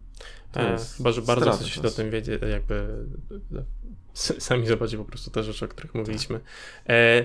[0.56, 2.86] E, chyba, że bardzo chcecie o tym wiedzieć, jakby
[4.14, 6.40] sami zobaczyć po prostu te rzeczy, o których mówiliśmy.
[6.88, 7.24] E,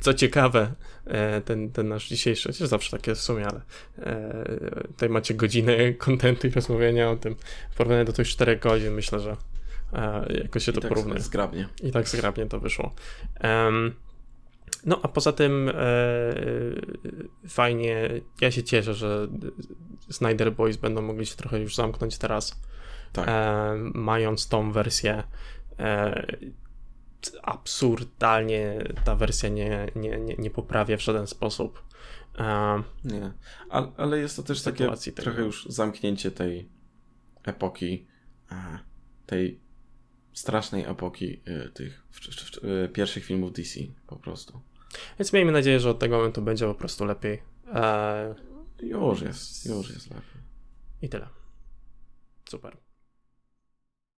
[0.00, 0.74] co ciekawe,
[1.06, 3.60] e, ten, ten nasz dzisiejszy, chociaż zawsze takie jest w sumie, ale
[3.98, 4.44] e,
[4.86, 7.36] tutaj macie godzinę kontentu i rozmawiania o tym.
[7.70, 9.36] W porównaniu do tych 4 godzin myślę, że
[9.92, 11.20] E, jakoś się I to tak porównuje.
[11.20, 11.68] zgrabnie.
[11.82, 12.94] I tak zgrabnie to wyszło.
[13.44, 13.94] Um,
[14.86, 15.74] no, a poza tym e,
[17.48, 19.28] fajnie, ja się cieszę, że
[20.10, 22.60] Snyder Boys będą mogli się trochę już zamknąć teraz,
[23.12, 23.28] tak.
[23.28, 25.22] e, mając tą wersję.
[25.78, 26.26] E,
[27.42, 31.82] absurdalnie ta wersja nie, nie, nie, nie poprawia w żaden sposób.
[32.38, 33.32] E, nie,
[33.70, 36.68] ale, ale jest to też takie trochę już zamknięcie tej
[37.44, 38.06] epoki,
[38.52, 38.78] e,
[39.26, 39.61] tej
[40.32, 42.02] strasznej epoki y, tych
[42.84, 44.60] y, pierwszych filmów DC po prostu.
[45.18, 47.42] Więc miejmy nadzieję, że od tego momentu będzie po prostu lepiej.
[47.74, 48.34] E...
[48.82, 50.42] Już jest, już jest lepiej.
[51.02, 51.28] I tyle.
[52.48, 52.76] Super.